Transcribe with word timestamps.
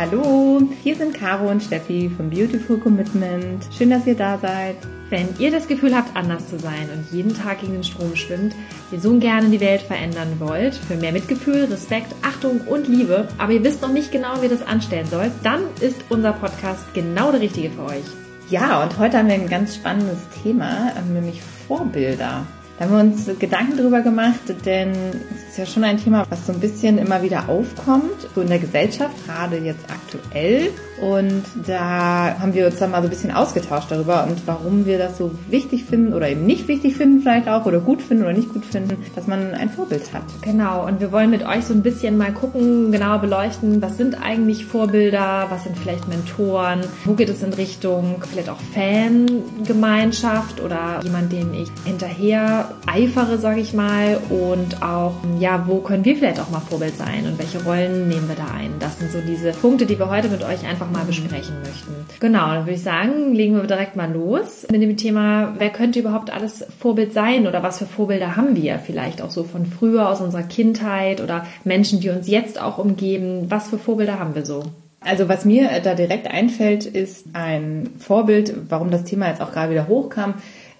Hallo, 0.00 0.62
hier 0.82 0.96
sind 0.96 1.12
Caro 1.12 1.50
und 1.50 1.62
Steffi 1.62 2.10
vom 2.16 2.30
Beautiful 2.30 2.78
Commitment. 2.78 3.68
Schön, 3.70 3.90
dass 3.90 4.06
ihr 4.06 4.14
da 4.14 4.38
seid. 4.38 4.76
Wenn 5.10 5.28
ihr 5.38 5.50
das 5.50 5.68
Gefühl 5.68 5.94
habt, 5.94 6.16
anders 6.16 6.48
zu 6.48 6.58
sein 6.58 6.88
und 6.90 7.14
jeden 7.14 7.36
Tag 7.36 7.60
gegen 7.60 7.74
den 7.74 7.84
Strom 7.84 8.16
schwimmt, 8.16 8.54
ihr 8.92 8.98
so 8.98 9.18
gerne 9.18 9.50
die 9.50 9.60
Welt 9.60 9.82
verändern 9.82 10.36
wollt, 10.38 10.74
für 10.74 10.96
mehr 10.96 11.12
Mitgefühl, 11.12 11.64
Respekt, 11.64 12.14
Achtung 12.22 12.62
und 12.62 12.88
Liebe, 12.88 13.28
aber 13.36 13.52
ihr 13.52 13.62
wisst 13.62 13.82
noch 13.82 13.92
nicht 13.92 14.10
genau, 14.10 14.40
wie 14.40 14.46
ihr 14.46 14.56
das 14.56 14.66
anstellen 14.66 15.06
sollt, 15.06 15.32
dann 15.42 15.64
ist 15.82 16.02
unser 16.08 16.32
Podcast 16.32 16.94
genau 16.94 17.30
der 17.30 17.42
richtige 17.42 17.68
für 17.68 17.84
euch. 17.84 18.04
Ja, 18.48 18.82
und 18.82 18.98
heute 18.98 19.18
haben 19.18 19.28
wir 19.28 19.34
ein 19.34 19.50
ganz 19.50 19.74
spannendes 19.74 20.20
Thema, 20.42 20.94
nämlich 21.12 21.42
Vorbilder. 21.68 22.46
Da 22.78 22.86
haben 22.86 22.92
wir 22.94 23.00
uns 23.00 23.38
Gedanken 23.38 23.76
drüber 23.76 24.00
gemacht, 24.00 24.40
denn 24.64 24.92
es 25.30 25.49
ja 25.60 25.66
schon 25.66 25.84
ein 25.84 25.98
Thema, 25.98 26.26
was 26.30 26.46
so 26.46 26.52
ein 26.52 26.60
bisschen 26.60 26.98
immer 26.98 27.22
wieder 27.22 27.48
aufkommt, 27.48 28.28
so 28.34 28.40
in 28.40 28.48
der 28.48 28.58
Gesellschaft, 28.58 29.14
gerade 29.26 29.58
jetzt 29.58 29.84
aktuell. 29.88 30.70
Und 31.00 31.44
da 31.66 32.36
haben 32.38 32.52
wir 32.52 32.66
uns 32.66 32.78
dann 32.78 32.90
mal 32.90 33.00
so 33.00 33.06
ein 33.06 33.10
bisschen 33.10 33.30
ausgetauscht 33.30 33.90
darüber 33.90 34.24
und 34.24 34.46
warum 34.46 34.84
wir 34.84 34.98
das 34.98 35.16
so 35.16 35.30
wichtig 35.48 35.84
finden 35.84 36.12
oder 36.12 36.28
eben 36.28 36.44
nicht 36.44 36.68
wichtig 36.68 36.96
finden 36.96 37.20
vielleicht 37.22 37.48
auch 37.48 37.64
oder 37.64 37.80
gut 37.80 38.02
finden 38.02 38.24
oder 38.24 38.34
nicht 38.34 38.52
gut 38.52 38.66
finden, 38.66 38.98
dass 39.14 39.26
man 39.26 39.54
ein 39.54 39.70
Vorbild 39.70 40.12
hat. 40.12 40.24
Genau, 40.42 40.86
und 40.86 41.00
wir 41.00 41.10
wollen 41.10 41.30
mit 41.30 41.46
euch 41.46 41.64
so 41.64 41.72
ein 41.72 41.82
bisschen 41.82 42.18
mal 42.18 42.32
gucken, 42.32 42.92
genauer 42.92 43.18
beleuchten, 43.18 43.80
was 43.80 43.96
sind 43.96 44.22
eigentlich 44.22 44.66
Vorbilder, 44.66 45.46
was 45.48 45.64
sind 45.64 45.78
vielleicht 45.78 46.06
Mentoren, 46.08 46.80
wo 47.04 47.14
geht 47.14 47.30
es 47.30 47.42
in 47.42 47.54
Richtung 47.54 48.22
vielleicht 48.30 48.50
auch 48.50 48.60
Fangemeinschaft 48.74 50.60
oder 50.60 51.00
jemand, 51.02 51.32
den 51.32 51.54
ich 51.54 51.70
hinterher 51.84 52.72
eifere, 52.86 53.38
sage 53.38 53.60
ich 53.60 53.72
mal, 53.72 54.18
und 54.28 54.82
auch, 54.82 55.14
ja, 55.38 55.49
wo 55.66 55.78
können 55.78 56.04
wir 56.04 56.16
vielleicht 56.16 56.40
auch 56.40 56.50
mal 56.50 56.60
Vorbild 56.60 56.96
sein 56.96 57.26
und 57.26 57.38
welche 57.38 57.62
Rollen 57.64 58.08
nehmen 58.08 58.28
wir 58.28 58.36
da 58.36 58.46
ein? 58.54 58.74
Das 58.78 58.98
sind 58.98 59.10
so 59.10 59.18
diese 59.20 59.52
Punkte, 59.52 59.86
die 59.86 59.98
wir 59.98 60.10
heute 60.10 60.28
mit 60.28 60.42
euch 60.42 60.66
einfach 60.66 60.90
mal 60.90 61.04
besprechen 61.04 61.56
möchten. 61.60 61.94
Genau, 62.20 62.48
dann 62.48 62.66
würde 62.66 62.74
ich 62.74 62.82
sagen, 62.82 63.34
legen 63.34 63.56
wir 63.56 63.64
direkt 63.64 63.96
mal 63.96 64.12
los 64.12 64.66
mit 64.70 64.82
dem 64.82 64.96
Thema, 64.96 65.54
wer 65.58 65.70
könnte 65.70 65.98
überhaupt 65.98 66.30
alles 66.30 66.64
Vorbild 66.78 67.12
sein 67.12 67.46
oder 67.46 67.62
was 67.62 67.78
für 67.78 67.86
Vorbilder 67.86 68.36
haben 68.36 68.56
wir 68.56 68.78
vielleicht 68.78 69.22
auch 69.22 69.30
so 69.30 69.44
von 69.44 69.66
früher, 69.66 70.08
aus 70.08 70.20
unserer 70.20 70.42
Kindheit 70.42 71.20
oder 71.20 71.46
Menschen, 71.64 72.00
die 72.00 72.10
uns 72.10 72.28
jetzt 72.28 72.60
auch 72.60 72.78
umgeben. 72.78 73.46
Was 73.48 73.68
für 73.68 73.78
Vorbilder 73.78 74.18
haben 74.18 74.34
wir 74.34 74.44
so? 74.44 74.64
Also 75.02 75.30
was 75.30 75.46
mir 75.46 75.80
da 75.82 75.94
direkt 75.94 76.30
einfällt, 76.30 76.84
ist 76.84 77.28
ein 77.32 77.88
Vorbild, 77.98 78.54
warum 78.68 78.90
das 78.90 79.04
Thema 79.04 79.28
jetzt 79.28 79.40
auch 79.40 79.50
gerade 79.50 79.72
wieder 79.72 79.88
hochkam, 79.88 80.34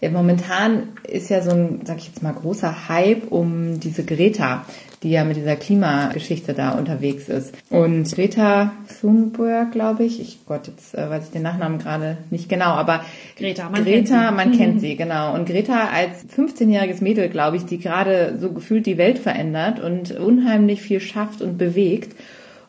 Momentan 0.08 0.88
ist 1.06 1.28
ja 1.28 1.42
so 1.42 1.50
ein, 1.50 1.80
sag 1.84 1.98
ich 1.98 2.06
jetzt 2.06 2.22
mal, 2.22 2.32
großer 2.32 2.88
Hype 2.88 3.30
um 3.30 3.80
diese 3.80 4.02
Greta, 4.04 4.64
die 5.02 5.10
ja 5.10 5.24
mit 5.24 5.36
dieser 5.36 5.56
Klimageschichte 5.56 6.54
da 6.54 6.72
unterwegs 6.72 7.28
ist. 7.28 7.54
Und 7.70 8.10
Greta 8.10 8.72
Thunberg, 9.00 9.72
glaube 9.72 10.04
ich, 10.04 10.20
ich 10.20 10.44
Gott, 10.46 10.68
jetzt 10.68 10.94
äh, 10.94 11.08
weiß 11.08 11.26
ich 11.26 11.30
den 11.30 11.42
Nachnamen 11.42 11.78
gerade 11.78 12.18
nicht 12.30 12.48
genau, 12.48 12.70
aber 12.70 13.04
Greta, 13.36 13.70
man 13.70 13.84
Greta, 13.84 13.90
kennt 13.90 14.28
sie. 14.28 14.36
man 14.36 14.52
kennt 14.52 14.80
sie, 14.80 14.96
genau. 14.96 15.34
Und 15.34 15.46
Greta 15.46 15.88
als 15.92 16.26
15-jähriges 16.34 17.02
Mädel, 17.02 17.28
glaube 17.28 17.56
ich, 17.56 17.64
die 17.64 17.78
gerade 17.78 18.38
so 18.38 18.52
gefühlt 18.52 18.86
die 18.86 18.98
Welt 18.98 19.18
verändert 19.18 19.80
und 19.80 20.12
unheimlich 20.12 20.82
viel 20.82 21.00
schafft 21.00 21.42
und 21.42 21.58
bewegt. 21.58 22.14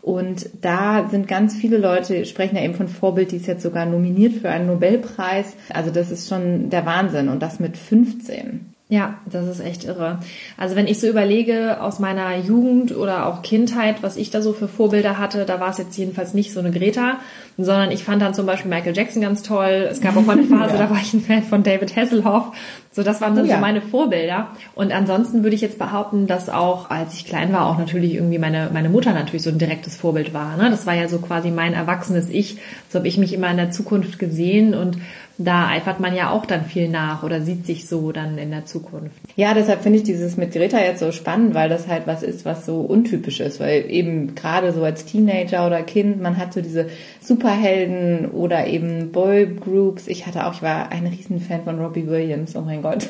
Und 0.02 0.50
da 0.62 1.08
sind 1.10 1.28
ganz 1.28 1.56
viele 1.56 1.78
Leute, 1.78 2.26
sprechen 2.26 2.56
ja 2.56 2.64
eben 2.64 2.74
von 2.74 2.88
Vorbild, 2.88 3.32
die 3.32 3.38
ist 3.38 3.48
jetzt 3.48 3.64
sogar 3.64 3.86
nominiert 3.86 4.34
für 4.34 4.50
einen 4.50 4.68
Nobelpreis. 4.68 5.54
Also 5.70 5.92
das 5.92 6.10
ist 6.10 6.28
schon 6.28 6.70
der 6.70 6.86
Wahnsinn 6.86 7.30
und 7.30 7.42
das 7.42 7.60
mit 7.60 7.78
15. 7.78 8.72
Ja, 8.92 9.20
das 9.26 9.48
ist 9.48 9.62
echt 9.62 9.86
irre. 9.86 10.20
Also 10.58 10.76
wenn 10.76 10.86
ich 10.86 11.00
so 11.00 11.08
überlege 11.08 11.82
aus 11.82 12.00
meiner 12.00 12.36
Jugend 12.36 12.94
oder 12.94 13.26
auch 13.26 13.42
Kindheit, 13.42 14.04
was 14.04 14.18
ich 14.18 14.32
da 14.32 14.42
so 14.42 14.52
für 14.52 14.68
Vorbilder 14.68 15.18
hatte, 15.18 15.46
da 15.46 15.62
war 15.62 15.70
es 15.70 15.78
jetzt 15.78 15.98
jedenfalls 15.98 16.34
nicht 16.34 16.52
so 16.52 16.60
eine 16.60 16.72
Greta, 16.72 17.18
sondern 17.58 17.92
ich 17.92 18.04
fand 18.04 18.22
dann 18.22 18.34
zum 18.34 18.46
Beispiel 18.46 18.70
Michael 18.70 18.94
Jackson 18.94 19.22
ganz 19.22 19.44
toll. 19.44 19.88
Es 19.90 20.02
gab 20.02 20.18
auch 20.18 20.26
mal 20.26 20.38
eine 20.38 20.44
Phase, 20.58 20.74
ja. 20.74 20.84
da 20.84 20.90
war 20.90 20.98
ich 20.98 21.14
ein 21.14 21.22
Fan 21.22 21.44
von 21.44 21.64
David 21.64 21.96
Hasselhoff. 21.96 22.52
So, 22.94 23.04
das 23.04 23.22
waren 23.22 23.36
dann 23.36 23.46
oh, 23.46 23.48
ja. 23.48 23.56
so 23.56 23.62
meine 23.62 23.82
Vorbilder. 23.82 24.50
Und 24.76 24.92
ansonsten 24.92 25.44
würde 25.44 25.56
ich 25.56 25.62
jetzt 25.62 25.80
behaupten, 25.80 26.28
dass 26.28 26.50
auch, 26.50 26.90
als 26.90 27.14
ich 27.14 27.26
klein 27.26 27.54
war, 27.54 27.68
auch 27.68 27.78
natürlich 27.78 28.16
irgendwie 28.16 28.38
meine, 28.38 28.70
meine 28.74 28.90
Mutter 28.90 29.14
natürlich 29.14 29.44
so 29.44 29.50
ein 29.50 29.58
direktes 29.58 29.96
Vorbild 29.96 30.34
war. 30.34 30.58
Ne? 30.58 30.70
Das 30.70 30.86
war 30.86 30.94
ja 30.94 31.08
so 31.08 31.20
quasi 31.20 31.52
mein 31.52 31.74
erwachsenes 31.74 32.30
Ich. 32.30 32.58
So 32.90 33.00
habe 33.00 33.08
ich 33.08 33.18
mich 33.18 33.34
immer 33.34 33.50
in 33.50 33.58
der 33.58 33.72
Zukunft 33.72 34.20
gesehen 34.20 34.74
und 34.74 34.98
da 35.46 35.70
eifert 35.70 36.00
man 36.00 36.16
ja 36.16 36.30
auch 36.30 36.46
dann 36.46 36.66
viel 36.66 36.90
nach 36.90 37.24
oder 37.24 37.42
sieht 37.42 37.66
sich 37.66 37.88
so 37.88 38.12
dann 38.12 38.38
in 38.38 38.52
der 38.52 38.66
Zukunft. 38.66 39.16
Ja, 39.36 39.54
deshalb 39.54 39.82
finde 39.82 40.00
ich 40.00 40.04
dieses 40.04 40.38
mit 40.38 40.52
Greta 40.52 40.80
jetzt 40.80 41.00
so 41.00 41.12
spannend, 41.12 41.54
weil 41.54 41.70
das 41.70 41.88
halt 41.88 42.06
was 42.06 42.24
ist, 42.24 42.46
was 42.46 42.66
so 42.66 42.82
untypisch 42.82 43.40
ist, 43.40 43.60
weil 43.60 43.90
eben 43.90 44.36
gerade 44.36 44.72
so 44.72 44.84
als 44.84 45.06
Teenager 45.06 45.66
oder 45.66 45.82
Kind, 45.84 46.22
man 46.22 46.38
hat 46.38 46.54
so 46.54 46.62
diese 46.62 46.90
Superhelden 47.22 48.30
oder 48.32 48.68
eben 48.68 49.12
Boygroups. 49.12 50.08
Ich 50.08 50.28
hatte 50.28 50.46
auch, 50.46 50.54
ich 50.54 50.62
war 50.62 50.92
ein 50.92 51.08
Riesenfan 51.08 51.64
von 51.64 51.80
Robbie 51.80 52.08
Williams, 52.08 52.56
oh 52.56 52.62
mein 52.62 52.81
Gott, 52.82 53.08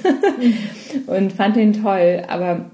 und 1.07 1.33
fand 1.33 1.57
ihn 1.57 1.73
toll, 1.73 2.23
aber 2.27 2.65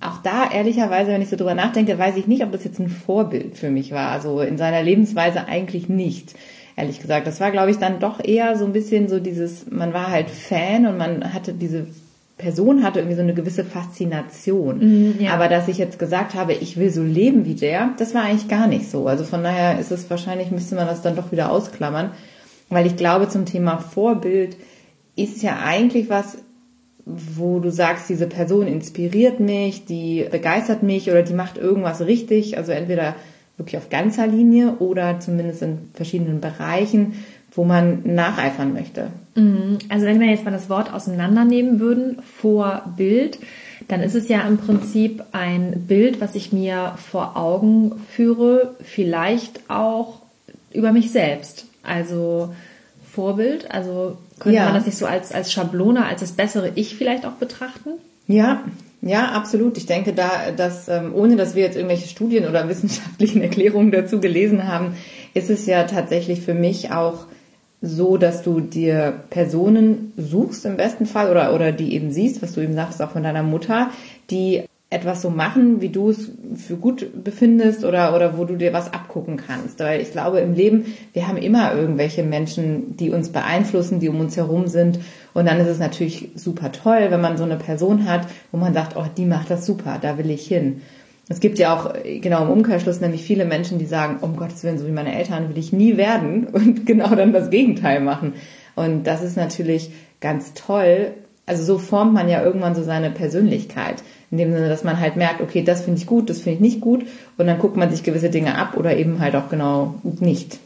auch 0.00 0.18
da 0.22 0.50
ehrlicherweise, 0.52 1.12
wenn 1.12 1.22
ich 1.22 1.30
so 1.30 1.36
drüber 1.36 1.54
nachdenke, 1.54 1.98
weiß 1.98 2.16
ich 2.16 2.26
nicht, 2.26 2.42
ob 2.42 2.52
das 2.52 2.64
jetzt 2.64 2.78
ein 2.78 2.88
Vorbild 2.88 3.56
für 3.56 3.70
mich 3.70 3.92
war. 3.92 4.10
Also 4.10 4.40
in 4.40 4.58
seiner 4.58 4.82
Lebensweise 4.82 5.46
eigentlich 5.46 5.88
nicht 5.88 6.34
ehrlich 6.76 7.00
gesagt. 7.00 7.26
Das 7.26 7.40
war, 7.40 7.50
glaube 7.50 7.70
ich, 7.70 7.78
dann 7.78 8.00
doch 8.00 8.22
eher 8.22 8.56
so 8.56 8.64
ein 8.64 8.72
bisschen 8.72 9.08
so 9.08 9.20
dieses, 9.20 9.70
man 9.70 9.92
war 9.94 10.10
halt 10.10 10.28
Fan 10.28 10.86
und 10.86 10.98
man 10.98 11.32
hatte 11.32 11.52
diese 11.52 11.86
Person 12.36 12.82
hatte 12.82 12.98
irgendwie 12.98 13.16
so 13.16 13.22
eine 13.22 13.34
gewisse 13.34 13.64
Faszination. 13.64 14.78
Mm, 14.78 15.20
ja. 15.20 15.32
Aber 15.32 15.48
dass 15.48 15.68
ich 15.68 15.78
jetzt 15.78 16.00
gesagt 16.00 16.34
habe, 16.34 16.52
ich 16.52 16.76
will 16.76 16.90
so 16.90 17.02
leben 17.02 17.44
wie 17.44 17.54
der, 17.54 17.90
das 17.96 18.12
war 18.12 18.22
eigentlich 18.22 18.48
gar 18.48 18.66
nicht 18.66 18.90
so. 18.90 19.06
Also 19.06 19.22
von 19.24 19.44
daher 19.44 19.78
ist 19.78 19.92
es 19.92 20.10
wahrscheinlich, 20.10 20.50
müsste 20.50 20.74
man 20.74 20.88
das 20.88 21.00
dann 21.00 21.14
doch 21.14 21.30
wieder 21.30 21.50
ausklammern. 21.50 22.10
Weil 22.70 22.86
ich 22.86 22.96
glaube, 22.96 23.28
zum 23.28 23.44
Thema 23.44 23.78
Vorbild 23.78 24.56
ist 25.16 25.42
ja 25.42 25.60
eigentlich 25.60 26.08
was, 26.08 26.38
wo 27.06 27.60
du 27.60 27.70
sagst, 27.70 28.08
diese 28.08 28.26
Person 28.26 28.66
inspiriert 28.66 29.38
mich, 29.40 29.84
die 29.84 30.26
begeistert 30.30 30.82
mich 30.82 31.10
oder 31.10 31.22
die 31.22 31.34
macht 31.34 31.58
irgendwas 31.58 32.00
richtig. 32.00 32.56
Also 32.56 32.72
entweder 32.72 33.14
wirklich 33.56 33.76
auf 33.76 33.90
ganzer 33.90 34.26
Linie 34.26 34.76
oder 34.78 35.20
zumindest 35.20 35.62
in 35.62 35.78
verschiedenen 35.94 36.40
Bereichen, 36.40 37.14
wo 37.52 37.64
man 37.64 38.00
nacheifern 38.04 38.72
möchte. 38.72 39.08
Mhm. 39.34 39.78
Also 39.88 40.06
wenn 40.06 40.18
wir 40.18 40.28
jetzt 40.28 40.44
mal 40.44 40.50
das 40.50 40.70
Wort 40.70 40.92
auseinandernehmen 40.92 41.78
würden, 41.78 42.18
Vorbild, 42.22 43.38
dann 43.86 44.00
ist 44.00 44.14
es 44.14 44.28
ja 44.28 44.40
im 44.48 44.56
Prinzip 44.56 45.22
ein 45.32 45.84
Bild, 45.86 46.20
was 46.20 46.34
ich 46.34 46.52
mir 46.52 46.94
vor 46.96 47.36
Augen 47.36 47.92
führe, 48.10 48.74
vielleicht 48.82 49.68
auch 49.68 50.20
über 50.72 50.92
mich 50.92 51.12
selbst. 51.12 51.66
Also 51.82 52.54
Vorbild, 53.14 53.70
also 53.70 54.16
könnte 54.38 54.56
ja. 54.56 54.64
man 54.64 54.74
das 54.74 54.86
nicht 54.86 54.98
so 54.98 55.06
als, 55.06 55.32
als 55.32 55.52
Schablone, 55.52 56.04
als 56.06 56.20
das 56.20 56.32
bessere 56.32 56.72
Ich 56.74 56.96
vielleicht 56.96 57.24
auch 57.24 57.32
betrachten? 57.32 57.90
Ja, 58.26 58.64
ja, 59.02 59.32
absolut. 59.32 59.76
Ich 59.76 59.86
denke, 59.86 60.14
da, 60.14 60.50
dass 60.56 60.88
ähm, 60.88 61.12
ohne 61.14 61.36
dass 61.36 61.54
wir 61.54 61.62
jetzt 61.62 61.76
irgendwelche 61.76 62.08
Studien 62.08 62.46
oder 62.48 62.68
wissenschaftlichen 62.68 63.42
Erklärungen 63.42 63.90
dazu 63.90 64.20
gelesen 64.20 64.66
haben, 64.66 64.94
ist 65.34 65.50
es 65.50 65.66
ja 65.66 65.84
tatsächlich 65.84 66.40
für 66.40 66.54
mich 66.54 66.90
auch 66.90 67.26
so, 67.82 68.16
dass 68.16 68.42
du 68.42 68.60
dir 68.60 69.20
Personen 69.28 70.12
suchst 70.16 70.64
im 70.64 70.78
besten 70.78 71.04
Fall 71.04 71.30
oder, 71.30 71.54
oder 71.54 71.70
die 71.70 71.94
eben 71.94 72.12
siehst, 72.12 72.42
was 72.42 72.52
du 72.52 72.62
eben 72.62 72.74
sagst, 72.74 73.02
auch 73.02 73.10
von 73.10 73.22
deiner 73.22 73.42
Mutter, 73.42 73.90
die 74.30 74.64
etwas 74.94 75.20
so 75.20 75.30
machen, 75.30 75.80
wie 75.80 75.88
du 75.88 76.10
es 76.10 76.30
für 76.54 76.76
gut 76.76 77.24
befindest 77.24 77.84
oder, 77.84 78.14
oder 78.14 78.38
wo 78.38 78.44
du 78.44 78.56
dir 78.56 78.72
was 78.72 78.92
abgucken 78.92 79.36
kannst. 79.36 79.80
Weil 79.80 80.00
ich 80.00 80.12
glaube, 80.12 80.40
im 80.40 80.54
Leben, 80.54 80.94
wir 81.12 81.26
haben 81.26 81.36
immer 81.36 81.74
irgendwelche 81.74 82.22
Menschen, 82.22 82.96
die 82.96 83.10
uns 83.10 83.30
beeinflussen, 83.30 84.00
die 84.00 84.08
um 84.08 84.20
uns 84.20 84.36
herum 84.36 84.68
sind. 84.68 85.00
Und 85.34 85.46
dann 85.46 85.58
ist 85.60 85.68
es 85.68 85.78
natürlich 85.78 86.30
super 86.36 86.70
toll, 86.72 87.06
wenn 87.08 87.20
man 87.20 87.36
so 87.36 87.44
eine 87.44 87.56
Person 87.56 88.08
hat, 88.08 88.28
wo 88.52 88.58
man 88.58 88.72
sagt, 88.72 88.96
oh, 88.96 89.04
die 89.16 89.26
macht 89.26 89.50
das 89.50 89.66
super, 89.66 89.98
da 90.00 90.16
will 90.16 90.30
ich 90.30 90.46
hin. 90.46 90.82
Es 91.28 91.40
gibt 91.40 91.58
ja 91.58 91.74
auch, 91.74 91.94
genau 92.20 92.44
im 92.44 92.50
Umkehrschluss, 92.50 93.00
nämlich 93.00 93.22
viele 93.22 93.46
Menschen, 93.46 93.78
die 93.78 93.86
sagen, 93.86 94.18
um 94.20 94.36
Gottes 94.36 94.62
Willen, 94.62 94.78
so 94.78 94.86
wie 94.86 94.92
meine 94.92 95.16
Eltern 95.16 95.48
will 95.48 95.58
ich 95.58 95.72
nie 95.72 95.96
werden 95.96 96.46
und 96.52 96.86
genau 96.86 97.14
dann 97.14 97.32
das 97.32 97.50
Gegenteil 97.50 98.00
machen. 98.00 98.34
Und 98.76 99.04
das 99.04 99.22
ist 99.22 99.36
natürlich 99.36 99.90
ganz 100.20 100.54
toll. 100.54 101.12
Also 101.46 101.62
so 101.62 101.78
formt 101.78 102.14
man 102.14 102.28
ja 102.28 102.42
irgendwann 102.42 102.74
so 102.74 102.82
seine 102.82 103.10
Persönlichkeit. 103.10 104.02
In 104.30 104.38
dem 104.38 104.52
Sinne, 104.52 104.68
dass 104.68 104.84
man 104.84 104.98
halt 104.98 105.16
merkt, 105.16 105.40
okay, 105.40 105.62
das 105.62 105.82
finde 105.82 106.00
ich 106.00 106.06
gut, 106.06 106.30
das 106.30 106.40
finde 106.40 106.54
ich 106.54 106.60
nicht 106.60 106.80
gut. 106.80 107.04
Und 107.36 107.46
dann 107.46 107.58
guckt 107.58 107.76
man 107.76 107.90
sich 107.90 108.02
gewisse 108.02 108.30
Dinge 108.30 108.56
ab 108.56 108.76
oder 108.76 108.96
eben 108.96 109.20
halt 109.20 109.36
auch 109.36 109.48
genau 109.48 109.94
nicht. 110.02 110.58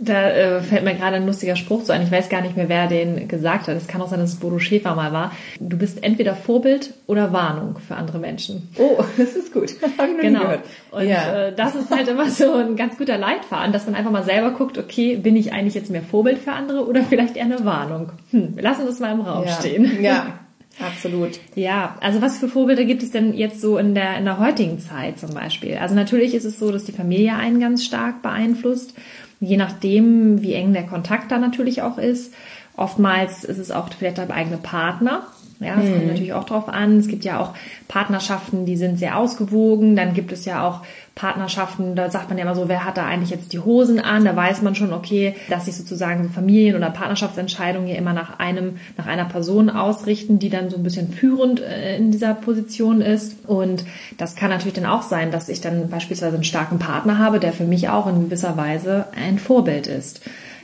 Da 0.00 0.30
äh, 0.30 0.60
fällt 0.62 0.84
mir 0.84 0.94
gerade 0.94 1.16
ein 1.16 1.26
lustiger 1.26 1.56
Spruch 1.56 1.84
zu 1.84 1.92
ein. 1.92 2.02
Ich 2.02 2.10
weiß 2.10 2.28
gar 2.28 2.40
nicht 2.40 2.56
mehr, 2.56 2.68
wer 2.68 2.86
den 2.86 3.28
gesagt 3.28 3.68
hat. 3.68 3.76
Es 3.76 3.86
kann 3.86 4.00
auch 4.00 4.08
sein, 4.08 4.18
dass 4.18 4.30
es 4.30 4.40
Bodo 4.40 4.58
Schäfer 4.58 4.94
mal 4.94 5.12
war. 5.12 5.32
Du 5.60 5.76
bist 5.76 6.02
entweder 6.02 6.34
Vorbild 6.34 6.94
oder 7.06 7.32
Warnung 7.32 7.78
für 7.86 7.96
andere 7.96 8.18
Menschen. 8.18 8.68
Oh, 8.78 9.02
das 9.18 9.36
ist 9.36 9.52
gut. 9.52 9.74
Hab 9.98 10.08
ich 10.08 10.14
noch 10.14 10.20
genau. 10.20 10.40
gehört. 10.40 10.60
Und 10.90 11.06
ja. 11.06 11.48
äh, 11.48 11.54
das 11.54 11.74
ist 11.74 11.90
halt 11.90 12.08
immer 12.08 12.30
so 12.30 12.54
ein 12.54 12.76
ganz 12.76 12.96
guter 12.96 13.18
Leitfaden, 13.18 13.72
dass 13.72 13.86
man 13.86 13.94
einfach 13.94 14.10
mal 14.10 14.24
selber 14.24 14.52
guckt, 14.52 14.78
okay, 14.78 15.16
bin 15.16 15.36
ich 15.36 15.52
eigentlich 15.52 15.74
jetzt 15.74 15.90
mehr 15.90 16.02
Vorbild 16.02 16.38
für 16.38 16.52
andere 16.52 16.86
oder 16.86 17.02
vielleicht 17.02 17.36
eher 17.36 17.44
eine 17.44 17.64
Warnung? 17.64 18.12
Hm, 18.30 18.56
wir 18.56 18.62
lassen 18.62 18.86
das 18.86 19.00
mal 19.00 19.12
im 19.12 19.20
Raum 19.20 19.44
ja. 19.44 19.52
stehen. 19.52 19.90
Ja, 20.00 20.40
Absolut. 20.78 21.38
Ja, 21.54 21.96
also 22.00 22.22
was 22.22 22.38
für 22.38 22.48
Vorbilder 22.48 22.84
gibt 22.84 23.02
es 23.02 23.10
denn 23.10 23.34
jetzt 23.34 23.60
so 23.60 23.76
in 23.76 23.94
der, 23.94 24.16
in 24.16 24.24
der 24.24 24.38
heutigen 24.38 24.78
Zeit 24.78 25.18
zum 25.18 25.34
Beispiel? 25.34 25.76
Also 25.76 25.94
natürlich 25.94 26.34
ist 26.34 26.44
es 26.44 26.58
so, 26.58 26.72
dass 26.72 26.84
die 26.84 26.92
Familie 26.92 27.34
einen 27.34 27.60
ganz 27.60 27.84
stark 27.84 28.22
beeinflusst, 28.22 28.94
je 29.40 29.56
nachdem, 29.56 30.42
wie 30.42 30.54
eng 30.54 30.72
der 30.72 30.86
Kontakt 30.86 31.32
da 31.32 31.38
natürlich 31.38 31.82
auch 31.82 31.98
ist. 31.98 32.34
Oftmals 32.76 33.44
ist 33.44 33.58
es 33.58 33.70
auch 33.70 33.88
vielleicht 33.92 34.18
der 34.18 34.30
eigene 34.30 34.58
Partner, 34.58 35.26
ja, 35.60 35.76
das 35.76 35.84
kommt 35.84 36.02
mhm. 36.02 36.08
natürlich 36.08 36.32
auch 36.32 36.44
drauf 36.44 36.68
an. 36.68 36.96
Es 36.96 37.06
gibt 37.06 37.22
ja 37.22 37.38
auch 37.38 37.52
Partnerschaften, 37.86 38.64
die 38.64 38.78
sind 38.78 38.98
sehr 38.98 39.18
ausgewogen. 39.18 39.94
Dann 39.94 40.14
gibt 40.14 40.32
es 40.32 40.46
ja 40.46 40.66
auch 40.66 40.80
Partnerschaften, 41.14 41.96
da 41.96 42.10
sagt 42.10 42.30
man 42.30 42.38
ja 42.38 42.44
immer 42.44 42.54
so, 42.54 42.68
wer 42.68 42.86
hat 42.86 42.96
da 42.96 43.04
eigentlich 43.04 43.28
jetzt 43.28 43.52
die 43.52 43.58
Hosen 43.58 44.00
an? 44.00 44.24
Da 44.24 44.34
weiß 44.34 44.62
man 44.62 44.74
schon, 44.74 44.94
okay, 44.94 45.34
dass 45.50 45.66
sich 45.66 45.76
sozusagen 45.76 46.30
Familien- 46.30 46.76
oder 46.76 46.88
Partnerschaftsentscheidungen 46.88 47.88
ja 47.88 47.96
immer 47.96 48.14
nach 48.14 48.38
einem, 48.38 48.78
nach 48.96 49.06
einer 49.06 49.26
Person 49.26 49.68
ausrichten, 49.68 50.38
die 50.38 50.48
dann 50.48 50.70
so 50.70 50.78
ein 50.78 50.82
bisschen 50.82 51.12
führend 51.12 51.60
äh, 51.60 51.98
in 51.98 52.10
dieser 52.10 52.32
Position 52.32 53.02
ist. 53.02 53.36
Und 53.46 53.84
das 54.16 54.34
kann 54.34 54.48
natürlich 54.48 54.74
dann 54.74 54.86
auch 54.86 55.02
sein, 55.02 55.30
dass 55.30 55.50
ich 55.50 55.60
dann 55.60 55.90
beispielsweise 55.90 56.36
einen 56.36 56.44
starken 56.44 56.78
Partner 56.78 57.18
habe, 57.18 57.38
der 57.38 57.52
für 57.52 57.64
mich 57.64 57.90
auch 57.90 58.06
in 58.06 58.24
gewisser 58.24 58.56
Weise 58.56 59.08
ein 59.14 59.38
Vorbild 59.38 59.88
ist. 59.88 60.22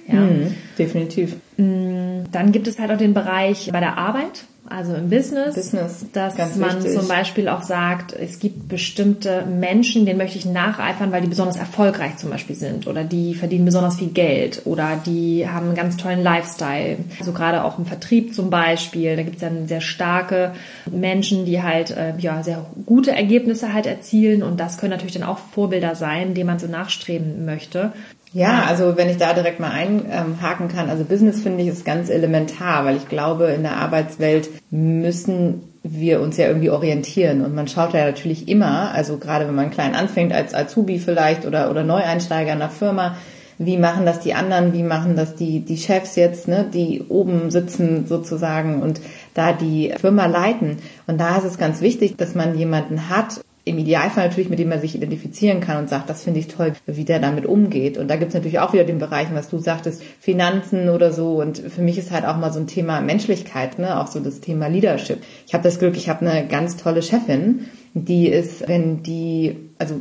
Ja. 0.08 0.20
Mhm, 0.20 0.55
definitiv. 0.79 1.37
Mm, 1.56 2.25
dann 2.31 2.53
gibt 2.53 2.69
es 2.69 2.79
halt 2.79 2.91
auch 2.91 2.99
den 2.99 3.14
Bereich 3.14 3.70
bei 3.73 3.81
der 3.81 3.99
Arbeit 3.99 4.44
also 4.69 4.94
im 4.94 5.11
Business, 5.11 5.55
Business 5.55 6.06
dass 6.12 6.56
man 6.56 6.79
wichtig. 6.79 6.99
zum 6.99 7.06
Beispiel 7.06 7.49
auch 7.49 7.62
sagt, 7.62 8.12
es 8.12 8.41
gibt 8.41 8.69
bestimmte 8.69 9.44
Menschen, 9.47 10.06
denen 10.06 10.19
möchte 10.19 10.38
ich 10.38 10.44
nacheifern, 10.44 11.12
weil 11.12 11.23
die 11.23 11.29
besonders 11.29 11.56
erfolgreich 11.56 12.17
zum 12.17 12.31
Beispiel 12.31 12.56
sind 12.56 12.88
oder 12.88 13.05
die 13.05 13.35
verdienen 13.35 13.64
besonders 13.64 13.97
viel 13.97 14.08
Geld 14.08 14.62
oder 14.64 15.00
die 15.05 15.49
haben 15.49 15.67
einen 15.67 15.76
ganz 15.76 15.97
tollen 15.97 16.23
Lifestyle. 16.23 16.97
Also 17.20 17.32
gerade 17.32 17.62
auch 17.62 17.79
im 17.79 17.87
Vertrieb 17.87 18.35
zum 18.35 18.50
Beispiel, 18.50 19.14
da 19.14 19.23
gibt 19.23 19.37
es 19.37 19.41
dann 19.41 19.69
sehr 19.69 19.81
starke 19.81 20.53
Menschen, 20.91 21.44
die 21.44 21.62
halt 21.62 21.93
äh, 21.93 22.14
ja 22.19 22.43
sehr 22.43 22.67
gute 22.87 23.12
Ergebnisse 23.12 23.73
halt 23.73 23.87
erzielen 23.87 24.43
und 24.43 24.58
das 24.58 24.79
können 24.79 24.91
natürlich 24.91 25.14
dann 25.14 25.23
auch 25.23 25.38
Vorbilder 25.38 25.94
sein, 25.94 26.35
denen 26.35 26.49
man 26.49 26.58
so 26.58 26.67
nachstreben 26.67 27.44
möchte. 27.44 27.93
Ja, 28.36 28.66
also 28.68 28.98
wenn 28.98 29.08
ich 29.08 29.16
da 29.16 29.32
direkt 29.32 29.60
mal 29.60 29.70
einhaken 29.70 30.68
kann, 30.68 30.90
also 30.90 31.04
Business 31.04 31.40
finde 31.40 31.62
ich 31.62 31.70
ist 31.70 31.86
ganz 31.86 32.10
elementar, 32.10 32.84
weil 32.84 32.94
ich 32.98 33.08
glaube, 33.08 33.44
in 33.46 33.62
der 33.62 33.78
Arbeitswelt 33.78 34.50
müssen 34.70 35.62
wir 35.82 36.20
uns 36.20 36.36
ja 36.36 36.46
irgendwie 36.46 36.68
orientieren 36.68 37.42
und 37.42 37.54
man 37.54 37.66
schaut 37.66 37.94
ja 37.94 38.04
natürlich 38.04 38.46
immer, 38.46 38.90
also 38.92 39.16
gerade 39.16 39.48
wenn 39.48 39.54
man 39.54 39.70
klein 39.70 39.94
anfängt 39.94 40.34
als 40.34 40.52
Azubi 40.52 40.98
vielleicht 40.98 41.46
oder, 41.46 41.70
oder 41.70 41.82
Neueinsteiger 41.82 42.52
in 42.52 42.60
einer 42.60 42.68
Firma, 42.68 43.16
wie 43.56 43.78
machen 43.78 44.04
das 44.04 44.20
die 44.20 44.34
anderen, 44.34 44.74
wie 44.74 44.82
machen 44.82 45.16
das 45.16 45.34
die, 45.34 45.60
die 45.60 45.78
Chefs 45.78 46.14
jetzt, 46.16 46.46
ne, 46.46 46.66
die 46.70 47.04
oben 47.08 47.50
sitzen 47.50 48.06
sozusagen 48.06 48.82
und 48.82 49.00
da 49.32 49.54
die 49.54 49.94
Firma 49.98 50.26
leiten. 50.26 50.76
Und 51.06 51.18
da 51.18 51.38
ist 51.38 51.44
es 51.44 51.56
ganz 51.56 51.80
wichtig, 51.80 52.18
dass 52.18 52.34
man 52.34 52.58
jemanden 52.58 53.08
hat, 53.08 53.40
im 53.66 53.78
Idealfall 53.78 54.28
natürlich, 54.28 54.48
mit 54.48 54.60
dem 54.60 54.68
man 54.68 54.80
sich 54.80 54.94
identifizieren 54.94 55.60
kann 55.60 55.78
und 55.78 55.88
sagt, 55.90 56.08
das 56.08 56.22
finde 56.22 56.38
ich 56.38 56.46
toll, 56.46 56.72
wie 56.86 57.04
der 57.04 57.18
damit 57.18 57.46
umgeht. 57.46 57.98
Und 57.98 58.06
da 58.08 58.14
gibt 58.14 58.28
es 58.28 58.34
natürlich 58.34 58.60
auch 58.60 58.72
wieder 58.72 58.84
den 58.84 59.00
Bereich, 59.00 59.26
was 59.32 59.48
du 59.48 59.58
sagtest, 59.58 60.04
Finanzen 60.20 60.88
oder 60.88 61.12
so. 61.12 61.40
Und 61.40 61.58
für 61.58 61.82
mich 61.82 61.98
ist 61.98 62.12
halt 62.12 62.24
auch 62.24 62.36
mal 62.36 62.52
so 62.52 62.60
ein 62.60 62.68
Thema 62.68 63.00
Menschlichkeit, 63.00 63.80
ne? 63.80 64.00
auch 64.00 64.06
so 64.06 64.20
das 64.20 64.40
Thema 64.40 64.68
Leadership. 64.68 65.18
Ich 65.48 65.52
habe 65.52 65.64
das 65.64 65.80
Glück, 65.80 65.96
ich 65.96 66.08
habe 66.08 66.24
eine 66.24 66.46
ganz 66.46 66.76
tolle 66.76 67.02
Chefin, 67.02 67.66
die 67.92 68.28
ist, 68.28 68.68
wenn 68.68 69.02
die, 69.02 69.56
also 69.78 69.96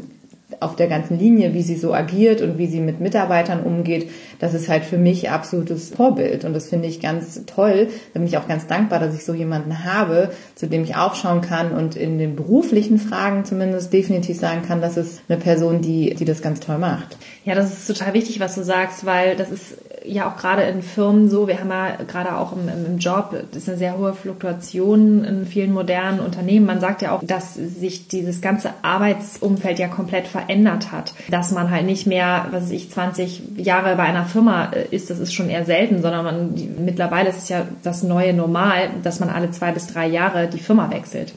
auf 0.60 0.76
der 0.76 0.88
ganzen 0.88 1.18
Linie, 1.18 1.54
wie 1.54 1.62
sie 1.62 1.76
so 1.76 1.94
agiert 1.94 2.42
und 2.42 2.58
wie 2.58 2.68
sie 2.68 2.80
mit 2.80 3.00
Mitarbeitern 3.00 3.62
umgeht, 3.62 4.10
das 4.40 4.54
ist 4.54 4.70
halt 4.70 4.84
für 4.84 4.98
mich 4.98 5.30
absolutes 5.30 5.90
Vorbild. 5.90 6.46
Und 6.46 6.54
das 6.54 6.70
finde 6.70 6.88
ich 6.88 7.00
ganz 7.00 7.42
toll. 7.46 7.88
Da 8.14 8.20
bin 8.20 8.28
ich 8.28 8.38
auch 8.38 8.48
ganz 8.48 8.68
dankbar, 8.68 9.00
dass 9.00 9.16
ich 9.16 9.26
so 9.26 9.34
jemanden 9.34 9.84
habe, 9.84 10.32
zu 10.56 10.68
dem 10.68 10.84
ich 10.84 10.96
aufschauen 10.96 11.42
kann 11.42 11.72
und 11.72 11.96
in 11.96 12.18
den 12.18 12.36
beruflichen 12.36 12.98
Fragen 12.98 13.46
zumindest 13.46 13.94
definitiv 13.94 14.38
sagen 14.38 14.62
kann, 14.68 14.82
das 14.82 14.98
ist 14.98 15.22
eine 15.28 15.40
Person, 15.40 15.82
die, 15.82 16.14
die 16.16 16.26
das 16.26 16.42
ganz 16.42 16.60
toll 16.60 16.78
macht. 16.78 17.18
Ja, 17.44 17.56
das 17.56 17.74
ist 17.74 17.88
total 17.88 18.14
wichtig, 18.14 18.40
was 18.40 18.56
du 18.56 18.64
sagst, 18.64 19.06
weil 19.06 19.36
das 19.36 19.52
ist 19.52 19.78
ja 20.08 20.30
auch 20.30 20.38
gerade 20.38 20.64
in 20.64 20.82
Firmen 20.82 21.30
so, 21.30 21.48
wir 21.48 21.60
haben 21.60 21.70
ja 21.70 21.98
gerade 22.08 22.38
auch 22.38 22.54
im, 22.54 22.68
im 22.68 22.98
Job, 22.98 23.36
das 23.52 23.64
ist 23.64 23.70
eine 23.70 23.78
sehr 23.78 23.98
hohe 23.98 24.14
Fluktuation 24.14 25.24
in 25.24 25.46
vielen 25.46 25.74
modernen 25.74 26.20
Unternehmen. 26.20 26.66
Man 26.66 26.80
sagt 26.80 27.02
ja 27.02 27.12
auch, 27.12 27.24
dass 27.24 27.54
sich 27.56 28.08
dieses 28.08 28.42
ganze 28.42 28.72
Arbeitsumfeld 28.82 29.80
ja 29.80 29.88
komplett 29.88 30.28
verändert 30.28 30.92
hat. 30.92 31.14
Dass 31.30 31.52
man 31.52 31.72
halt 31.72 31.86
nicht 31.86 32.08
mehr, 32.08 32.48
was 32.52 32.64
weiß 32.64 32.72
ich, 32.72 32.92
20 32.92 33.58
Jahre 33.58 33.96
bei 33.96 34.04
einer 34.04 34.26
Firma 34.26 34.72
äh, 34.72 34.88
ist, 34.90 35.10
das 35.10 35.20
ist 35.20 35.34
schon 35.34 35.50
eher 35.50 35.66
selten, 35.66 36.02
sondern 36.02 36.26
man, 36.26 36.54
mittlerweile 36.84 37.30
ist 37.30 37.44
es 37.44 37.50
ja 37.50 37.66
das 37.84 38.04
neue 38.04 38.34
Normal, 38.34 38.90
dass 39.04 39.20
man 39.20 39.30
alle 39.30 39.52
zwei 39.52 39.72
bis 39.72 39.88
drei 39.88 40.08
Jahre 40.08 40.48
die 40.48 40.60
Firma 40.60 40.90
wechselt. 40.92 41.34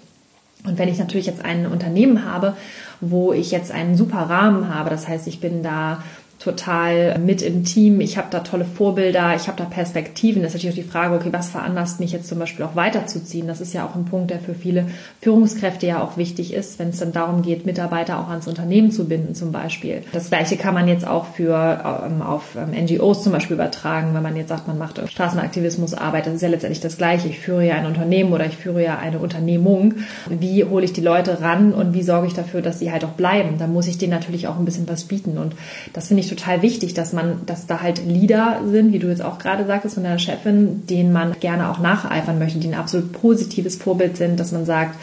Und 0.65 0.79
wenn 0.79 0.89
ich 0.89 0.99
natürlich 0.99 1.27
jetzt 1.27 1.45
ein 1.45 1.67
Unternehmen 1.67 2.25
habe, 2.25 2.55
wo 3.01 3.33
ich 3.33 3.51
jetzt 3.51 3.71
einen 3.71 3.97
super 3.97 4.23
Rahmen 4.29 4.75
habe, 4.75 4.91
das 4.91 5.07
heißt, 5.07 5.29
ich 5.29 5.41
bin 5.41 5.63
da 5.63 6.03
total 6.39 7.19
mit 7.19 7.43
im 7.43 7.65
Team. 7.65 8.01
Ich 8.01 8.17
habe 8.17 8.29
da 8.31 8.41
tolle 8.41 8.65
Vorbilder, 8.65 9.35
ich 9.35 9.49
habe 9.49 9.59
da 9.59 9.65
Perspektiven. 9.65 10.43
Das 10.43 10.55
ist 10.55 10.59
natürlich 10.59 10.79
auch 10.79 10.85
die 10.85 10.91
Frage, 10.91 11.15
okay, 11.17 11.29
was 11.33 11.51
veranlasst 11.51 11.99
mich 11.99 12.13
jetzt 12.13 12.29
zum 12.29 12.39
Beispiel 12.39 12.65
auch 12.65 12.77
weiterzuziehen? 12.77 13.49
Das 13.49 13.61
ist 13.61 13.75
ja 13.75 13.85
auch 13.85 13.97
ein 13.97 14.05
Punkt, 14.05 14.31
der 14.31 14.39
für 14.39 14.55
viele 14.55 14.87
Führungskräfte 15.21 15.87
ja 15.87 16.01
auch 16.01 16.17
wichtig 16.17 16.55
ist, 16.55 16.79
wenn 16.79 16.91
es 16.91 16.99
dann 16.99 17.13
darum 17.13 17.43
geht, 17.43 17.67
Mitarbeiter 17.67 18.21
auch 18.21 18.29
ans 18.29 18.47
Unternehmen 18.47 18.93
zu 18.93 19.09
binden 19.09 19.35
zum 19.35 19.51
Beispiel. 19.51 20.03
Das 20.13 20.29
gleiche 20.29 20.57
kann 20.57 20.75
man 20.75 20.87
jetzt 20.87 21.07
auch 21.07 21.27
für 21.27 22.05
ähm, 22.07 22.23
auf 22.23 22.57
ähm, 22.57 22.71
NGOs 22.85 23.25
zum 23.25 23.33
Beispiel 23.33 23.55
übertragen, 23.55 24.15
wenn 24.15 24.23
man 24.23 24.37
jetzt 24.37 24.49
sagt, 24.49 24.69
man 24.69 24.79
macht 24.79 25.01
Straßenaktivismusarbeit. 25.11 26.27
Das 26.27 26.35
ist 26.35 26.43
ja 26.43 26.49
letztendlich 26.49 26.81
das 26.81 26.97
Gleiche. 26.97 27.27
Ich 27.27 27.41
führe 27.41 27.67
ja 27.67 27.75
ein 27.75 27.87
Unternehmen 27.87 28.33
oder 28.33 28.47
ich 28.47 28.57
führe 28.57 28.83
ja 28.83 28.99
eine 28.99 29.19
Unternehmung. 29.19 29.95
Wie 30.29 30.65
hole 30.65 30.85
ich 30.85 30.93
die 30.93 31.01
Leute 31.01 31.41
ran 31.41 31.73
und 31.75 31.95
wie 31.95 32.03
sorge 32.05 32.29
ich 32.29 32.35
dafür, 32.35 32.63
dass 32.63 32.79
sie 32.79 32.93
halt 32.93 33.05
auch 33.05 33.13
bleiben? 33.13 33.59
Da 33.59 33.67
muss 33.67 33.89
ich 33.89 33.99
denen 33.99 34.13
natürlich 34.13 34.47
auch 34.47 34.57
ein 34.57 34.65
bisschen 34.65 34.89
was 34.89 35.05
bieten 35.05 35.37
und 35.37 35.57
das 35.93 36.07
finde 36.07 36.23
ich 36.23 36.28
total 36.29 36.63
wichtig, 36.63 36.95
dass 36.95 37.13
man, 37.13 37.43
dass 37.47 37.67
da 37.67 37.81
halt 37.81 38.05
Leader 38.07 38.61
sind, 38.71 38.93
wie 38.93 38.99
du 38.99 39.09
jetzt 39.09 39.23
auch 39.23 39.39
gerade 39.39 39.67
sagtest 39.67 39.95
von 39.95 40.05
deiner 40.05 40.19
Chefin, 40.19 40.87
denen 40.87 41.13
man 41.13 41.39
gerne 41.41 41.71
auch 41.71 41.79
nacheifern 41.79 42.39
möchte, 42.39 42.59
die 42.59 42.69
ein 42.69 42.75
absolut 42.75 43.13
positives 43.13 43.77
Vorbild 43.77 44.17
sind, 44.17 44.39
dass 44.39 44.53
man 44.53 44.65
sagt, 44.65 44.99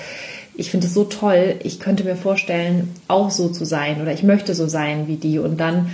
ich 0.58 0.72
finde 0.72 0.88
es 0.88 0.94
so 0.94 1.04
toll, 1.04 1.56
ich 1.64 1.80
könnte 1.80 2.04
mir 2.04 2.16
vorstellen, 2.16 2.94
auch 3.08 3.30
so 3.30 3.50
zu 3.50 3.66
sein 3.66 4.02
oder 4.02 4.14
ich 4.14 4.24
möchte 4.24 4.56
so 4.56 4.68
sein 4.68 5.08
wie 5.08 5.18
die 5.18 5.40
und 5.40 5.60
dann 5.60 5.92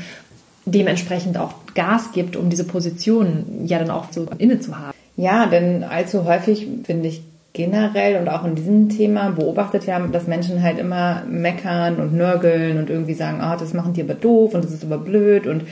dementsprechend 0.66 1.38
auch 1.38 1.54
Gas 1.74 2.12
gibt, 2.14 2.36
um 2.36 2.50
diese 2.50 2.64
Position 2.64 3.66
ja 3.66 3.80
dann 3.80 3.90
auch 3.90 4.12
so 4.12 4.28
inne 4.38 4.60
zu 4.60 4.78
haben. 4.78 4.94
Ja, 5.18 5.48
denn 5.48 5.84
allzu 5.84 6.26
häufig 6.26 6.68
finde 6.84 7.10
ich 7.10 7.24
generell 7.54 8.18
und 8.18 8.30
auch 8.30 8.46
in 8.46 8.56
diesem 8.56 8.90
Thema 8.90 9.30
beobachtet 9.30 9.86
ja, 9.86 10.00
dass 10.00 10.28
Menschen 10.28 10.64
halt 10.64 10.80
immer 10.80 11.24
meckern 11.30 11.98
und 11.98 12.14
nörgeln 12.14 12.78
und 12.78 12.90
irgendwie 12.90 13.14
sagen, 13.14 13.42
ah, 13.42 13.56
oh, 13.56 13.60
das 13.60 13.74
machen 13.74 13.94
die 13.94 14.02
aber 14.02 14.14
doof 14.14 14.54
und 14.54 14.64
das 14.64 14.72
ist 14.72 14.86
aber 14.86 14.98
blöd 14.98 15.48
und 15.48 15.64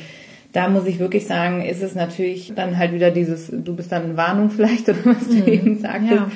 da 0.51 0.67
muss 0.67 0.87
ich 0.87 0.99
wirklich 0.99 1.27
sagen, 1.27 1.61
ist 1.61 1.83
es 1.83 1.95
natürlich 1.95 2.53
dann 2.55 2.77
halt 2.77 2.91
wieder 2.93 3.11
dieses, 3.11 3.51
du 3.51 3.75
bist 3.75 3.91
dann 3.91 4.11
in 4.11 4.17
Warnung 4.17 4.49
vielleicht 4.49 4.89
oder 4.89 5.05
was 5.05 5.27
du 5.27 5.35
mhm. 5.35 5.47
eben 5.47 5.79
sagtest. 5.79 6.11
Ja. 6.11 6.31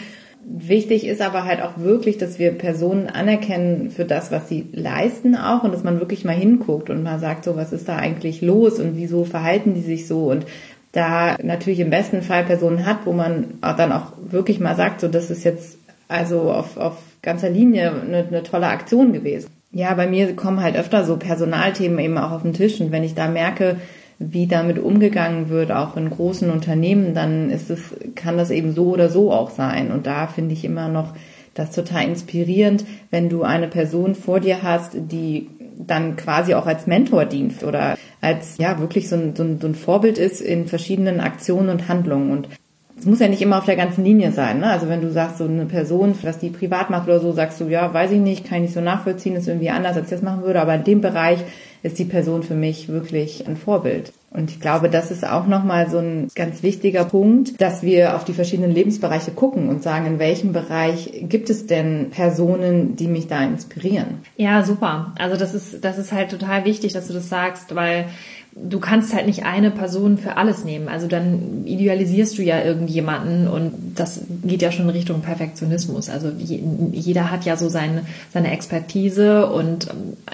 Wichtig 0.45 1.07
ist 1.07 1.21
aber 1.21 1.45
halt 1.45 1.61
auch 1.61 1.77
wirklich, 1.77 2.17
dass 2.17 2.37
wir 2.37 2.51
Personen 2.51 3.07
anerkennen 3.07 3.89
für 3.91 4.03
das, 4.03 4.29
was 4.29 4.49
sie 4.49 4.67
leisten 4.73 5.37
auch 5.37 5.63
und 5.63 5.73
dass 5.73 5.85
man 5.85 6.01
wirklich 6.01 6.25
mal 6.25 6.35
hinguckt 6.35 6.89
und 6.89 7.01
mal 7.01 7.19
sagt, 7.19 7.45
so 7.45 7.55
was 7.55 7.71
ist 7.71 7.87
da 7.87 7.95
eigentlich 7.95 8.41
los 8.41 8.77
und 8.77 8.97
wieso 8.97 9.23
verhalten 9.23 9.73
die 9.73 9.81
sich 9.81 10.05
so 10.05 10.29
und 10.29 10.45
da 10.93 11.37
natürlich 11.41 11.79
im 11.79 11.89
besten 11.89 12.21
Fall 12.21 12.43
Personen 12.43 12.85
hat, 12.85 13.05
wo 13.05 13.13
man 13.13 13.55
dann 13.61 13.91
auch 13.91 14.12
wirklich 14.31 14.59
mal 14.59 14.75
sagt, 14.75 15.01
so 15.01 15.07
das 15.07 15.29
ist 15.29 15.43
jetzt 15.43 15.77
also 16.07 16.51
auf, 16.51 16.77
auf 16.77 16.97
ganzer 17.21 17.49
Linie 17.49 17.91
eine, 17.91 18.25
eine 18.27 18.43
tolle 18.43 18.67
Aktion 18.67 19.13
gewesen. 19.13 19.49
Ja, 19.71 19.93
bei 19.95 20.07
mir 20.07 20.35
kommen 20.35 20.61
halt 20.61 20.75
öfter 20.75 21.03
so 21.03 21.17
Personalthemen 21.17 21.99
eben 21.99 22.17
auch 22.17 22.31
auf 22.31 22.43
den 22.43 22.53
Tisch 22.53 22.79
und 22.79 22.91
wenn 22.91 23.03
ich 23.03 23.15
da 23.15 23.27
merke, 23.27 23.77
wie 24.19 24.47
damit 24.47 24.79
umgegangen 24.79 25.49
wird, 25.49 25.71
auch 25.71 25.97
in 25.97 26.09
großen 26.09 26.49
Unternehmen, 26.49 27.13
dann 27.13 27.49
ist 27.49 27.69
es, 27.69 27.95
kann 28.15 28.37
das 28.37 28.51
eben 28.51 28.73
so 28.73 28.91
oder 28.91 29.09
so 29.09 29.31
auch 29.31 29.49
sein. 29.49 29.91
Und 29.91 30.05
da 30.05 30.27
finde 30.27 30.53
ich 30.53 30.63
immer 30.63 30.87
noch 30.87 31.13
das 31.55 31.71
total 31.71 32.05
inspirierend, 32.05 32.85
wenn 33.11 33.29
du 33.29 33.43
eine 33.43 33.67
Person 33.67 34.15
vor 34.15 34.39
dir 34.39 34.63
hast, 34.63 34.91
die 34.93 35.49
dann 35.77 36.15
quasi 36.15 36.53
auch 36.53 36.67
als 36.67 36.87
Mentor 36.87 37.25
dient 37.25 37.63
oder 37.63 37.97
als 38.21 38.57
ja 38.57 38.79
wirklich 38.79 39.09
so 39.09 39.15
ein, 39.15 39.35
so 39.35 39.43
ein, 39.43 39.59
so 39.59 39.67
ein 39.67 39.75
Vorbild 39.75 40.17
ist 40.17 40.41
in 40.41 40.67
verschiedenen 40.67 41.19
Aktionen 41.19 41.69
und 41.69 41.87
Handlungen. 41.87 42.31
Und 42.31 42.47
es 43.03 43.07
muss 43.07 43.19
ja 43.19 43.27
nicht 43.27 43.41
immer 43.41 43.57
auf 43.57 43.65
der 43.65 43.75
ganzen 43.75 44.05
Linie 44.05 44.31
sein. 44.31 44.59
Ne? 44.59 44.67
Also 44.67 44.87
wenn 44.87 45.01
du 45.01 45.11
sagst, 45.11 45.37
so 45.37 45.43
eine 45.43 45.65
Person, 45.65 46.15
was 46.21 46.39
die 46.39 46.49
privat 46.49 46.89
macht 46.89 47.09
oder 47.09 47.19
so, 47.19 47.33
sagst 47.33 47.59
du, 47.59 47.65
ja, 47.65 47.93
weiß 47.93 48.11
ich 48.11 48.19
nicht, 48.19 48.45
kann 48.45 48.59
ich 48.59 48.61
nicht 48.61 48.73
so 48.75 48.79
nachvollziehen, 48.79 49.35
ist 49.35 49.49
irgendwie 49.49 49.71
anders, 49.71 49.97
als 49.97 50.05
ich 50.05 50.11
das 50.11 50.21
machen 50.21 50.43
würde. 50.43 50.61
Aber 50.61 50.73
in 50.73 50.85
dem 50.85 51.01
Bereich 51.01 51.39
ist 51.81 51.99
die 51.99 52.05
Person 52.05 52.43
für 52.43 52.55
mich 52.55 52.87
wirklich 52.87 53.45
ein 53.45 53.57
Vorbild. 53.57 54.13
Und 54.31 54.49
ich 54.51 54.61
glaube, 54.61 54.89
das 54.89 55.11
ist 55.11 55.27
auch 55.27 55.47
nochmal 55.47 55.89
so 55.89 55.97
ein 55.97 56.29
ganz 56.33 56.63
wichtiger 56.63 57.03
Punkt, 57.03 57.61
dass 57.61 57.83
wir 57.83 58.15
auf 58.15 58.23
die 58.23 58.31
verschiedenen 58.31 58.71
Lebensbereiche 58.71 59.31
gucken 59.31 59.67
und 59.67 59.83
sagen, 59.83 60.05
in 60.05 60.17
welchem 60.17 60.53
Bereich 60.53 61.25
gibt 61.27 61.49
es 61.49 61.67
denn 61.67 62.09
Personen, 62.09 62.95
die 62.95 63.07
mich 63.07 63.27
da 63.27 63.43
inspirieren? 63.43 64.19
Ja, 64.37 64.63
super. 64.63 65.13
Also 65.19 65.35
das 65.35 65.53
ist, 65.53 65.83
das 65.83 65.97
ist 65.97 66.13
halt 66.13 66.31
total 66.31 66.63
wichtig, 66.63 66.93
dass 66.93 67.07
du 67.07 67.13
das 67.13 67.27
sagst, 67.27 67.75
weil 67.75 68.05
du 68.55 68.79
kannst 68.79 69.13
halt 69.13 69.25
nicht 69.25 69.45
eine 69.45 69.71
Person 69.71 70.17
für 70.17 70.37
alles 70.37 70.63
nehmen. 70.63 70.87
Also 70.87 71.07
dann 71.07 71.65
idealisierst 71.65 72.37
du 72.37 72.43
ja 72.43 72.63
irgendjemanden 72.63 73.47
und 73.47 73.73
das 73.95 74.21
geht 74.43 74.61
ja 74.61 74.71
schon 74.71 74.85
in 74.85 74.91
Richtung 74.91 75.21
Perfektionismus. 75.21 76.09
Also 76.09 76.29
jeder 76.37 77.31
hat 77.31 77.45
ja 77.45 77.57
so 77.57 77.69
seine, 77.69 78.03
seine 78.31 78.51
Expertise 78.51 79.47
und 79.47 79.87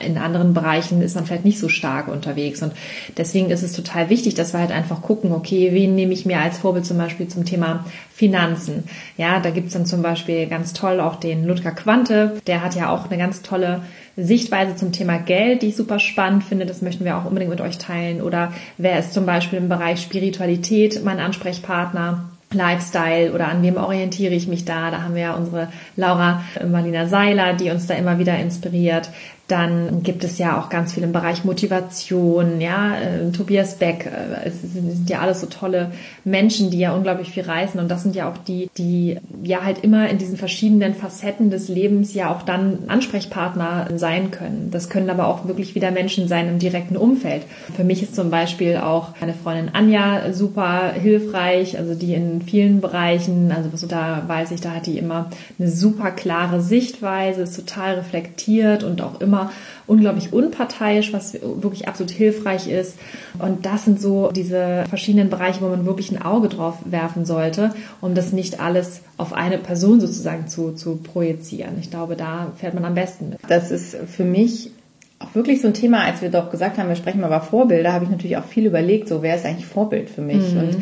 in 0.04 0.18
anderen 0.18 0.54
Bereichen 0.54 1.02
ist 1.02 1.16
man 1.16 1.26
vielleicht 1.26 1.46
nicht 1.46 1.60
so 1.60 1.70
stark 1.70 2.10
unterwegs. 2.10 2.62
Und 2.62 2.74
deswegen 3.18 3.50
ist 3.52 3.64
es 3.64 3.74
total 3.74 4.10
wichtig, 4.10 4.36
dass 4.36 4.54
wir 4.54 4.60
halt 4.60 4.72
einfach 4.72 5.02
gucken, 5.02 5.32
okay, 5.32 5.70
wen 5.72 5.96
nehme 5.96 6.14
ich 6.14 6.26
mir 6.26 6.40
als 6.40 6.58
Vorbild 6.58 6.86
zum 6.86 6.98
Beispiel 6.98 7.28
zum 7.30 7.46
Thema 7.46 7.86
Finanzen. 8.14 8.84
Ja, 9.16 9.40
da 9.40 9.50
gibt's 9.50 9.74
dann 9.74 9.86
zum 9.86 10.02
Beispiel 10.02 10.48
ganz 10.48 10.74
toll 10.74 11.00
auch 11.00 11.16
den 11.16 11.46
Ludger 11.46 11.72
Quante, 11.72 12.42
der 12.48 12.62
hat 12.64 12.76
ja 12.76 12.90
auch 12.90 13.10
eine 13.10 13.18
ganz 13.18 13.42
tolle 13.42 13.82
Sichtweise 14.24 14.76
zum 14.76 14.92
Thema 14.92 15.18
Geld, 15.18 15.62
die 15.62 15.68
ich 15.68 15.76
super 15.76 16.00
spannend 16.00 16.44
finde. 16.44 16.66
Das 16.66 16.82
möchten 16.82 17.06
wir 17.06 17.18
auch 17.18 17.26
unbedingt 17.26 17.52
mit 17.52 17.62
euch 17.62 17.78
teilen. 17.78 18.22
Oder 18.22 18.54
wer 18.78 19.00
ist 19.00 19.14
zum 19.14 19.26
Beispiel 19.26 19.60
im 19.60 19.70
Bereich 19.70 20.02
Spiritualität 20.02 21.04
mein 21.04 21.20
Ansprechpartner? 21.20 22.30
Lifestyle 22.52 23.32
oder 23.34 23.48
an 23.48 23.62
wem 23.62 23.78
orientiere 23.78 24.34
ich 24.34 24.48
mich 24.48 24.66
da? 24.66 24.90
Da 24.90 25.04
haben 25.04 25.16
wir 25.16 25.22
ja 25.22 25.36
unsere 25.36 25.70
Laura 25.96 26.44
Marlina 26.68 27.08
Seiler, 27.08 27.54
die 27.54 27.70
uns 27.70 27.86
da 27.86 27.94
immer 27.94 28.18
wieder 28.18 28.38
inspiriert. 28.38 29.10
Dann 29.50 30.04
gibt 30.04 30.24
es 30.24 30.38
ja 30.38 30.60
auch 30.60 30.70
ganz 30.70 30.94
viel 30.94 31.02
im 31.02 31.12
Bereich 31.12 31.44
Motivation, 31.44 32.62
ja, 32.62 32.96
äh, 33.00 33.32
Tobias 33.32 33.76
Beck, 33.76 34.06
äh, 34.06 34.48
es 34.48 34.62
sind 34.62 35.10
ja 35.10 35.22
alles 35.22 35.42
so 35.42 35.48
tolle 35.48 35.92
Menschen, 36.24 36.70
die 36.70 36.78
ja 36.78 36.94
unglaublich 36.94 37.32
viel 37.32 37.44
reisen 37.44 37.80
und 37.80 37.90
das 37.90 38.04
sind 38.04 38.16
ja 38.16 38.30
auch 38.30 38.38
die, 38.38 38.70
die 38.78 39.18
ja 39.42 39.64
halt 39.64 39.84
immer 39.84 40.08
in 40.08 40.20
diesen 40.20 40.38
verschiedenen 40.38 40.94
Facetten 40.94 41.50
des 41.50 41.68
Lebens 41.68 42.14
ja 42.14 42.32
auch 42.32 42.44
dann 42.44 42.84
Ansprechpartner 42.90 43.88
sein 43.96 44.30
können. 44.30 44.70
Das 44.70 44.88
können 44.88 45.10
aber 45.10 45.28
auch 45.28 45.48
wirklich 45.48 45.74
wieder 45.74 45.90
Menschen 45.90 46.28
sein 46.28 46.48
im 46.48 46.60
direkten 46.60 46.96
Umfeld. 46.96 47.42
Für 47.76 47.84
mich 47.84 48.04
ist 48.04 48.16
zum 48.16 48.30
Beispiel 48.30 48.78
auch 48.78 49.14
meine 49.20 49.34
Freundin 49.34 49.74
Anja 49.74 50.32
super 50.32 50.92
hilfreich, 50.94 51.80
also 51.80 51.96
die 51.96 52.14
in 52.14 52.39
vielen 52.42 52.82
Bereichen, 52.82 53.52
also 53.52 53.70
so 53.76 53.88
da 53.88 54.24
weiß 54.28 54.52
ich, 54.52 54.62
da 54.62 54.72
hat 54.72 54.86
die 54.86 54.98
immer 54.98 55.30
eine 55.58 55.70
super 55.70 56.12
klare 56.12 56.62
Sichtweise, 56.62 57.44
ist 57.44 57.56
total 57.56 57.96
reflektiert 57.96 58.84
und 58.84 59.02
auch 59.02 59.22
immer 59.22 59.52
unglaublich 59.88 60.32
unparteiisch, 60.34 61.14
was 61.14 61.34
wirklich 61.34 61.88
absolut 61.88 62.12
hilfreich 62.12 62.68
ist. 62.68 62.98
Und 63.40 63.66
das 63.66 63.86
sind 63.86 64.00
so 64.02 64.32
diese 64.32 64.86
verschiedenen 64.88 65.30
Bereiche, 65.30 65.62
wo 65.62 65.70
man 65.70 65.86
wirklich 65.86 66.12
ein 66.12 66.22
Auge 66.22 66.50
drauf 66.50 66.76
werfen 66.86 67.26
sollte, 67.26 67.74
um 68.02 68.16
das 68.16 68.32
nicht 68.32 68.60
alles 68.60 69.02
auf 69.18 69.34
eine 69.34 69.58
Person 69.58 70.00
sozusagen 70.00 70.48
zu, 70.48 70.74
zu 70.74 70.98
projizieren. 70.98 71.78
Ich 71.80 71.90
glaube, 71.90 72.16
da 72.16 72.52
fährt 72.58 72.74
man 72.74 72.86
am 72.86 72.96
besten 72.96 73.30
mit. 73.30 73.40
Das 73.48 73.72
ist 73.72 73.96
für 73.96 74.24
mich 74.24 74.72
auch 75.20 75.36
wirklich 75.36 75.62
so 75.62 75.68
ein 75.68 75.74
Thema, 75.74 76.04
als 76.04 76.22
wir 76.22 76.30
doch 76.30 76.50
gesagt 76.50 76.78
haben, 76.78 76.88
wir 76.88 76.96
sprechen 76.96 77.20
mal 77.20 77.28
über 77.28 77.42
Vorbilder, 77.42 77.94
habe 77.94 78.06
ich 78.06 78.12
natürlich 78.12 78.38
auch 78.38 78.46
viel 78.46 78.66
überlegt, 78.66 79.10
so 79.10 79.22
wer 79.22 79.36
ist 79.36 79.46
eigentlich 79.46 79.66
Vorbild 79.66 80.10
für 80.10 80.22
mich? 80.22 80.54
Mhm. 80.54 80.60
Und 80.60 80.78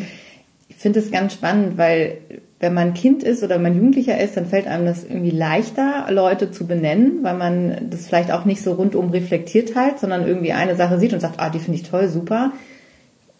finde 0.78 1.00
es 1.00 1.10
ganz 1.10 1.34
spannend, 1.34 1.76
weil 1.76 2.18
wenn 2.60 2.74
man 2.74 2.94
Kind 2.94 3.22
ist 3.22 3.42
oder 3.42 3.58
man 3.58 3.74
Jugendlicher 3.74 4.20
ist, 4.20 4.36
dann 4.36 4.46
fällt 4.46 4.66
einem 4.66 4.86
das 4.86 5.04
irgendwie 5.04 5.30
leichter, 5.30 6.06
Leute 6.10 6.50
zu 6.50 6.66
benennen, 6.66 7.18
weil 7.22 7.36
man 7.36 7.88
das 7.90 8.06
vielleicht 8.06 8.32
auch 8.32 8.44
nicht 8.44 8.62
so 8.62 8.72
rundum 8.72 9.10
reflektiert 9.10 9.74
halt, 9.76 9.98
sondern 9.98 10.26
irgendwie 10.26 10.52
eine 10.52 10.76
Sache 10.76 10.98
sieht 10.98 11.12
und 11.12 11.20
sagt, 11.20 11.38
ah, 11.38 11.50
die 11.50 11.58
finde 11.58 11.78
ich 11.80 11.88
toll, 11.88 12.08
super. 12.08 12.52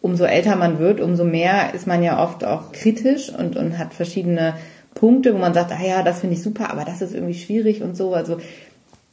Umso 0.01 0.25
älter 0.25 0.57
man 0.57 0.79
wird, 0.79 1.01
umso 1.01 1.25
mehr 1.25 1.75
ist 1.75 1.87
man 1.87 2.03
ja 2.03 2.23
oft 2.23 2.45
auch 2.45 2.71
kritisch 2.73 3.31
und, 3.31 3.57
und 3.57 3.79
hat 3.79 3.95
verschiedene 3.95 4.55
Punkte, 4.95 5.35
wo 5.35 5.39
man 5.39 5.55
sagt, 5.55 5.73
ah 5.73 5.85
ja, 5.85 6.03
das 6.03 6.21
finde 6.21 6.35
ich 6.35 6.43
super, 6.43 6.71
aber 6.71 6.85
das 6.85 7.03
ist 7.03 7.15
irgendwie 7.15 7.35
schwierig 7.35 7.83
und 7.83 7.97
so. 7.97 8.15
Also 8.15 8.39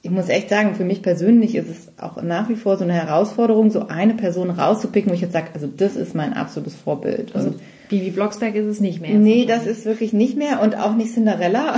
ich 0.04 0.12
muss 0.12 0.30
echt 0.30 0.50
sagen, 0.50 0.76
für 0.76 0.84
mich 0.84 1.02
persönlich 1.02 1.56
ist 1.56 1.70
es 1.70 1.92
auch 2.00 2.22
nach 2.22 2.48
wie 2.50 2.56
vor 2.56 2.78
so 2.78 2.84
eine 2.84 2.94
Herausforderung, 2.94 3.72
so 3.72 3.88
eine 3.88 4.14
Person 4.14 4.52
rauszupicken, 4.52 5.10
wo 5.10 5.16
ich 5.16 5.22
jetzt 5.22 5.34
sage, 5.34 5.48
also 5.54 5.66
das 5.66 5.96
ist 5.96 6.14
mein 6.14 6.34
absolutes 6.34 6.76
Vorbild. 6.76 7.36
Also 7.36 7.56
Bibi 7.90 8.12
Blocksberg 8.12 8.56
ist 8.56 8.66
es 8.66 8.80
nicht 8.80 9.02
mehr. 9.02 9.14
Nee, 9.14 9.46
das 9.46 9.66
ist 9.66 9.86
wirklich 9.86 10.14
nicht 10.14 10.38
mehr 10.38 10.62
und 10.62 10.78
auch 10.78 10.96
nicht 10.96 11.14
Cinderella. 11.14 11.76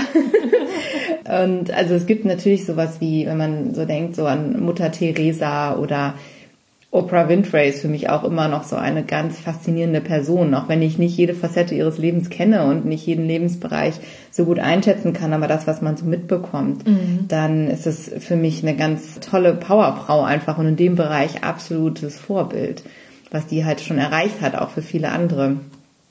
und 1.43 1.71
also 1.71 1.95
es 1.95 2.05
gibt 2.05 2.25
natürlich 2.25 2.65
sowas 2.65 2.99
wie, 2.99 3.25
wenn 3.25 3.37
man 3.37 3.73
so 3.73 3.85
denkt, 3.85 4.15
so 4.15 4.25
an 4.25 4.59
Mutter 4.59 4.91
Teresa 4.91 5.75
oder 5.77 6.15
Oprah 6.89 7.27
Winfrey 7.27 7.69
ist 7.69 7.81
für 7.81 7.89
mich 7.89 8.09
auch 8.09 8.23
immer 8.23 8.47
noch 8.47 8.63
so 8.63 8.77
eine 8.77 9.03
ganz 9.03 9.37
faszinierende 9.37 9.99
Person, 9.99 10.53
auch 10.53 10.69
wenn 10.69 10.81
ich 10.81 10.97
nicht 10.97 11.17
jede 11.17 11.33
Facette 11.33 11.75
ihres 11.75 11.97
Lebens 11.97 12.29
kenne 12.29 12.63
und 12.63 12.85
nicht 12.85 13.05
jeden 13.05 13.27
Lebensbereich 13.27 13.95
so 14.31 14.45
gut 14.45 14.59
einschätzen 14.59 15.11
kann, 15.11 15.33
aber 15.33 15.47
das, 15.47 15.67
was 15.67 15.81
man 15.81 15.97
so 15.97 16.05
mitbekommt, 16.05 16.87
mhm. 16.87 17.25
dann 17.27 17.67
ist 17.67 17.87
es 17.87 18.09
für 18.19 18.37
mich 18.37 18.63
eine 18.63 18.75
ganz 18.75 19.19
tolle 19.19 19.53
Powerfrau 19.53 20.23
einfach 20.23 20.57
und 20.57 20.67
in 20.67 20.75
dem 20.77 20.95
Bereich 20.95 21.43
absolutes 21.43 22.17
Vorbild, 22.17 22.83
was 23.31 23.47
die 23.47 23.65
halt 23.65 23.81
schon 23.81 23.97
erreicht 23.97 24.41
hat, 24.41 24.55
auch 24.55 24.69
für 24.69 24.81
viele 24.81 25.09
andere. 25.09 25.57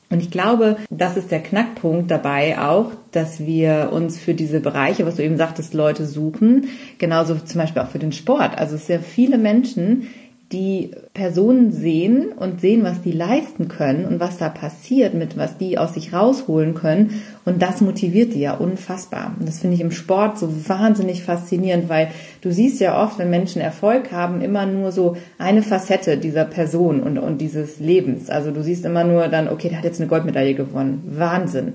Und 0.09 0.21
ich 0.21 0.31
glaube, 0.31 0.77
das 0.89 1.17
ist 1.17 1.33
der 1.33 1.43
Knackpunkt 1.43 2.11
dabei 2.11 2.61
auch, 2.61 2.93
dass 3.11 3.45
wir 3.45 3.91
uns 3.93 4.19
für 4.19 4.35
diese 4.35 4.61
Bereiche, 4.61 5.05
was 5.05 5.17
du 5.17 5.25
eben 5.25 5.37
sagtest, 5.37 5.75
Leute 5.75 6.07
suchen, 6.07 6.69
genauso 6.99 7.35
zum 7.35 7.61
Beispiel 7.61 7.83
auch 7.83 7.89
für 7.89 7.99
den 7.99 8.13
Sport. 8.13 8.57
Also 8.57 8.77
es 8.77 8.87
sind 8.87 8.97
ja 8.97 9.03
viele 9.03 9.37
Menschen, 9.37 10.07
die 10.53 10.93
Personen 11.13 11.73
sehen 11.73 12.29
und 12.37 12.61
sehen, 12.61 12.85
was 12.85 13.03
die 13.03 13.11
leisten 13.11 13.67
können 13.67 14.05
und 14.05 14.21
was 14.21 14.39
da 14.39 14.49
passiert, 14.49 15.13
mit 15.13 15.37
was 15.37 15.59
die 15.59 15.77
aus 15.77 15.95
sich 15.95 16.13
rausholen 16.13 16.75
können. 16.75 17.23
Und 17.45 17.63
das 17.63 17.81
motiviert 17.81 18.33
die 18.33 18.41
ja 18.41 18.55
unfassbar. 18.55 19.35
Und 19.39 19.49
das 19.49 19.59
finde 19.59 19.75
ich 19.75 19.81
im 19.81 19.91
Sport 19.91 20.39
so 20.39 20.49
wahnsinnig 20.69 21.25
faszinierend, 21.25 21.89
weil 21.89 22.13
du 22.43 22.53
siehst 22.53 22.81
ja 22.81 23.03
oft, 23.03 23.19
wenn 23.19 23.29
Menschen 23.29 23.61
Erfolg 23.61 24.13
haben, 24.13 24.41
immer 24.41 24.67
nur 24.67 24.93
so 24.93 25.17
eine 25.37 25.63
Facette 25.63 26.17
dieser 26.17 26.45
Person 26.45 27.03
und, 27.03 27.19
und 27.19 27.41
dieses 27.41 27.81
Lebens. 27.81 28.31
Also 28.31 28.53
du 28.53 28.63
siehst 28.63 28.85
immer 28.85 29.03
nur 29.03 29.27
dann, 29.27 29.49
okay, 29.49 29.69
der 29.69 29.79
hat 29.79 29.85
jetzt 29.85 30.01
eine 30.01 30.09
Goldmedaille 30.09 30.55
gewonnen. 30.55 31.03
Wahnsinn. 31.09 31.73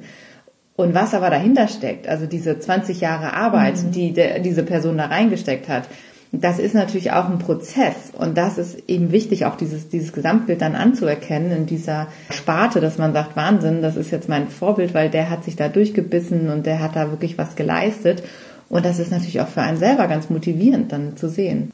Und 0.78 0.96
was 0.96 1.13
aber 1.13 1.30
dahinter 1.30 1.68
steckt, 1.68 2.08
also 2.08 2.25
diese 2.25 2.58
20 2.58 3.01
Jahre 3.01 3.34
Arbeit, 3.34 3.84
mhm. 3.84 3.92
die 3.92 4.13
der, 4.13 4.40
diese 4.40 4.63
Person 4.63 4.98
da 4.98 5.08
reingesteckt 5.08 5.68
hat, 5.68 5.90
das 6.32 6.60
ist 6.60 6.74
natürlich 6.74 7.12
auch 7.12 7.30
ein 7.30 7.40
Prozess 7.40 8.12
und 8.18 8.38
das 8.38 8.58
ist 8.58 8.88
eben 8.88 9.12
wichtig, 9.12 9.46
auch 9.46 9.58
dieses, 9.58 9.90
dieses 9.90 10.14
Gesamtbild 10.14 10.62
dann 10.62 10.76
anzuerkennen 10.76 11.52
in 11.52 11.66
dieser 11.66 12.08
Sparte, 12.30 12.80
dass 12.80 12.98
man 12.98 13.12
sagt, 13.12 13.36
Wahnsinn, 13.36 13.82
das 13.82 13.98
ist 13.98 14.12
jetzt 14.12 14.30
mein 14.30 14.48
Vorbild, 14.48 14.94
weil 14.94 15.10
der 15.10 15.30
hat 15.30 15.44
sich 15.44 15.58
da 15.58 15.68
durchgebissen 15.68 16.50
und 16.50 16.66
der 16.66 16.80
hat 16.80 16.96
da 16.96 17.10
wirklich 17.10 17.38
was 17.38 17.58
geleistet. 17.58 18.24
Und 18.70 18.86
das 18.86 19.00
ist 19.00 19.12
natürlich 19.12 19.42
auch 19.42 19.50
für 19.50 19.62
einen 19.62 19.78
selber 19.78 20.08
ganz 20.08 20.30
motivierend 20.30 20.94
dann 20.94 21.18
zu 21.18 21.28
sehen. 21.28 21.72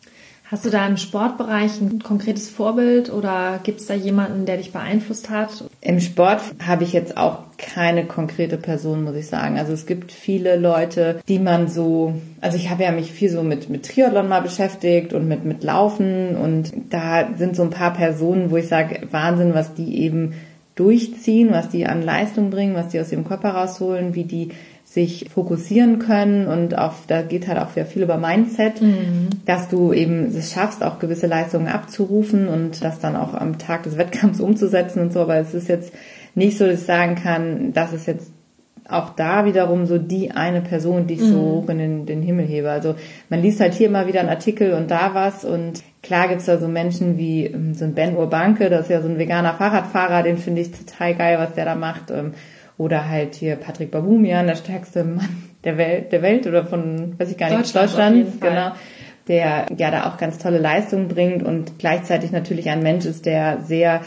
Hast 0.49 0.63
du 0.63 0.69
da 0.69 0.87
im 0.87 0.95
Sportbereich 0.95 1.81
ein 1.81 2.01
konkretes 2.01 2.49
Vorbild 2.49 3.11
oder 3.11 3.59
gibt 3.63 3.81
es 3.81 3.87
da 3.87 3.93
jemanden, 3.93 4.45
der 4.45 4.55
dich 4.55 4.71
beeinflusst 4.71 5.29
hat? 5.29 5.65
Im 5.81 5.99
Sport 5.99 6.39
habe 6.65 6.85
ich 6.85 6.93
jetzt 6.93 7.17
auch 7.17 7.39
keine 7.57 8.05
konkrete 8.05 8.55
Person, 8.55 9.03
muss 9.03 9.17
ich 9.17 9.27
sagen. 9.27 9.59
Also 9.59 9.73
es 9.73 9.85
gibt 9.85 10.13
viele 10.13 10.55
Leute, 10.55 11.19
die 11.27 11.39
man 11.39 11.67
so, 11.67 12.13
also 12.39 12.55
ich 12.55 12.69
habe 12.69 12.83
ja 12.83 12.93
mich 12.93 13.11
viel 13.11 13.29
so 13.29 13.43
mit, 13.43 13.67
mit 13.67 13.87
Triathlon 13.87 14.29
mal 14.29 14.41
beschäftigt 14.41 15.11
und 15.11 15.27
mit, 15.27 15.43
mit 15.43 15.65
Laufen 15.65 16.37
und 16.37 16.71
da 16.91 17.27
sind 17.35 17.57
so 17.57 17.63
ein 17.63 17.69
paar 17.69 17.93
Personen, 17.93 18.49
wo 18.49 18.55
ich 18.55 18.69
sage, 18.69 19.01
Wahnsinn, 19.11 19.53
was 19.53 19.73
die 19.73 20.01
eben 20.01 20.33
durchziehen, 20.75 21.49
was 21.51 21.67
die 21.67 21.87
an 21.87 22.03
Leistung 22.03 22.51
bringen, 22.51 22.75
was 22.75 22.89
die 22.89 23.01
aus 23.01 23.11
ihrem 23.11 23.27
Körper 23.27 23.49
rausholen, 23.49 24.15
wie 24.15 24.23
die 24.23 24.51
sich 24.89 25.29
fokussieren 25.29 25.99
können 25.99 26.47
und 26.47 26.77
auf, 26.77 27.03
da 27.07 27.21
geht 27.21 27.49
halt 27.49 27.59
auch 27.59 27.71
sehr 27.71 27.85
viel 27.85 28.03
über 28.03 28.17
Mindset, 28.17 28.81
mhm. 28.81 29.27
dass 29.45 29.67
du 29.67 29.91
eben 29.91 30.27
es 30.27 30.53
schaffst, 30.53 30.81
auch 30.81 30.97
gewisse 30.97 31.27
Leistungen 31.27 31.67
abzurufen 31.67 32.47
und 32.47 32.81
das 32.81 32.99
dann 32.99 33.17
auch 33.17 33.33
am 33.33 33.57
Tag 33.57 33.83
des 33.83 33.97
Wettkampfs 33.97 34.39
umzusetzen 34.39 35.01
und 35.01 35.11
so, 35.11 35.19
aber 35.19 35.35
es 35.35 35.53
ist 35.53 35.67
jetzt 35.67 35.91
nicht 36.35 36.57
so, 36.57 36.65
dass 36.65 36.79
ich 36.79 36.85
sagen 36.85 37.15
kann, 37.15 37.73
das 37.73 37.91
ist 37.91 38.07
jetzt 38.07 38.31
auch 38.87 39.09
da 39.09 39.43
wiederum 39.43 39.85
so 39.85 39.97
die 39.97 40.31
eine 40.31 40.61
Person, 40.61 41.05
die 41.05 41.15
ich 41.15 41.21
mhm. 41.21 41.33
so 41.33 41.39
hoch 41.39 41.69
in 41.69 41.79
den, 41.79 42.05
den, 42.05 42.21
Himmel 42.21 42.45
hebe. 42.45 42.71
Also 42.71 42.95
man 43.29 43.41
liest 43.41 43.59
halt 43.59 43.73
hier 43.73 43.89
mal 43.89 44.07
wieder 44.07 44.21
einen 44.21 44.29
Artikel 44.29 44.73
und 44.73 44.89
da 44.89 45.13
was 45.13 45.43
und 45.43 45.83
klar 46.01 46.29
gibt's 46.29 46.45
da 46.45 46.57
so 46.57 46.69
Menschen 46.69 47.17
wie 47.17 47.47
ähm, 47.47 47.73
so 47.73 47.83
ein 47.83 47.93
Ben 47.93 48.15
Urbanke, 48.15 48.69
das 48.69 48.83
ist 48.83 48.89
ja 48.89 49.01
so 49.01 49.09
ein 49.09 49.19
veganer 49.19 49.55
Fahrradfahrer, 49.55 50.23
den 50.23 50.37
finde 50.37 50.61
ich 50.61 50.71
total 50.71 51.15
geil, 51.15 51.37
was 51.39 51.53
der 51.53 51.65
da 51.65 51.75
macht. 51.75 52.09
Oder 52.77 53.09
halt 53.09 53.35
hier 53.35 53.55
Patrick 53.55 53.91
Babumian, 53.91 54.47
der 54.47 54.55
stärkste 54.55 55.03
Mann 55.03 55.43
der 55.63 55.77
Welt, 55.77 56.11
der 56.11 56.21
Welt 56.21 56.47
oder 56.47 56.65
von, 56.65 57.19
weiß 57.19 57.31
ich 57.31 57.37
gar 57.37 57.49
nicht, 57.49 57.59
Deutschland, 57.59 57.91
Deutschland 57.91 58.41
genau, 58.41 58.71
der 59.27 59.65
ja 59.75 59.91
da 59.91 60.09
auch 60.09 60.17
ganz 60.17 60.37
tolle 60.37 60.59
Leistungen 60.59 61.07
bringt 61.07 61.43
und 61.43 61.77
gleichzeitig 61.79 62.31
natürlich 62.31 62.69
ein 62.69 62.81
Mensch 62.81 63.05
ist, 63.05 63.25
der 63.25 63.61
sehr 63.61 64.01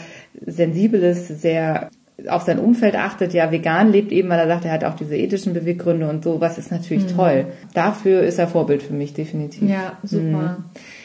sensibel 0.45 1.01
ist, 1.03 1.27
sehr 1.27 1.89
auf 2.27 2.43
sein 2.43 2.59
Umfeld 2.59 2.95
achtet, 2.95 3.33
ja, 3.33 3.51
vegan 3.51 3.91
lebt 3.91 4.11
eben, 4.11 4.29
weil 4.29 4.39
er 4.39 4.47
sagt, 4.47 4.65
er 4.65 4.73
hat 4.73 4.83
auch 4.83 4.95
diese 4.95 5.15
ethischen 5.15 5.53
Beweggründe 5.53 6.07
und 6.07 6.23
sowas 6.23 6.57
ist 6.57 6.71
natürlich 6.71 7.05
mhm. 7.11 7.15
toll. 7.15 7.45
Dafür 7.73 8.21
ist 8.21 8.37
er 8.37 8.47
Vorbild 8.47 8.83
für 8.83 8.93
mich, 8.93 9.13
definitiv. 9.13 9.67
Ja, 9.67 9.97
super. 10.03 10.23
Mhm. 10.23 10.55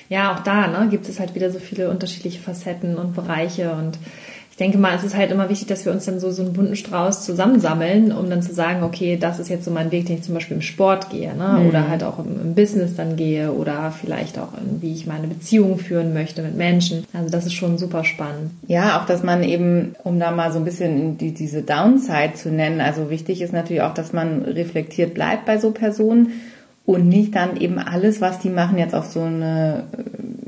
Ja, 0.09 0.35
auch 0.35 0.41
da 0.41 0.69
ne, 0.69 0.89
gibt 0.91 1.09
es 1.09 1.19
halt 1.19 1.35
wieder 1.35 1.51
so 1.51 1.59
viele 1.59 1.91
unterschiedliche 1.91 2.41
Facetten 2.41 2.97
und 2.97 3.15
Bereiche 3.15 3.73
und 3.73 3.99
ich 4.57 4.59
denke 4.59 4.79
mal, 4.79 4.97
es 4.97 5.05
ist 5.05 5.15
halt 5.15 5.31
immer 5.31 5.51
wichtig, 5.51 5.69
dass 5.69 5.85
wir 5.85 5.93
uns 5.93 6.07
dann 6.07 6.19
so, 6.19 6.31
so 6.31 6.41
einen 6.41 6.55
bunten 6.55 6.77
Strauß 6.77 7.27
zusammensammeln, 7.27 8.11
um 8.11 8.31
dann 8.31 8.41
zu 8.41 8.55
sagen, 8.55 8.85
okay, 8.85 9.19
das 9.21 9.39
ist 9.39 9.51
jetzt 9.51 9.67
so 9.67 9.71
mein 9.71 9.93
Weg, 9.93 10.07
den 10.07 10.17
ich 10.17 10.23
zum 10.23 10.33
Beispiel 10.33 10.57
im 10.57 10.63
Sport 10.63 11.11
gehe, 11.11 11.37
ne? 11.37 11.59
Mhm. 11.61 11.69
oder 11.69 11.89
halt 11.91 12.03
auch 12.03 12.19
im, 12.19 12.41
im, 12.41 12.55
Business 12.55 12.97
dann 12.97 13.17
gehe 13.17 13.53
oder 13.53 13.91
vielleicht 13.91 14.39
auch, 14.39 14.55
in, 14.59 14.81
wie 14.81 14.95
ich 14.95 15.07
meine 15.07 15.27
Beziehung 15.27 15.77
führen 15.77 16.15
möchte 16.15 16.41
mit 16.41 16.57
Menschen. 16.57 17.05
Also 17.13 17.29
das 17.29 17.45
ist 17.45 17.53
schon 17.53 17.77
super 17.77 18.03
spannend. 18.03 18.53
Ja, 18.67 18.99
auch, 18.99 19.05
dass 19.05 19.23
man 19.23 19.43
eben, 19.43 19.95
um 20.05 20.19
da 20.19 20.31
mal 20.31 20.51
so 20.51 20.59
ein 20.59 20.65
bisschen 20.65 21.19
die, 21.19 21.35
diese 21.35 21.61
Downside 21.61 22.33
zu 22.37 22.49
nennen, 22.49 22.81
also 22.81 23.11
wichtig 23.11 23.43
ist 23.43 23.53
natürlich 23.53 23.83
auch, 23.83 23.93
dass 23.93 24.15
man 24.15 24.41
reflektiert 24.41 25.13
bleibt 25.13 25.45
bei 25.45 25.59
so 25.59 25.73
Personen 25.73 26.33
und 26.87 27.07
nicht 27.07 27.35
dann 27.35 27.59
eben 27.59 27.79
alles, 27.79 28.23
was 28.23 28.39
die 28.39 28.49
machen, 28.49 28.79
jetzt 28.79 28.95
auf 28.95 29.05
so 29.05 29.21
eine, 29.21 29.85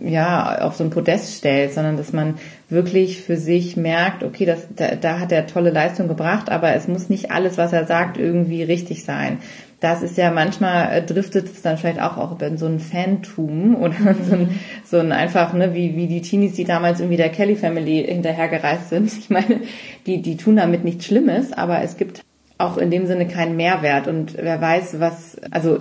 ja, 0.01 0.61
auf 0.61 0.77
so 0.77 0.85
ein 0.85 0.91
Podest 0.91 1.37
stellt, 1.37 1.73
sondern 1.73 1.97
dass 1.97 2.13
man 2.13 2.35
wirklich 2.69 3.21
für 3.21 3.37
sich 3.37 3.77
merkt, 3.77 4.23
okay, 4.23 4.45
das, 4.45 4.69
da, 4.75 4.95
da 4.95 5.19
hat 5.19 5.33
er 5.33 5.47
tolle 5.47 5.71
Leistung 5.71 6.09
gebracht, 6.09 6.51
aber 6.51 6.75
es 6.75 6.87
muss 6.89 7.09
nicht 7.09 7.31
alles, 7.31 7.59
was 7.59 7.73
er 7.73 7.87
sagt, 7.87 8.17
irgendwie 8.17 8.63
richtig 8.63 9.05
sein. 9.05 9.39
Das 9.81 10.03
ist 10.03 10.17
ja 10.17 10.31
manchmal 10.31 10.93
äh, 10.93 11.03
driftet 11.03 11.47
es 11.47 11.63
dann 11.63 11.79
vielleicht 11.79 12.01
auch, 12.01 12.17
auch 12.17 12.41
in 12.41 12.59
so 12.59 12.67
ein 12.67 12.81
Fantum 12.81 13.77
oder 13.81 14.15
so, 14.23 14.35
ein, 14.35 14.61
so 14.85 14.99
ein 14.99 15.13
einfach, 15.13 15.53
ne, 15.53 15.75
wie, 15.75 15.97
wie 15.97 16.07
die 16.07 16.23
Teenies, 16.23 16.55
die 16.55 16.65
damals 16.65 17.01
irgendwie 17.01 17.17
der 17.17 17.31
Kelly 17.31 17.57
Family 17.57 18.05
hinterhergereist 18.07 18.89
sind. 18.89 19.13
Ich 19.19 19.31
meine, 19.31 19.61
die, 20.07 20.23
die 20.23 20.37
tun 20.37 20.57
damit 20.57 20.85
nichts 20.85 21.05
Schlimmes, 21.05 21.53
aber 21.53 21.83
es 21.83 21.97
gibt 21.97 22.23
auch 22.57 22.77
in 22.77 22.91
dem 22.91 23.07
Sinne 23.07 23.27
keinen 23.27 23.57
Mehrwert 23.57 24.09
und 24.09 24.37
wer 24.37 24.61
weiß, 24.61 25.01
was, 25.01 25.37
also 25.51 25.79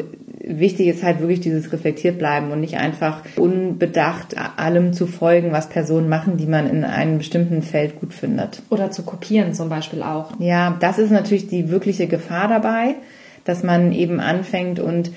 wichtig 0.47 0.87
ist 0.87 1.03
halt 1.03 1.19
wirklich 1.19 1.41
dieses 1.41 1.71
reflektiert 1.71 2.17
bleiben 2.17 2.51
und 2.51 2.61
nicht 2.61 2.77
einfach 2.77 3.21
unbedacht 3.37 4.35
allem 4.57 4.93
zu 4.93 5.07
folgen, 5.07 5.51
was 5.51 5.69
Personen 5.69 6.09
machen, 6.09 6.37
die 6.37 6.45
man 6.45 6.69
in 6.69 6.83
einem 6.83 7.17
bestimmten 7.17 7.61
Feld 7.61 7.99
gut 7.99 8.13
findet. 8.13 8.61
Oder 8.69 8.91
zu 8.91 9.03
kopieren 9.03 9.53
zum 9.53 9.69
Beispiel 9.69 10.01
auch. 10.01 10.31
Ja, 10.39 10.77
das 10.79 10.99
ist 10.99 11.11
natürlich 11.11 11.47
die 11.47 11.69
wirkliche 11.69 12.07
Gefahr 12.07 12.47
dabei, 12.47 12.95
dass 13.45 13.63
man 13.63 13.91
eben 13.91 14.19
anfängt 14.19 14.79
und 14.79 15.11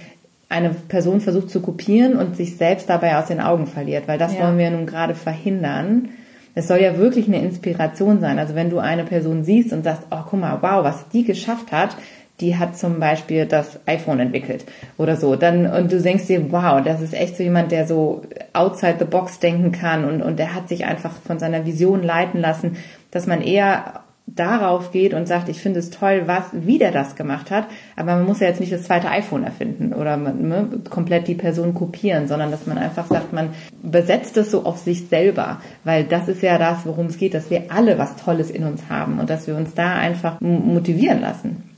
eine 0.49 0.71
Person 0.71 1.21
versucht 1.21 1.51
zu 1.51 1.61
kopieren 1.61 2.17
und 2.17 2.37
sich 2.37 2.57
selbst 2.57 2.91
dabei 2.91 3.17
aus 3.17 3.27
den 3.27 3.41
Augen 3.41 3.67
verliert, 3.67 4.09
weil 4.09 4.19
das 4.19 4.35
ja. 4.35 4.43
wollen 4.43 4.59
wir 4.59 4.71
nun 4.71 4.87
gerade 4.87 5.15
verhindern. 5.15 6.09
Es 6.57 6.67
soll 6.67 6.81
ja 6.81 6.99
wirklich 6.99 7.29
eine 7.29 7.41
Inspiration 7.41 8.21
sein. 8.21 8.41
Also 8.41 8.57
wenn 8.57 8.71
du 8.71 8.81
eine 8.81 9.05
Person 9.05 9.45
siehst 9.45 9.73
und 9.73 9.85
sagst, 9.85 10.03
oh, 10.11 10.23
guck 10.29 10.41
mal, 10.41 10.59
wow, 10.61 10.83
was 10.83 11.09
die 11.11 11.25
geschafft 11.25 11.71
hat, 11.71 11.97
die 12.41 12.57
hat 12.57 12.77
zum 12.77 13.01
Beispiel 13.01 13.47
das 13.47 13.79
iPhone 13.87 14.21
entwickelt 14.21 14.65
oder 14.99 15.17
so. 15.17 15.37
Dann, 15.37 15.67
und 15.67 15.93
du 15.93 16.01
denkst 16.01 16.27
dir, 16.27 16.51
wow, 16.53 16.83
das 16.83 17.01
ist 17.01 17.15
echt 17.15 17.37
so 17.37 17.43
jemand, 17.43 17.73
der 17.73 17.87
so 17.87 18.23
outside 18.53 18.97
the 18.99 19.05
box 19.05 19.39
denken 19.39 19.73
kann 19.73 20.05
und, 20.05 20.23
und 20.23 20.39
der 20.39 20.55
hat 20.55 20.69
sich 20.69 20.85
einfach 20.85 21.13
von 21.27 21.39
seiner 21.39 21.67
Vision 21.67 22.03
leiten 22.03 22.41
lassen, 22.41 22.77
dass 23.11 23.27
man 23.27 23.43
eher 23.43 24.03
darauf 24.37 24.93
geht 24.93 25.15
und 25.15 25.27
sagt, 25.27 25.49
ich 25.49 25.61
finde 25.61 25.81
es 25.81 25.91
toll, 25.91 26.23
was, 26.27 26.45
wie 26.53 26.79
der 26.79 26.93
das 26.93 27.17
gemacht 27.17 27.51
hat, 27.51 27.67
aber 27.97 28.15
man 28.15 28.27
muss 28.27 28.41
ja 28.41 28.49
jetzt 28.49 28.61
nicht 28.61 28.73
das 28.73 28.85
zweite 28.85 29.11
iPhone 29.11 29.45
erfinden 29.45 29.93
oder 29.93 30.17
ne, 30.17 30.69
komplett 30.89 31.27
die 31.27 31.35
Person 31.35 31.75
kopieren, 31.75 32.29
sondern 32.29 32.51
dass 32.51 32.67
man 32.67 32.79
einfach 32.79 33.07
sagt, 33.07 33.33
man 33.33 33.51
besetzt 33.83 34.37
es 34.37 34.51
so 34.51 34.65
auf 34.65 34.79
sich 34.79 35.09
selber, 35.09 35.61
weil 35.85 36.05
das 36.05 36.29
ist 36.29 36.43
ja 36.43 36.59
das, 36.59 36.87
worum 36.87 37.07
es 37.07 37.19
geht, 37.19 37.35
dass 37.35 37.51
wir 37.51 37.65
alle 37.71 37.99
was 37.99 38.17
Tolles 38.17 38.51
in 38.51 38.65
uns 38.65 38.83
haben 38.89 39.19
und 39.19 39.31
dass 39.31 39.47
wir 39.47 39.57
uns 39.57 39.75
da 39.75 39.95
einfach 39.95 40.41
motivieren 40.41 41.21
lassen. 41.21 41.70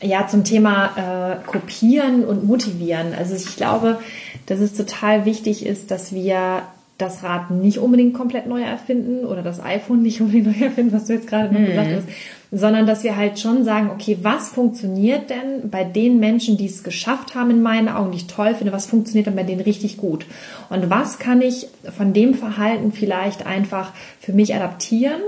Ja, 0.00 0.26
zum 0.26 0.44
Thema 0.44 1.40
äh, 1.42 1.46
Kopieren 1.46 2.24
und 2.24 2.44
Motivieren. 2.44 3.14
Also 3.16 3.34
ich 3.34 3.56
glaube, 3.56 3.98
dass 4.46 4.60
es 4.60 4.74
total 4.74 5.24
wichtig 5.24 5.66
ist, 5.66 5.90
dass 5.90 6.12
wir 6.12 6.62
das 6.98 7.22
Rad 7.22 7.52
nicht 7.52 7.78
unbedingt 7.78 8.12
komplett 8.12 8.48
neu 8.48 8.60
erfinden 8.60 9.24
oder 9.24 9.42
das 9.42 9.62
iPhone 9.62 10.02
nicht 10.02 10.20
unbedingt 10.20 10.46
neu 10.46 10.64
erfinden, 10.64 10.92
was 10.92 11.06
du 11.06 11.14
jetzt 11.14 11.28
gerade 11.28 11.52
noch 11.52 11.60
mhm. 11.60 11.66
gesagt 11.66 11.90
hast, 11.94 12.08
sondern 12.50 12.86
dass 12.86 13.04
wir 13.04 13.16
halt 13.16 13.38
schon 13.38 13.62
sagen, 13.62 13.90
okay, 13.90 14.18
was 14.22 14.48
funktioniert 14.48 15.30
denn 15.30 15.70
bei 15.70 15.84
den 15.84 16.18
Menschen, 16.18 16.56
die 16.56 16.66
es 16.66 16.82
geschafft 16.82 17.34
haben 17.34 17.50
in 17.50 17.62
meinen 17.62 17.88
Augen, 17.88 18.10
die 18.10 18.18
ich 18.18 18.26
toll 18.26 18.54
finde, 18.54 18.72
was 18.72 18.86
funktioniert 18.86 19.26
denn 19.26 19.36
bei 19.36 19.42
denen 19.44 19.60
richtig 19.60 19.96
gut? 19.96 20.26
Und 20.70 20.90
was 20.90 21.18
kann 21.18 21.40
ich 21.40 21.68
von 21.96 22.12
dem 22.12 22.34
Verhalten 22.34 22.92
vielleicht 22.92 23.46
einfach 23.46 23.92
für 24.18 24.32
mich 24.32 24.54
adaptieren, 24.54 25.20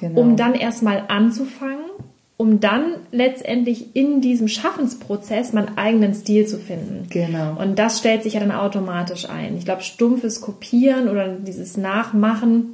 genau. 0.00 0.20
um 0.20 0.36
dann 0.36 0.54
erstmal 0.54 1.04
anzufangen 1.08 1.84
um 2.40 2.58
dann 2.58 2.94
letztendlich 3.12 3.94
in 3.94 4.22
diesem 4.22 4.48
Schaffensprozess 4.48 5.52
meinen 5.52 5.76
eigenen 5.76 6.14
Stil 6.14 6.46
zu 6.46 6.58
finden. 6.58 7.06
Genau. 7.10 7.60
Und 7.60 7.78
das 7.78 7.98
stellt 7.98 8.22
sich 8.22 8.32
ja 8.32 8.40
dann 8.40 8.50
automatisch 8.50 9.28
ein. 9.28 9.58
Ich 9.58 9.66
glaube, 9.66 9.82
stumpfes 9.82 10.40
Kopieren 10.40 11.10
oder 11.10 11.28
dieses 11.28 11.76
Nachmachen 11.76 12.68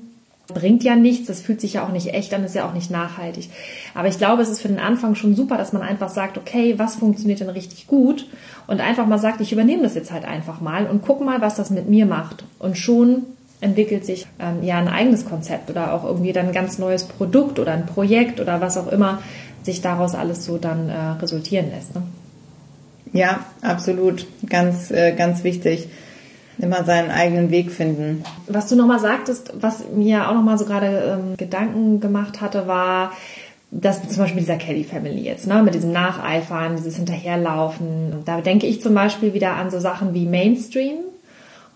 bringt 0.47 0.85
ja 0.85 0.95
nichts. 0.95 1.27
Das 1.27 1.41
fühlt 1.41 1.61
sich 1.61 1.73
ja 1.73 1.85
auch 1.85 1.91
nicht 1.91 2.15
echt 2.15 2.33
an, 2.33 2.45
ist 2.45 2.55
ja 2.55 2.65
auch 2.65 2.75
nicht 2.75 2.93
nachhaltig. 2.93 3.51
Aber 3.93 4.07
ich 4.07 4.19
glaube, 4.19 4.41
es 4.41 4.51
ist 4.51 4.61
für 4.61 4.69
den 4.69 4.79
Anfang 4.79 5.17
schon 5.17 5.35
super, 5.35 5.59
dass 5.59 5.73
man 5.73 5.83
einfach 5.83 6.11
sagt, 6.11 6.39
okay, 6.39 6.79
was 6.79 6.95
funktioniert 6.95 7.41
denn 7.41 7.49
richtig 7.49 7.89
gut? 7.89 8.29
Und 8.69 8.81
einfach 8.81 9.09
mal 9.09 9.19
sagt, 9.19 9.41
ich 9.41 9.53
übernehme 9.53 9.83
das 9.83 9.97
jetzt 9.97 10.13
halt 10.13 10.27
einfach 10.27 10.61
mal 10.61 10.87
und 10.87 11.03
guck 11.03 11.25
mal, 11.25 11.41
was 11.41 11.57
das 11.57 11.71
mit 11.71 11.89
mir 11.89 12.07
macht. 12.07 12.45
Und 12.61 12.79
schon 12.79 13.25
entwickelt 13.61 14.05
sich 14.05 14.27
ähm, 14.39 14.63
ja 14.63 14.79
ein 14.79 14.89
eigenes 14.89 15.25
Konzept 15.25 15.71
oder 15.71 15.95
auch 15.95 16.05
irgendwie 16.05 16.33
dann 16.33 16.47
ein 16.47 16.53
ganz 16.53 16.79
neues 16.79 17.05
Produkt 17.05 17.59
oder 17.59 17.73
ein 17.73 17.87
Projekt 17.87 18.41
oder 18.41 18.61
was 18.61 18.77
auch 18.77 18.91
immer, 18.93 19.23
sich 19.67 19.83
daraus 19.83 20.15
alles 20.15 20.47
so 20.47 20.57
dann 20.57 20.89
äh, 20.89 20.97
resultieren 21.21 21.71
lässt. 21.71 21.95
Ne? 21.95 22.03
Ja, 23.13 23.41
absolut. 23.63 24.27
Ganz, 24.49 24.91
äh, 24.91 25.13
ganz 25.13 25.45
wichtig. 25.45 25.89
Immer 26.59 26.85
seinen 26.85 27.11
eigenen 27.11 27.51
Weg 27.51 27.71
finden. 27.71 28.25
Was 28.47 28.69
du 28.69 28.77
nochmal 28.77 28.99
sagtest, 28.99 29.53
was 29.61 29.85
mir 29.95 30.29
auch 30.29 30.35
nochmal 30.35 30.57
so 30.57 30.65
gerade 30.65 31.19
ähm, 31.19 31.37
Gedanken 31.37 32.01
gemacht 32.01 32.41
hatte, 32.41 32.67
war, 32.67 33.13
dass 33.71 34.09
zum 34.09 34.23
Beispiel 34.23 34.41
dieser 34.41 34.57
Kelly 34.57 34.85
Family 34.85 35.21
jetzt, 35.21 35.47
ne, 35.47 35.63
mit 35.63 35.75
diesem 35.75 35.93
Nacheifern, 35.93 36.77
dieses 36.77 36.97
Hinterherlaufen. 36.97 38.23
Da 38.25 38.41
denke 38.41 38.67
ich 38.67 38.81
zum 38.81 38.95
Beispiel 38.95 39.35
wieder 39.35 39.55
an 39.55 39.71
so 39.71 39.81
Sachen 39.81 40.15
wie 40.15 40.25
Mainstream 40.25 40.97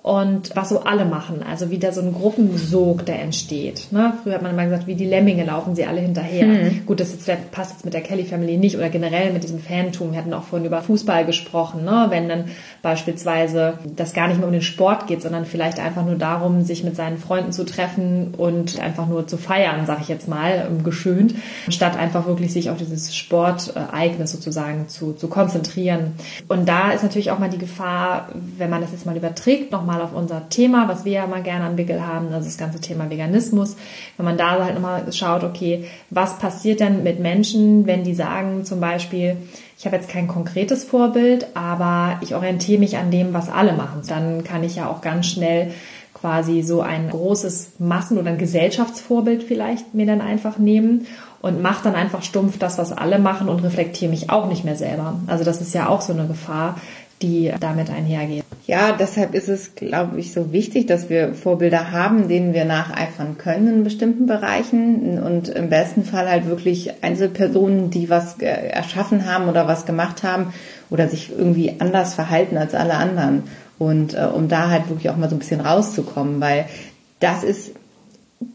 und 0.03 0.57
was 0.57 0.71
so 0.71 0.81
alle 0.81 1.05
machen, 1.05 1.43
also 1.43 1.71
wieder 1.71 1.93
so 1.93 2.01
ein 2.01 2.15
Gruppensog, 2.15 3.05
der 3.05 3.21
entsteht. 3.21 3.89
Ne? 3.91 4.15
Früher 4.23 4.35
hat 4.35 4.43
man 4.43 4.53
immer 4.53 4.65
gesagt, 4.65 4.87
wie 4.87 4.95
die 4.95 5.05
Lemminge 5.05 5.45
laufen 5.45 5.75
sie 5.75 5.85
alle 5.85 6.01
hinterher. 6.01 6.47
Hm. 6.47 6.87
Gut, 6.87 7.01
das 7.01 7.13
jetzt, 7.13 7.51
passt 7.51 7.73
jetzt 7.73 7.85
mit 7.85 7.93
der 7.93 8.01
Kelly 8.01 8.25
Family 8.25 8.57
nicht 8.57 8.77
oder 8.77 8.89
generell 8.89 9.31
mit 9.33 9.43
diesem 9.43 9.59
Fantum. 9.59 10.13
Wir 10.13 10.19
hatten 10.19 10.33
auch 10.33 10.45
vorhin 10.45 10.67
über 10.67 10.81
Fußball 10.81 11.27
gesprochen, 11.27 11.85
ne? 11.85 12.07
wenn 12.09 12.31
dann 12.31 12.45
beispielsweise 12.81 13.75
das 13.95 14.15
gar 14.15 14.29
nicht 14.29 14.39
mehr 14.39 14.47
um 14.47 14.53
den 14.53 14.63
Sport 14.63 15.07
geht, 15.07 15.21
sondern 15.21 15.45
vielleicht 15.45 15.79
einfach 15.79 16.07
nur 16.07 16.15
darum, 16.15 16.63
sich 16.63 16.83
mit 16.83 16.97
seinen 16.97 17.19
Freunden 17.19 17.53
zu 17.53 17.65
treffen 17.67 18.33
und 18.39 18.81
einfach 18.81 19.07
nur 19.07 19.27
zu 19.27 19.37
feiern, 19.37 19.85
sag 19.87 20.01
ich 20.01 20.09
jetzt 20.09 20.29
mal, 20.29 20.67
geschönt, 20.83 21.35
statt 21.69 21.99
einfach 21.99 22.27
wirklich 22.27 22.55
sich 22.55 22.71
auf 22.71 22.79
dieses 22.79 23.15
Sportereignis 23.15 24.33
sozusagen 24.33 24.89
zu, 24.89 25.13
zu 25.13 25.29
konzentrieren. 25.29 26.15
Und 26.49 26.67
da 26.67 26.93
ist 26.93 27.03
natürlich 27.03 27.31
auch 27.31 27.39
mal 27.39 27.51
die 27.51 27.59
Gefahr, 27.59 28.31
wenn 28.57 28.71
man 28.71 28.81
das 28.81 28.93
jetzt 28.93 29.05
mal 29.05 29.17
überträgt, 29.17 29.73
nochmal 29.73 29.90
nochmal 29.91 30.05
auf 30.05 30.15
unser 30.15 30.49
Thema, 30.49 30.89
was 30.89 31.05
wir 31.05 31.13
ja 31.13 31.27
mal 31.27 31.43
gerne 31.43 31.65
am 31.65 31.77
Wickel 31.77 32.07
haben, 32.07 32.33
also 32.33 32.47
das 32.47 32.59
ganze 32.59 32.81
Thema 32.81 33.11
Veganismus. 33.11 33.77
Wenn 34.17 34.27
man 34.27 34.39
da 34.39 34.63
halt 34.63 34.75
nochmal 34.75 35.13
schaut, 35.13 35.43
okay, 35.43 35.85
was 36.11 36.39
passiert 36.39 36.81
denn 36.81 37.03
mit 37.03 37.19
Menschen, 37.19 37.87
wenn 37.87 38.05
die 38.05 38.15
sagen 38.15 38.65
zum 38.65 38.81
Beispiel, 38.81 39.37
ich 39.79 39.87
habe 39.87 39.97
jetzt 39.97 40.09
kein 40.09 40.29
konkretes 40.29 40.85
Vorbild, 40.85 41.49
aber 41.55 42.19
ich 42.21 42.35
orientiere 42.35 42.79
mich 42.79 42.99
an 42.99 43.11
dem, 43.11 43.33
was 43.33 43.51
alle 43.51 43.73
machen. 43.73 44.03
Dann 44.07 44.45
kann 44.45 44.63
ich 44.63 44.77
ja 44.77 44.89
auch 44.89 45.01
ganz 45.01 45.27
schnell 45.27 45.73
quasi 46.15 46.63
so 46.63 46.83
ein 46.83 47.09
großes 47.09 47.73
Massen- 47.79 48.19
oder 48.19 48.31
ein 48.31 48.39
Gesellschaftsvorbild 48.39 49.43
vielleicht 49.43 49.95
mir 49.95 50.07
dann 50.07 50.21
einfach 50.21 50.59
nehmen 50.59 51.07
und 51.41 51.63
mache 51.63 51.85
dann 51.85 51.95
einfach 51.95 52.23
stumpf 52.23 52.59
das, 52.59 52.77
was 52.77 52.93
alle 52.93 53.19
machen 53.19 53.49
und 53.49 53.65
reflektiere 53.65 54.11
mich 54.11 54.29
auch 54.29 54.47
nicht 54.47 54.65
mehr 54.65 54.77
selber. 54.77 55.15
Also 55.27 55.45
das 55.45 55.63
ist 55.63 55.73
ja 55.73 55.89
auch 55.89 56.03
so 56.03 56.13
eine 56.13 56.27
Gefahr, 56.27 56.77
die 57.23 57.53
damit 57.61 57.91
einhergeht. 57.91 58.45
Ja, 58.67 58.93
deshalb 58.93 59.35
ist 59.35 59.49
es, 59.49 59.75
glaube 59.75 60.19
ich, 60.19 60.33
so 60.33 60.53
wichtig, 60.53 60.87
dass 60.87 61.11
wir 61.11 61.35
Vorbilder 61.35 61.93
haben, 61.93 62.29
denen 62.29 62.55
wir 62.55 62.65
nacheifern 62.65 63.37
können 63.37 63.69
in 63.69 63.85
bestimmten 63.85 64.27
Bereichen 64.27 65.19
und 65.19 65.49
im 65.49 65.69
besten 65.69 66.05
Fall 66.05 66.31
halt 66.31 66.47
wirklich 66.47 67.03
Einzelpersonen, 67.03 67.91
die 67.91 68.09
was 68.09 68.39
erschaffen 68.39 69.31
haben 69.31 69.49
oder 69.49 69.67
was 69.67 69.85
gemacht 69.85 70.23
haben 70.23 70.55
oder 70.89 71.09
sich 71.09 71.31
irgendwie 71.31 71.75
anders 71.79 72.15
verhalten 72.15 72.57
als 72.57 72.75
alle 72.75 72.95
anderen. 72.95 73.43
Und 73.79 74.15
äh, 74.15 74.27
um 74.33 74.49
da 74.49 74.71
halt 74.71 74.89
wirklich 74.89 75.11
auch 75.11 75.17
mal 75.17 75.29
so 75.29 75.37
ein 75.37 75.41
bisschen 75.41 75.61
rauszukommen, 75.61 76.41
weil 76.41 76.67
das 77.19 77.45
ist 77.45 77.73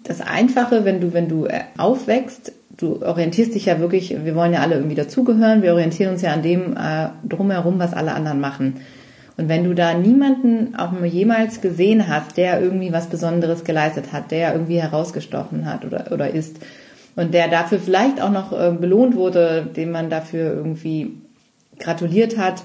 das 0.04 0.22
Einfache, 0.22 0.86
wenn 0.86 1.00
du, 1.00 1.14
wenn 1.14 1.30
du 1.30 1.46
äh, 1.46 1.62
aufwächst, 1.78 2.52
du 2.78 3.02
orientierst 3.02 3.56
dich 3.56 3.66
ja 3.66 3.80
wirklich, 3.80 4.16
wir 4.24 4.36
wollen 4.36 4.54
ja 4.54 4.60
alle 4.60 4.76
irgendwie 4.76 4.96
dazugehören, 4.96 5.62
wir 5.62 5.74
orientieren 5.74 6.14
uns 6.14 6.22
ja 6.22 6.34
an 6.34 6.42
dem 6.42 6.76
äh, 6.76 7.10
drumherum, 7.28 7.80
was 7.80 7.94
alle 7.94 8.14
anderen 8.14 8.40
machen. 8.40 8.76
Und 9.38 9.50
wenn 9.50 9.66
du 9.66 9.74
da 9.74 9.94
niemanden 9.94 10.76
auch 10.76 10.92
mal 10.92 11.06
jemals 11.06 11.60
gesehen 11.62 12.08
hast, 12.08 12.38
der 12.38 12.62
irgendwie 12.62 12.94
was 12.94 13.08
Besonderes 13.08 13.64
geleistet 13.64 14.14
hat, 14.14 14.32
der 14.32 14.54
irgendwie 14.54 14.82
herausgestochen 14.82 15.66
hat 15.66 15.84
oder, 15.84 16.12
oder 16.12 16.30
ist 16.34 16.58
und 17.16 17.34
der 17.34 17.50
dafür 17.50 17.80
vielleicht 17.80 18.22
auch 18.22 18.32
noch 18.32 18.52
äh, 18.52 18.72
belohnt 18.72 19.16
wurde, 19.16 19.68
dem 19.76 19.92
man 19.92 20.10
dafür 20.10 20.54
irgendwie 20.54 21.18
gratuliert 21.80 22.38
hat, 22.38 22.64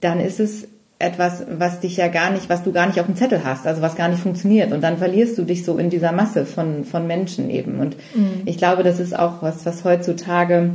dann 0.00 0.18
ist 0.18 0.40
es 0.40 0.68
etwas, 1.02 1.44
was 1.50 1.80
dich 1.80 1.96
ja 1.96 2.08
gar 2.08 2.30
nicht, 2.30 2.48
was 2.48 2.62
du 2.62 2.72
gar 2.72 2.86
nicht 2.86 3.00
auf 3.00 3.06
dem 3.06 3.16
Zettel 3.16 3.44
hast, 3.44 3.66
also 3.66 3.82
was 3.82 3.96
gar 3.96 4.08
nicht 4.08 4.22
funktioniert. 4.22 4.72
Und 4.72 4.82
dann 4.82 4.98
verlierst 4.98 5.36
du 5.36 5.42
dich 5.42 5.64
so 5.64 5.76
in 5.76 5.90
dieser 5.90 6.12
Masse 6.12 6.46
von, 6.46 6.84
von 6.84 7.06
Menschen 7.06 7.50
eben. 7.50 7.80
Und 7.80 7.96
mhm. 8.14 8.42
ich 8.44 8.56
glaube, 8.56 8.82
das 8.82 9.00
ist 9.00 9.18
auch 9.18 9.42
was, 9.42 9.66
was 9.66 9.84
heutzutage 9.84 10.70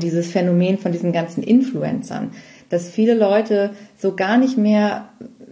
dieses 0.00 0.30
Phänomen 0.30 0.78
von 0.78 0.92
diesen 0.92 1.12
ganzen 1.12 1.42
Influencern, 1.42 2.30
dass 2.70 2.88
viele 2.88 3.14
Leute 3.14 3.70
so 3.98 4.14
gar 4.14 4.38
nicht 4.38 4.56
mehr 4.56 5.08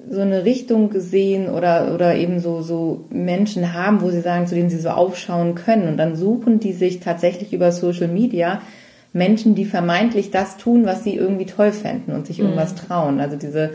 so 0.08 0.20
eine 0.20 0.44
Richtung 0.44 0.90
sehen 0.94 1.48
oder, 1.48 1.94
oder 1.94 2.14
eben 2.14 2.38
so, 2.38 2.62
so 2.62 3.06
Menschen 3.10 3.72
haben, 3.72 4.02
wo 4.02 4.10
sie 4.10 4.20
sagen, 4.20 4.46
zu 4.46 4.54
denen 4.54 4.70
sie 4.70 4.78
so 4.78 4.90
aufschauen 4.90 5.54
können. 5.54 5.88
Und 5.88 5.96
dann 5.96 6.16
suchen 6.16 6.60
die 6.60 6.72
sich 6.72 7.00
tatsächlich 7.00 7.52
über 7.52 7.72
Social 7.72 8.08
Media 8.08 8.60
Menschen, 9.14 9.54
die 9.54 9.64
vermeintlich 9.64 10.30
das 10.30 10.58
tun, 10.58 10.84
was 10.84 11.04
sie 11.04 11.14
irgendwie 11.14 11.46
toll 11.46 11.72
fänden 11.72 12.12
und 12.12 12.26
sich 12.26 12.40
irgendwas 12.40 12.72
mhm. 12.72 12.76
trauen. 12.76 13.20
Also 13.20 13.36
diese, 13.36 13.70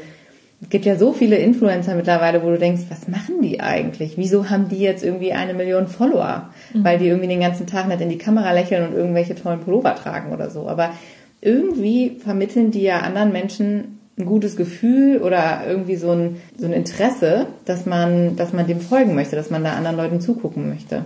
es 0.62 0.70
gibt 0.70 0.86
ja 0.86 0.98
so 0.98 1.14
viele 1.14 1.38
Influencer 1.38 1.96
mittlerweile, 1.96 2.44
wo 2.44 2.50
du 2.50 2.60
denkst, 2.60 2.84
was 2.90 3.08
machen 3.08 3.42
die 3.42 3.62
eigentlich? 3.62 4.18
Wieso 4.18 4.50
haben 4.50 4.68
die 4.68 4.80
jetzt 4.80 5.04
irgendwie 5.04 5.32
eine 5.32 5.54
Million 5.54 5.88
Follower? 5.88 6.50
Mhm. 6.74 6.84
Weil 6.84 7.00
die 7.00 7.08
irgendwie 7.08 7.30
den 7.30 7.40
ganzen 7.40 7.68
Tag 7.68 7.88
nicht 7.88 8.02
in 8.02 8.10
die 8.10 8.18
Kamera 8.18 8.52
lächeln 8.52 8.90
und 8.90 8.96
irgendwelche 8.96 9.34
tollen 9.34 9.62
Pullover 9.62 9.96
tragen 9.96 10.34
oder 10.34 10.50
so. 10.50 10.68
Aber 10.68 10.92
irgendwie 11.40 12.18
vermitteln 12.22 12.72
die 12.72 12.82
ja 12.82 13.00
anderen 13.00 13.32
Menschen 13.32 14.00
ein 14.20 14.26
gutes 14.26 14.58
Gefühl 14.58 15.22
oder 15.22 15.62
irgendwie 15.66 15.96
so 15.96 16.12
ein, 16.12 16.42
so 16.58 16.66
ein 16.66 16.74
Interesse, 16.74 17.48
dass 17.64 17.86
man, 17.86 18.36
dass 18.36 18.52
man 18.52 18.68
dem 18.68 18.82
folgen 18.82 19.16
möchte, 19.16 19.38
dass 19.38 19.50
man 19.50 19.64
da 19.64 19.72
anderen 19.72 19.96
Leuten 19.96 20.20
zugucken 20.20 20.68
möchte. 20.68 21.06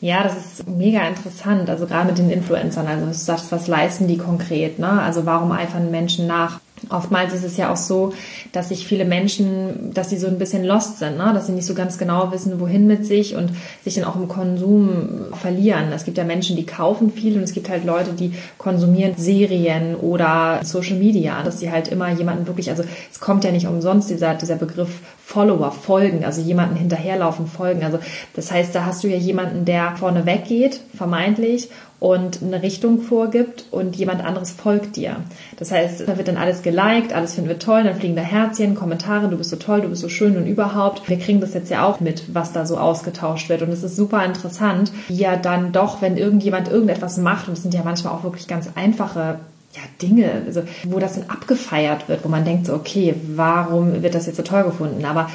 Ja, 0.00 0.22
das 0.22 0.36
ist 0.36 0.68
mega 0.68 1.06
interessant. 1.06 1.70
Also 1.70 1.86
gerade 1.86 2.08
mit 2.08 2.18
den 2.18 2.30
Influencern. 2.30 2.86
Also 2.86 3.06
du 3.06 3.14
was 3.50 3.66
leisten 3.66 4.08
die 4.08 4.18
konkret? 4.18 4.78
Ne? 4.78 4.88
Also 4.88 5.24
warum 5.26 5.52
eifern 5.52 5.90
Menschen 5.90 6.26
nach? 6.26 6.60
Oftmals 6.90 7.32
ist 7.32 7.42
es 7.42 7.56
ja 7.56 7.72
auch 7.72 7.76
so, 7.76 8.12
dass 8.52 8.68
sich 8.68 8.86
viele 8.86 9.06
Menschen, 9.06 9.94
dass 9.94 10.10
sie 10.10 10.18
so 10.18 10.26
ein 10.26 10.38
bisschen 10.38 10.62
lost 10.62 10.98
sind, 10.98 11.16
ne? 11.16 11.32
dass 11.32 11.46
sie 11.46 11.52
nicht 11.52 11.64
so 11.64 11.74
ganz 11.74 11.96
genau 11.96 12.30
wissen, 12.32 12.60
wohin 12.60 12.86
mit 12.86 13.06
sich 13.06 13.34
und 13.34 13.50
sich 13.82 13.94
dann 13.94 14.04
auch 14.04 14.14
im 14.14 14.28
Konsum 14.28 15.26
verlieren. 15.32 15.90
Es 15.92 16.04
gibt 16.04 16.18
ja 16.18 16.24
Menschen, 16.24 16.54
die 16.54 16.66
kaufen 16.66 17.10
viel 17.10 17.36
und 17.36 17.42
es 17.42 17.52
gibt 17.52 17.70
halt 17.70 17.84
Leute, 17.86 18.12
die 18.12 18.34
konsumieren 18.58 19.14
Serien 19.16 19.96
oder 19.96 20.60
Social 20.64 20.96
Media, 20.96 21.42
dass 21.42 21.60
sie 21.60 21.70
halt 21.70 21.88
immer 21.88 22.10
jemanden 22.10 22.46
wirklich, 22.46 22.68
also 22.68 22.84
es 23.10 23.20
kommt 23.20 23.44
ja 23.44 23.52
nicht 23.52 23.66
umsonst 23.66 24.10
dieser, 24.10 24.34
dieser 24.34 24.56
Begriff 24.56 25.00
Follower, 25.24 25.72
folgen, 25.72 26.24
also 26.24 26.40
jemanden 26.40 26.76
hinterherlaufen, 26.76 27.48
folgen. 27.48 27.84
Also 27.84 27.98
das 28.34 28.52
heißt, 28.52 28.74
da 28.74 28.84
hast 28.84 29.02
du 29.02 29.08
ja 29.08 29.16
jemanden, 29.16 29.64
der 29.64 29.96
vorne 29.96 30.24
weggeht, 30.24 30.80
vermeintlich, 30.94 31.68
und 31.98 32.42
eine 32.42 32.62
Richtung 32.62 33.00
vorgibt 33.00 33.64
und 33.70 33.96
jemand 33.96 34.22
anderes 34.22 34.50
folgt 34.50 34.96
dir. 34.96 35.16
Das 35.58 35.72
heißt, 35.72 36.06
da 36.06 36.18
wird 36.18 36.28
dann 36.28 36.36
alles 36.36 36.62
geliked, 36.62 37.12
alles 37.12 37.34
finden 37.34 37.48
wir 37.48 37.58
toll, 37.58 37.84
dann 37.84 37.96
fliegen 37.96 38.16
da 38.16 38.22
Herzchen, 38.22 38.74
Kommentare, 38.74 39.28
du 39.28 39.38
bist 39.38 39.50
so 39.50 39.56
toll, 39.56 39.80
du 39.80 39.88
bist 39.88 40.02
so 40.02 40.08
schön 40.08 40.36
und 40.36 40.46
überhaupt. 40.46 41.08
Wir 41.08 41.18
kriegen 41.18 41.40
das 41.40 41.54
jetzt 41.54 41.70
ja 41.70 41.86
auch 41.86 42.00
mit, 42.00 42.34
was 42.34 42.52
da 42.52 42.66
so 42.66 42.76
ausgetauscht 42.76 43.48
wird 43.48 43.62
und 43.62 43.70
es 43.70 43.82
ist 43.82 43.96
super 43.96 44.24
interessant, 44.24 44.92
wie 45.08 45.16
ja 45.16 45.36
dann 45.36 45.72
doch, 45.72 46.02
wenn 46.02 46.16
irgendjemand 46.16 46.68
irgendetwas 46.68 47.16
macht 47.16 47.48
und 47.48 47.54
es 47.54 47.62
sind 47.62 47.72
ja 47.72 47.82
manchmal 47.82 48.12
auch 48.12 48.24
wirklich 48.24 48.46
ganz 48.46 48.68
einfache 48.74 49.38
ja, 49.76 49.82
Dinge, 50.00 50.42
also, 50.46 50.62
wo 50.84 50.98
das 50.98 51.14
dann 51.14 51.28
abgefeiert 51.28 52.08
wird, 52.08 52.24
wo 52.24 52.28
man 52.28 52.44
denkt 52.44 52.66
so, 52.66 52.74
okay, 52.74 53.14
warum 53.34 54.02
wird 54.02 54.14
das 54.14 54.26
jetzt 54.26 54.36
so 54.36 54.42
toll 54.42 54.64
gefunden? 54.64 55.04
Aber 55.04 55.28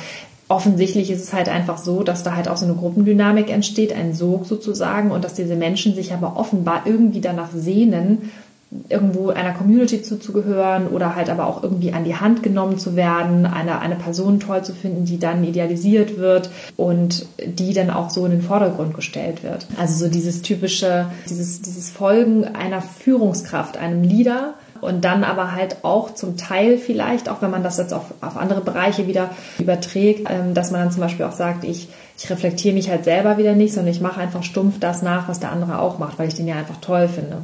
offensichtlich 0.52 1.10
ist 1.10 1.24
es 1.24 1.34
halt 1.34 1.50
einfach 1.50 1.78
so, 1.78 2.04
dass 2.04 2.24
da 2.24 2.36
halt 2.36 2.48
auch 2.48 2.58
so 2.58 2.66
eine 2.66 2.76
Gruppendynamik 2.76 3.50
entsteht, 3.50 3.94
ein 3.94 4.14
Sog 4.14 4.46
sozusagen, 4.46 5.12
und 5.12 5.24
dass 5.24 5.34
diese 5.34 5.56
Menschen 5.56 5.96
sich 5.96 6.14
aber 6.14 6.38
offenbar 6.38 6.84
irgendwie 6.86 7.22
danach 7.22 7.52
sehnen, 7.54 8.32
irgendwo 8.88 9.30
einer 9.30 9.52
Community 9.52 10.02
zuzugehören 10.02 10.88
oder 10.88 11.16
halt 11.16 11.30
aber 11.30 11.48
auch 11.48 11.62
irgendwie 11.62 11.92
an 11.92 12.06
die 12.06 12.16
Hand 12.16 12.42
genommen 12.42 12.78
zu 12.78 12.96
werden, 12.96 13.46
eine, 13.46 13.80
eine 13.80 13.96
Person 13.96 14.40
toll 14.40 14.64
zu 14.64 14.74
finden, 14.74 15.04
die 15.04 15.20
dann 15.20 15.44
idealisiert 15.44 16.18
wird 16.18 16.50
und 16.78 17.26
die 17.46 17.74
dann 17.74 17.90
auch 17.90 18.10
so 18.10 18.26
in 18.26 18.32
den 18.32 18.42
Vordergrund 18.42 18.94
gestellt 18.94 19.44
wird. 19.44 19.68
Also 19.78 20.06
so 20.06 20.10
dieses 20.10 20.42
typische, 20.42 21.08
dieses, 21.30 21.62
dieses 21.62 21.90
Folgen 21.90 22.46
einer 22.46 22.82
Führungskraft, 22.82 23.78
einem 23.78 24.04
Leader, 24.04 24.54
und 24.82 25.06
dann 25.06 25.24
aber 25.24 25.54
halt 25.54 25.78
auch 25.84 26.14
zum 26.14 26.38
Teil 26.38 26.78
vielleicht, 26.78 27.30
auch 27.30 27.42
wenn 27.42 27.52
man 27.52 27.64
das 27.64 27.78
jetzt 27.78 27.94
auf, 27.94 28.14
auf 28.22 28.38
andere 28.38 28.62
Bereiche 28.62 29.08
wieder 29.08 29.30
überträgt, 29.60 30.30
ähm, 30.30 30.54
dass 30.54 30.72
man 30.72 30.82
dann 30.82 30.92
zum 30.92 31.02
Beispiel 31.02 31.26
auch 31.26 31.32
sagt, 31.32 31.64
ich, 31.64 31.88
ich 32.18 32.30
reflektiere 32.30 32.74
mich 32.74 32.90
halt 32.90 33.04
selber 33.04 33.38
wieder 33.38 33.54
nicht, 33.54 33.74
sondern 33.74 33.94
ich 33.94 34.02
mache 34.02 34.20
einfach 34.20 34.44
stumpf 34.44 34.80
das 34.80 35.02
nach, 35.02 35.28
was 35.30 35.40
der 35.40 35.52
andere 35.52 35.80
auch 35.80 36.00
macht, 36.00 36.20
weil 36.20 36.28
ich 36.28 36.36
den 36.36 36.48
ja 36.48 36.56
einfach 36.56 36.78
toll 36.82 37.08
finde. 37.08 37.38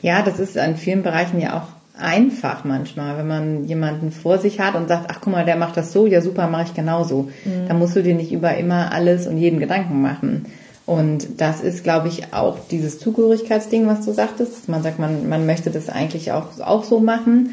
Ja, 0.00 0.22
das 0.22 0.38
ist 0.38 0.56
in 0.56 0.76
vielen 0.76 1.02
Bereichen 1.02 1.40
ja 1.40 1.58
auch 1.58 1.78
einfach 2.00 2.64
manchmal, 2.64 3.18
wenn 3.18 3.26
man 3.26 3.64
jemanden 3.64 4.12
vor 4.12 4.38
sich 4.38 4.60
hat 4.60 4.74
und 4.74 4.88
sagt, 4.88 5.06
ach 5.10 5.18
guck 5.20 5.32
mal, 5.32 5.44
der 5.44 5.56
macht 5.56 5.76
das 5.76 5.92
so, 5.92 6.06
ja 6.06 6.20
super, 6.20 6.46
mache 6.46 6.64
ich 6.64 6.74
genauso. 6.74 7.30
Mhm. 7.44 7.68
Da 7.68 7.74
musst 7.74 7.96
du 7.96 8.02
dir 8.02 8.14
nicht 8.14 8.32
über 8.32 8.56
immer 8.56 8.92
alles 8.92 9.26
und 9.26 9.36
jeden 9.36 9.58
Gedanken 9.58 10.00
machen. 10.00 10.46
Und 10.88 11.42
das 11.42 11.60
ist, 11.60 11.84
glaube 11.84 12.08
ich, 12.08 12.32
auch 12.32 12.56
dieses 12.70 12.98
Zugehörigkeitsding, 12.98 13.86
was 13.86 14.06
du 14.06 14.12
sagtest. 14.12 14.70
Man 14.70 14.82
sagt, 14.82 14.98
man, 14.98 15.28
man 15.28 15.44
möchte 15.44 15.70
das 15.70 15.90
eigentlich 15.90 16.32
auch, 16.32 16.58
auch 16.60 16.82
so 16.82 16.98
machen. 16.98 17.50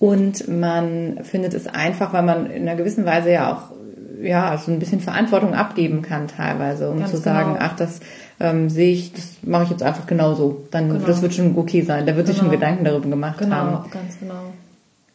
Und 0.00 0.48
man 0.48 1.20
findet 1.22 1.54
es 1.54 1.68
einfach, 1.68 2.12
weil 2.12 2.24
man 2.24 2.50
in 2.50 2.62
einer 2.62 2.74
gewissen 2.76 3.06
Weise 3.06 3.30
ja 3.30 3.54
auch 3.54 3.70
ja, 4.20 4.58
so 4.58 4.72
ein 4.72 4.80
bisschen 4.80 4.98
Verantwortung 4.98 5.54
abgeben 5.54 6.02
kann 6.02 6.26
teilweise, 6.26 6.90
um 6.90 6.98
Ganz 6.98 7.12
zu 7.12 7.18
sagen, 7.18 7.52
genau. 7.52 7.66
ach, 7.66 7.76
das 7.76 8.00
ähm, 8.40 8.68
sehe 8.68 8.92
ich, 8.92 9.12
das 9.12 9.36
mache 9.42 9.62
ich 9.62 9.70
jetzt 9.70 9.84
einfach 9.84 10.08
genauso. 10.08 10.64
Dann, 10.72 10.88
genau. 10.88 11.06
das 11.06 11.22
wird 11.22 11.34
schon 11.34 11.56
okay 11.56 11.82
sein. 11.82 12.04
Da 12.04 12.16
wird 12.16 12.26
genau. 12.26 12.32
sich 12.32 12.36
schon 12.38 12.50
genau. 12.50 12.58
Gedanken 12.58 12.84
darüber 12.84 13.10
gemacht 13.10 13.38
genau, 13.38 13.54
haben. 13.54 13.70
Genau, 13.70 13.88
ganz 13.92 14.18
genau. 14.18 14.52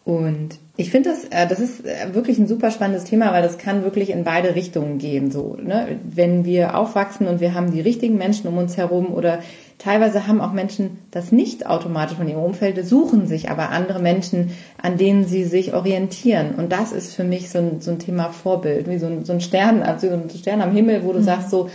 Und 0.09 0.57
ich 0.75 0.89
finde 0.89 1.11
das, 1.11 1.25
äh, 1.25 1.45
das 1.47 1.59
ist 1.59 1.85
äh, 1.85 2.15
wirklich 2.15 2.39
ein 2.39 2.47
super 2.47 2.71
spannendes 2.71 3.03
Thema, 3.03 3.31
weil 3.31 3.43
das 3.43 3.59
kann 3.59 3.83
wirklich 3.83 4.09
in 4.09 4.23
beide 4.23 4.55
Richtungen 4.55 4.97
gehen. 4.97 5.29
So, 5.29 5.55
ne? 5.61 5.99
Wenn 6.03 6.45
wir 6.45 6.75
aufwachsen 6.75 7.27
und 7.27 7.41
wir 7.41 7.53
haben 7.53 7.71
die 7.71 7.79
richtigen 7.79 8.17
Menschen 8.17 8.47
um 8.47 8.57
uns 8.57 8.75
herum 8.75 9.13
oder 9.13 9.37
teilweise 9.77 10.25
haben 10.25 10.41
auch 10.41 10.51
Menschen 10.51 10.97
das 11.11 11.31
nicht 11.31 11.67
automatisch 11.67 12.17
von 12.17 12.27
ihrem 12.27 12.41
Umfeld, 12.41 12.83
suchen 12.87 13.27
sich 13.27 13.51
aber 13.51 13.69
andere 13.69 13.99
Menschen, 13.99 14.49
an 14.81 14.97
denen 14.97 15.25
sie 15.25 15.43
sich 15.43 15.75
orientieren. 15.75 16.55
Und 16.57 16.71
das 16.71 16.91
ist 16.91 17.13
für 17.13 17.23
mich 17.23 17.51
so 17.51 17.59
ein, 17.59 17.81
so 17.81 17.91
ein 17.91 17.99
Thema 17.99 18.31
Vorbild, 18.31 18.89
wie 18.89 18.97
so 18.97 19.05
ein, 19.05 19.25
so 19.25 19.33
ein 19.33 19.41
Stern, 19.41 19.83
also 19.83 20.07
so 20.07 20.15
ein 20.15 20.29
Stern 20.31 20.63
am 20.63 20.71
Himmel, 20.71 21.03
wo 21.03 21.13
du 21.13 21.19
mhm. 21.19 21.23
sagst 21.23 21.51
so, 21.51 21.69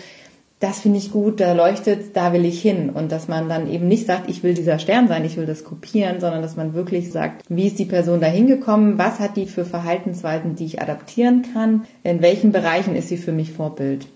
das 0.65 0.81
finde 0.81 0.97
ich 0.97 1.13
gut, 1.13 1.41
da 1.41 1.53
leuchtet, 1.53 2.17
da 2.17 2.33
will 2.33 2.47
ich 2.47 2.63
hin. 2.63 2.89
Und 2.89 3.13
dass 3.13 3.29
man 3.29 3.51
dann 3.51 3.71
eben 3.71 3.87
nicht 3.87 4.07
sagt, 4.07 4.31
ich 4.31 4.43
will 4.43 4.55
dieser 4.55 4.79
Stern 4.79 5.09
sein, 5.09 5.27
ich 5.27 5.37
will 5.37 5.45
das 5.45 5.63
kopieren, 5.63 6.21
sondern 6.21 6.41
dass 6.41 6.57
man 6.57 6.73
wirklich 6.73 7.13
sagt, 7.13 7.43
wie 7.51 7.67
ist 7.67 7.79
die 7.79 7.85
Person 7.85 8.19
da 8.19 8.29
hingekommen, 8.29 8.97
was 8.97 9.21
hat 9.21 9.37
die 9.37 9.45
für 9.45 9.67
Verhaltensweisen, 9.67 10.57
die 10.57 10.65
ich 10.65 10.81
adaptieren 10.81 11.45
kann, 11.53 11.85
in 12.03 12.23
welchen 12.23 12.51
Bereichen 12.51 12.97
ist 12.97 13.09
sie 13.09 13.19
für 13.19 13.33
mich 13.33 13.53
Vorbild. 13.53 14.07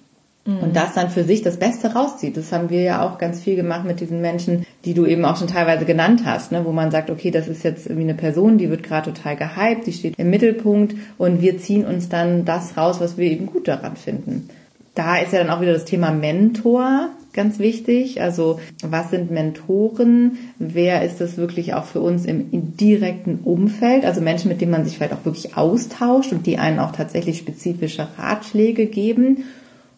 Mhm. 0.46 0.60
Und 0.60 0.76
das 0.76 0.94
dann 0.94 1.10
für 1.10 1.22
sich 1.22 1.42
das 1.42 1.58
Beste 1.58 1.92
rauszieht. 1.92 2.38
Das 2.38 2.50
haben 2.50 2.70
wir 2.70 2.80
ja 2.80 3.06
auch 3.06 3.18
ganz 3.18 3.40
viel 3.40 3.54
gemacht 3.54 3.84
mit 3.84 4.00
diesen 4.00 4.22
Menschen, 4.22 4.64
die 4.86 4.94
du 4.94 5.04
eben 5.04 5.26
auch 5.26 5.36
schon 5.36 5.48
teilweise 5.48 5.84
genannt 5.84 6.22
hast, 6.24 6.50
ne? 6.50 6.64
wo 6.64 6.72
man 6.72 6.90
sagt, 6.90 7.10
okay, 7.10 7.30
das 7.30 7.48
ist 7.48 7.62
jetzt 7.62 7.84
irgendwie 7.84 8.08
eine 8.08 8.14
Person, 8.14 8.56
die 8.56 8.70
wird 8.70 8.82
gerade 8.82 9.12
total 9.12 9.36
gehypt, 9.36 9.86
die 9.86 9.92
steht 9.92 10.18
im 10.18 10.30
Mittelpunkt 10.30 10.94
und 11.18 11.42
wir 11.42 11.58
ziehen 11.58 11.84
uns 11.84 12.08
dann 12.08 12.46
das 12.46 12.78
raus, 12.78 13.00
was 13.00 13.18
wir 13.18 13.30
eben 13.30 13.44
gut 13.44 13.68
daran 13.68 13.96
finden 13.96 14.48
da 14.98 15.18
ist 15.18 15.32
ja 15.32 15.38
dann 15.38 15.50
auch 15.50 15.60
wieder 15.60 15.72
das 15.72 15.84
Thema 15.84 16.10
Mentor 16.10 17.10
ganz 17.32 17.60
wichtig. 17.60 18.20
Also 18.20 18.58
was 18.82 19.10
sind 19.10 19.30
Mentoren? 19.30 20.38
Wer 20.58 21.04
ist 21.04 21.20
das 21.20 21.36
wirklich 21.36 21.74
auch 21.74 21.84
für 21.84 22.00
uns 22.00 22.26
im, 22.26 22.48
direkten 22.76 23.38
Umfeld? 23.44 24.04
Also 24.04 24.20
Menschen, 24.20 24.48
mit 24.48 24.60
denen 24.60 24.72
man 24.72 24.84
sich 24.84 24.96
vielleicht 24.96 25.12
auch 25.12 25.24
wirklich 25.24 25.56
austauscht 25.56 26.32
und 26.32 26.46
die 26.46 26.58
einen 26.58 26.80
auch 26.80 26.90
tatsächlich 26.90 27.38
spezifische 27.38 28.08
Ratschläge 28.18 28.86
geben. 28.86 29.44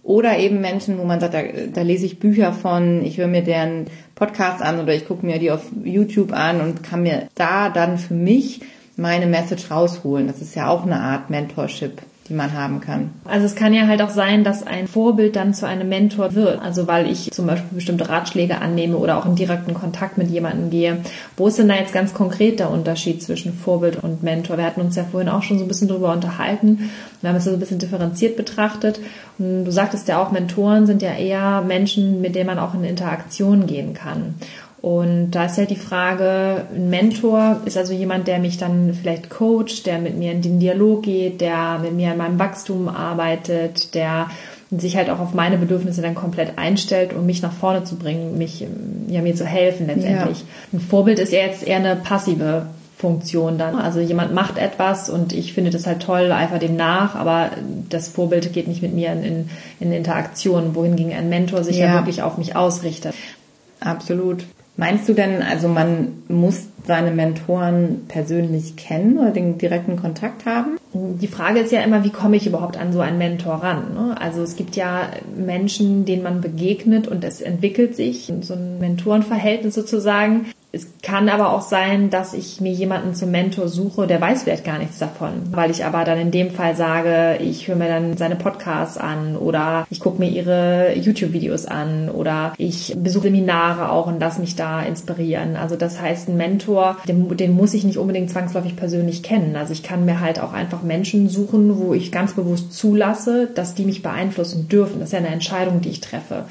Oder 0.03 0.39
eben 0.39 0.61
Menschen, 0.61 0.99
wo 0.99 1.05
man 1.05 1.19
sagt, 1.21 1.33
da, 1.33 1.43
da 1.73 1.81
lese 1.81 2.05
ich 2.05 2.19
Bücher 2.19 2.53
von, 2.53 3.03
ich 3.03 3.17
höre 3.17 3.27
mir 3.27 3.43
deren 3.43 3.87
Podcasts 4.15 4.61
an 4.61 4.81
oder 4.81 4.95
ich 4.95 5.09
gucke 5.09 5.25
mir 5.25 5.39
die 5.39 5.51
auf 5.51 5.63
YouTube 5.83 6.35
an 6.35 6.61
und 6.61 6.83
kann 6.83 7.03
mir 7.03 7.29
da 7.35 7.71
dann 7.71 7.97
für 7.97 8.15
mich 8.15 8.61
meine 8.97 9.27
Message 9.27 9.71
rausholen. 9.71 10.27
Das 10.27 10.43
ist 10.43 10.55
ja 10.55 10.69
auch 10.69 10.85
eine 10.85 11.01
Art 11.01 11.31
Mentorship 11.31 12.03
die 12.31 12.35
man 12.35 12.55
haben 12.55 12.81
kann. 12.81 13.11
Also 13.25 13.45
es 13.45 13.57
kann 13.57 13.75
ja 13.75 13.89
halt 13.89 14.01
auch 14.01 14.11
sein, 14.11 14.45
dass 14.45 14.65
ein 14.65 14.87
Vorbild 14.87 15.35
dann 15.35 15.53
zu 15.53 15.67
einem 15.67 15.89
Mentor 15.89 16.35
wird. 16.35 16.63
Also 16.63 16.87
weil 16.87 17.11
ich 17.11 17.33
zum 17.33 17.47
Beispiel 17.47 17.75
bestimmte 17.75 18.09
Ratschläge 18.09 18.61
annehme 18.61 18.97
oder 18.97 19.19
auch 19.19 19.27
in 19.27 19.35
direkten 19.35 19.75
Kontakt 19.75 20.17
mit 20.17 20.31
jemandem 20.31 20.71
gehe. 20.71 20.99
Wo 21.37 21.49
ist 21.49 21.59
denn 21.59 21.69
da 21.69 21.75
jetzt 21.75 21.93
ganz 21.93 22.15
konkret 22.15 22.61
der 22.61 22.71
Unterschied 22.71 23.21
zwischen 23.21 23.53
Vorbild 23.53 24.03
und 24.03 24.23
Mentor? 24.23 24.59
Wir 24.59 24.65
hatten 24.65 24.81
uns 24.81 24.95
ja 24.95 25.05
vorhin 25.05 25.29
auch 25.29 25.43
schon 25.43 25.59
so 25.59 25.65
ein 25.65 25.69
bisschen 25.69 25.89
drüber 25.89 26.13
unterhalten. 26.13 26.91
Wir 27.21 27.31
haben 27.31 27.37
es 27.37 27.45
so 27.45 27.51
ein 27.51 27.59
bisschen 27.59 27.81
differenziert 27.81 28.37
betrachtet. 28.37 29.01
Und 29.39 29.65
du 29.65 29.73
sagtest 29.73 30.07
ja 30.07 30.23
auch, 30.23 30.31
Mentoren 30.31 30.87
sind 30.87 31.03
ja 31.03 31.13
eher 31.13 31.63
Menschen, 31.63 32.21
mit 32.21 32.37
denen 32.37 32.47
man 32.47 32.61
auch 32.61 32.75
in 32.75 32.85
Interaktion 32.85 33.67
gehen 33.67 33.93
kann. 33.93 34.37
Und 34.83 35.33
da 35.33 35.45
ist 35.45 35.59
halt 35.59 35.69
die 35.69 35.77
Frage, 35.77 36.65
ein 36.75 36.89
Mentor 36.89 37.61
ist 37.67 37.77
also 37.77 37.93
jemand, 37.93 38.27
der 38.29 38.39
mich 38.39 38.57
dann 38.57 38.95
vielleicht 38.95 39.29
coacht, 39.29 39.85
der 39.85 39.99
mit 39.99 40.17
mir 40.17 40.33
in 40.33 40.41
den 40.41 40.59
Dialog 40.59 41.03
geht, 41.03 41.43
der 41.43 41.79
mit 41.81 41.93
mir 41.93 42.13
an 42.13 42.17
meinem 42.17 42.39
Wachstum 42.39 42.89
arbeitet, 42.89 43.95
der 43.95 44.31
sich 44.71 44.97
halt 44.97 45.11
auch 45.11 45.19
auf 45.19 45.35
meine 45.35 45.59
Bedürfnisse 45.59 46.01
dann 46.01 46.15
komplett 46.15 46.57
einstellt, 46.57 47.13
um 47.13 47.27
mich 47.27 47.43
nach 47.43 47.53
vorne 47.53 47.85
zu 47.85 47.97
bringen, 47.97 48.39
mich, 48.39 48.67
ja, 49.09 49.21
mir 49.21 49.35
zu 49.35 49.45
helfen 49.45 49.87
letztendlich. 49.87 50.41
Ja. 50.41 50.47
Ein 50.73 50.81
Vorbild 50.81 51.19
ist 51.19 51.33
ja 51.33 51.41
jetzt 51.41 51.67
eher 51.67 51.77
eine 51.77 51.97
passive 51.97 52.67
Funktion 52.97 53.59
dann. 53.59 53.75
Also 53.75 54.01
jemand 54.01 54.33
macht 54.33 54.57
etwas 54.57 55.11
und 55.11 55.33
ich 55.33 55.53
finde 55.53 55.71
das 55.71 55.87
halt 55.87 56.01
toll, 56.01 56.33
einfach 56.33 56.59
dem 56.59 56.77
nach, 56.77 57.17
aber 57.17 57.51
das 57.89 58.09
Vorbild 58.09 58.53
geht 58.53 58.69
nicht 58.69 58.81
mit 58.81 58.95
mir 58.95 59.13
in, 59.13 59.25
in, 59.25 59.51
in 59.81 59.93
Interaktion, 59.93 60.75
wohingegen 60.75 61.13
ein 61.13 61.29
Mentor 61.29 61.65
sich 61.65 61.77
ja. 61.77 61.87
ja 61.87 61.95
wirklich 61.95 62.23
auf 62.23 62.39
mich 62.39 62.57
ausrichtet. 62.57 63.15
Absolut. 63.81 64.45
Meinst 64.81 65.07
du 65.11 65.13
denn, 65.13 65.43
also 65.43 65.69
man 65.69 66.23
muss 66.29 66.69
seine 66.87 67.11
Mentoren 67.11 68.07
persönlich 68.09 68.77
kennen 68.77 69.19
oder 69.19 69.31
den 69.31 69.59
direkten 69.59 69.97
Kontakt 69.97 70.47
haben? 70.47 70.79
Die 70.95 71.27
Frage 71.27 71.61
ist 71.61 71.71
ja 71.71 71.83
immer, 71.83 72.03
wie 72.03 72.09
komme 72.09 72.37
ich 72.37 72.47
überhaupt 72.47 72.79
an 72.79 72.91
so 72.91 73.01
einen 73.01 73.19
Mentor 73.19 73.57
ran? 73.57 73.93
Ne? 73.93 74.19
Also 74.19 74.41
es 74.43 74.57
gibt 74.57 74.77
ja 74.77 75.11
Menschen, 75.37 76.07
denen 76.07 76.23
man 76.23 76.41
begegnet 76.41 77.09
und 77.09 77.23
es 77.25 77.43
entwickelt 77.43 77.95
sich 77.95 78.33
so 78.41 78.55
ein 78.55 78.79
Mentorenverhältnis 78.79 79.75
sozusagen. 79.75 80.47
Es 80.73 80.87
kann 81.03 81.29
aber 81.29 81.53
auch 81.53 81.63
sein, 81.63 82.11
dass 82.11 82.35
ich 82.35 82.61
mir 82.61 82.73
jemanden 82.73 83.15
zum 83.15 83.31
Mentor 83.31 83.69
suche, 83.69 84.07
der 84.07 84.21
weiß 84.21 84.45
vielleicht 84.45 84.65
gar 84.65 84.79
nichts 84.79 84.99
davon, 84.99 85.43
weil 85.51 85.71
ich 85.71 85.85
aber 85.85 86.05
dann 86.05 86.19
in 86.19 86.31
dem 86.31 86.51
Fall 86.51 86.77
sage, 86.77 87.39
ich 87.43 87.67
höre 87.67 87.77
mir 87.77 87.89
dann 87.89 88.17
seine 88.17 88.37
Podcasts 88.37 88.97
an 88.97 89.37
oder 89.37 89.87
ich 89.91 89.99
gucke 89.99 90.21
mir 90.21 90.29
ihre 90.29 90.95
YouTube-Videos 90.95 91.67
an 91.67 92.09
oder 92.09 92.53
ich 92.57 92.95
besuche 92.97 93.31
Seminare 93.31 93.91
auch 93.91 94.07
und 94.07 94.21
lasse 94.21 94.41
mich 94.41 94.57
da 94.57 94.83
inspirieren. 94.83 95.57
Also 95.57 95.77
das 95.77 96.01
heißt, 96.01 96.29
ein 96.29 96.37
Mentor, 96.37 96.97
den, 97.07 97.37
den 97.37 97.53
muss 97.53 97.75
ich 97.75 97.85
nicht 97.85 97.99
unbedingt 97.99 98.31
zwangsläufig 98.31 98.77
persönlich 98.77 99.23
kennen. 99.23 99.57
Also 99.57 99.73
ich 99.73 99.83
kann 99.83 100.05
mir 100.05 100.21
halt 100.21 100.41
auch 100.41 100.53
einfach 100.53 100.83
Menschen 100.83 101.29
suchen, 101.29 101.79
wo 101.79 101.95
ich 101.95 102.11
ganz 102.11 102.35
bewusst 102.35 102.75
zulasse, 102.75 103.49
dass 103.55 103.75
die 103.75 103.85
mich 103.85 104.03
beeinflussen 104.03 104.69
dürfen. 104.69 104.99
Das 104.99 105.09
ist 105.09 105.13
ja 105.13 105.19
eine 105.19 105.29
Entscheidung, 105.29 105.81
die 105.81 105.91
ich 105.91 106.01
treffe 106.01 106.45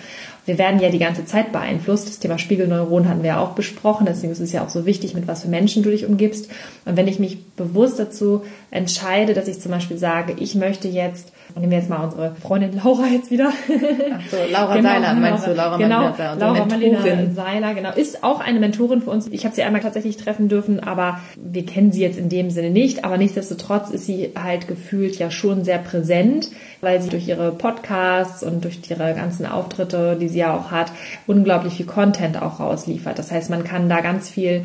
wir 0.49 0.57
werden 0.57 0.79
ja 0.79 0.89
die 0.89 0.97
ganze 0.97 1.25
Zeit 1.25 1.51
beeinflusst. 1.51 2.09
Das 2.09 2.17
Thema 2.17 2.39
Spiegelneuron 2.39 3.07
hatten 3.07 3.21
wir 3.21 3.39
auch 3.39 3.51
besprochen. 3.51 4.07
Deswegen 4.07 4.33
ist 4.33 4.39
es 4.39 4.51
ja 4.51 4.65
auch 4.65 4.69
so 4.69 4.87
wichtig, 4.87 5.13
mit 5.13 5.27
was 5.27 5.43
für 5.43 5.47
Menschen 5.47 5.83
du 5.83 5.91
dich 5.91 6.07
umgibst. 6.07 6.49
Und 6.85 6.97
wenn 6.97 7.07
ich 7.07 7.19
mich 7.19 7.45
bewusst 7.55 7.99
dazu 7.99 8.41
entscheide, 8.71 9.35
dass 9.35 9.47
ich 9.47 9.59
zum 9.59 9.71
Beispiel 9.71 9.99
sage, 9.99 10.33
ich 10.39 10.55
möchte 10.55 10.87
jetzt, 10.87 11.31
nehmen 11.55 11.71
wir 11.71 11.79
jetzt 11.79 11.89
mal 11.89 12.03
unsere 12.03 12.35
Freundin 12.35 12.73
Laura 12.73 13.07
jetzt 13.07 13.31
wieder. 13.31 13.51
Ach 13.51 14.21
so, 14.29 14.37
Laura 14.51 14.75
genau, 14.75 14.89
Seiler, 14.89 15.13
meinst 15.15 15.47
du? 15.47 15.53
Laura 15.53 15.77
genau, 15.77 15.99
Malina, 16.01 16.33
Laura 16.35 16.65
Marlina 16.65 17.31
Seiler, 17.33 17.73
genau. 17.73 17.93
Ist 17.93 18.23
auch 18.23 18.39
eine 18.39 18.59
Mentorin 18.59 19.01
für 19.01 19.09
uns. 19.09 19.27
Ich 19.27 19.45
habe 19.45 19.55
sie 19.55 19.63
einmal 19.63 19.81
tatsächlich 19.81 20.17
treffen 20.17 20.49
dürfen, 20.49 20.79
aber 20.79 21.19
wir 21.35 21.65
kennen 21.65 21.91
sie 21.91 22.01
jetzt 22.01 22.17
in 22.17 22.29
dem 22.29 22.49
Sinne 22.49 22.69
nicht. 22.69 23.03
Aber 23.05 23.17
nichtsdestotrotz 23.17 23.89
ist 23.89 24.05
sie 24.05 24.31
halt 24.41 24.67
gefühlt 24.67 25.17
ja 25.17 25.31
schon 25.31 25.63
sehr 25.63 25.79
präsent, 25.79 26.49
weil 26.81 27.01
sie 27.01 27.09
durch 27.09 27.27
ihre 27.27 27.51
Podcasts 27.51 28.43
und 28.43 28.63
durch 28.63 28.79
ihre 28.89 29.13
ganzen 29.13 29.45
Auftritte, 29.45 30.17
die 30.19 30.27
sie 30.27 30.39
ja 30.39 30.55
auch 30.55 30.71
hat, 30.71 30.91
unglaublich 31.27 31.73
viel 31.73 31.85
Content 31.85 32.41
auch 32.41 32.59
rausliefert. 32.59 33.17
Das 33.17 33.31
heißt, 33.31 33.49
man 33.49 33.63
kann 33.63 33.89
da 33.89 34.01
ganz 34.01 34.29
viel 34.29 34.63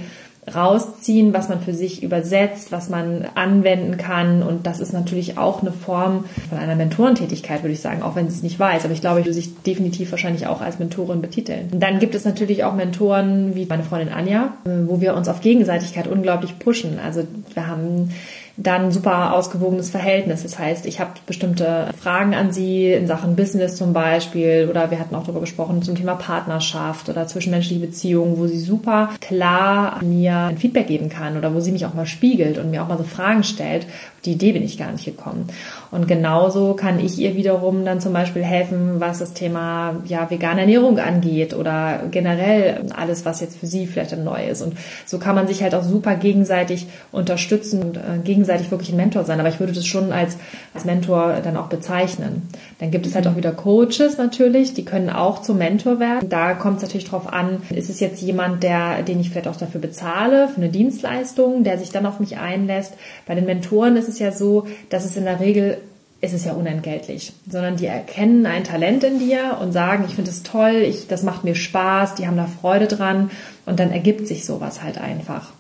rausziehen, 0.53 1.33
was 1.33 1.49
man 1.49 1.61
für 1.61 1.75
sich 1.75 2.03
übersetzt, 2.03 2.73
was 2.73 2.89
man 2.89 3.27
anwenden 3.35 3.97
kann. 3.97 4.43
Und 4.43 4.67
das 4.67 4.81
ist 4.81 4.93
natürlich 4.93 5.39
auch 5.39 5.63
eine 5.63 5.73
Form 5.73 6.25
von 6.49 6.59
einer 6.59 6.75
Mentorentätigkeit, 6.75 7.63
würde 7.63 7.73
ich 7.73 7.81
sagen, 7.81 8.03
auch 8.03 8.17
wenn 8.17 8.29
sie 8.29 8.37
es 8.37 8.43
nicht 8.43 8.59
weiß. 8.59 8.85
Aber 8.85 8.93
ich 8.93 9.01
glaube, 9.01 9.21
ich 9.21 9.27
würde 9.27 9.35
sich 9.35 9.63
definitiv 9.63 10.11
wahrscheinlich 10.11 10.47
auch 10.47 10.61
als 10.61 10.79
Mentorin 10.79 11.23
betiteln. 11.23 11.69
Dann 11.73 11.99
gibt 11.99 12.15
es 12.15 12.25
natürlich 12.25 12.65
auch 12.65 12.75
Mentoren 12.75 13.55
wie 13.55 13.67
meine 13.67 13.83
Freundin 13.85 14.13
Anja, 14.13 14.55
wo 14.65 15.01
wir 15.01 15.15
uns 15.15 15.29
auf 15.29 15.41
Gegenseitigkeit 15.41 16.07
unglaublich 16.07 16.59
pushen. 16.59 16.99
Also 16.99 17.23
wir 17.55 17.67
haben 17.67 18.11
dann 18.57 18.93
super 18.93 19.35
ausgewogenes 19.35 19.91
Verhältnis. 19.91 20.43
Das 20.43 20.59
heißt, 20.59 20.87
ich 20.87 21.01
habe 21.01 21.13
bestimmte 21.27 21.89
Fragen 22.01 22.35
an 22.35 22.53
sie 22.53 22.93
in 22.93 23.07
Sachen 23.07 23.35
Business 23.35 23.77
zum 23.77 23.93
Beispiel 23.93 24.69
oder 24.71 24.91
wir 24.91 25.01
hatten 25.01 25.15
auch 25.15 25.25
darüber 25.25 25.41
gesprochen 25.41 25.83
zum 25.83 25.97
Thema 25.97 26.15
Partnerschaft 26.15 27.09
oder 27.09 27.27
zwischenmenschliche 27.27 27.85
Beziehungen, 27.85 28.39
wo 28.39 28.47
sie 28.47 28.61
super 28.61 29.11
klar 29.21 30.03
mir 30.03 30.37
ein 30.37 30.59
Feedback 30.59 30.87
geben 30.87 31.09
kann 31.09 31.37
oder 31.37 31.55
wo 31.55 31.61
sie 31.61 31.73
mich 31.73 31.85
auch 31.87 31.95
mal 31.95 32.07
spiegelt 32.07 32.59
und 32.59 32.71
mir 32.71 32.83
auch 32.83 32.89
mal 32.89 32.99
so 32.99 33.05
Fragen 33.05 33.43
stellt. 33.43 33.87
Die 34.25 34.33
Idee 34.33 34.53
bin 34.53 34.63
ich 34.63 34.79
gar 34.79 34.93
nicht 34.93 35.05
gekommen. 35.05 35.47
Und 35.91 36.09
genauso 36.09 36.75
kann 36.75 36.99
ich 36.99 37.19
ihr 37.19 37.37
wiederum 37.37 37.85
dann 37.85 38.01
zum 38.01 38.13
Beispiel 38.13 38.45
helfen, 38.45 39.01
was 39.01 39.19
das 39.19 39.35
Thema 39.35 39.97
ja, 40.07 40.31
vegane 40.31 40.63
Ernährung 40.63 40.99
angeht 40.99 41.55
oder 41.55 42.03
generell 42.11 42.87
alles, 42.97 43.25
was 43.25 43.41
jetzt 43.41 43.59
für 43.59 43.67
sie 43.67 43.87
vielleicht 43.87 44.17
neu 44.17 44.47
ist. 44.47 44.63
Und 44.63 44.75
so 45.07 45.19
kann 45.19 45.35
man 45.35 45.47
sich 45.47 45.63
halt 45.63 45.75
auch 45.75 45.85
super 45.85 46.15
gegenseitig 46.15 46.87
unterstützen 47.13 47.83
und 47.83 47.97
äh, 47.97 48.19
gegenseitig 48.23 48.55
gegenseitig 48.55 48.71
wirklich 48.71 48.91
ein 48.91 48.97
Mentor 48.97 49.25
sein, 49.25 49.41
aber 49.41 49.49
ich 49.49 49.61
würde 49.61 49.73
das 49.73 49.87
schon 49.87 50.13
als, 50.13 50.37
als 50.75 50.85
Mentor 50.85 51.41
dann 51.43 51.57
auch 51.57 51.69
bezeichnen. 51.69 52.49
Dann 52.79 52.91
gibt 52.91 53.07
es 53.07 53.15
halt 53.15 53.27
auch 53.27 53.37
wieder 53.37 53.53
Coaches 53.53 54.19
natürlich, 54.19 54.75
die 54.75 54.85
können 54.85 55.11
auch 55.11 55.43
zum 55.43 55.59
Mentor 55.59 55.99
werden. 56.01 56.29
Da 56.29 56.55
kommt 56.55 56.79
es 56.79 56.83
natürlich 56.83 57.09
drauf 57.09 57.33
an, 57.33 57.63
ist 57.71 57.91
es 57.91 58.01
jetzt 58.01 58.21
jemand, 58.23 58.63
der, 58.63 59.03
den 59.03 59.21
ich 59.21 59.31
vielleicht 59.31 59.49
auch 59.49 59.57
dafür 59.57 59.81
bezahle, 59.81 60.49
für 60.49 60.57
eine 60.57 60.69
Dienstleistung, 60.69 61.65
der 61.65 61.79
sich 61.79 61.91
dann 61.91 62.07
auf 62.07 62.21
mich 62.21 62.37
einlässt. 62.37 62.95
Bei 63.27 63.35
den 63.35 63.47
Mentoren 63.47 63.97
ist 63.97 64.09
es 64.09 64.14
ja 64.19 64.33
so, 64.33 64.67
dass 64.91 65.05
es 65.05 65.17
in 65.17 65.25
der 65.25 65.41
Regel 65.41 65.79
ist 66.21 66.33
es 66.33 66.45
ja 66.45 66.53
unentgeltlich, 66.55 67.33
sondern 67.49 67.77
die 67.77 67.87
erkennen 67.87 68.47
ein 68.47 68.65
Talent 68.65 69.05
in 69.05 69.19
dir 69.19 69.59
und 69.61 69.73
sagen, 69.73 70.05
ich 70.09 70.15
finde 70.15 70.31
es 70.31 70.43
toll, 70.43 70.77
ich, 70.77 71.07
das 71.07 71.23
macht 71.23 71.45
mir 71.45 71.55
Spaß, 71.55 72.15
die 72.15 72.27
haben 72.27 72.37
da 72.37 72.47
Freude 72.47 72.87
dran 72.87 73.31
und 73.67 73.79
dann 73.79 73.93
ergibt 73.93 74.27
sich 74.27 74.47
sowas 74.47 74.83
halt 74.83 74.99
einfach 74.99 75.53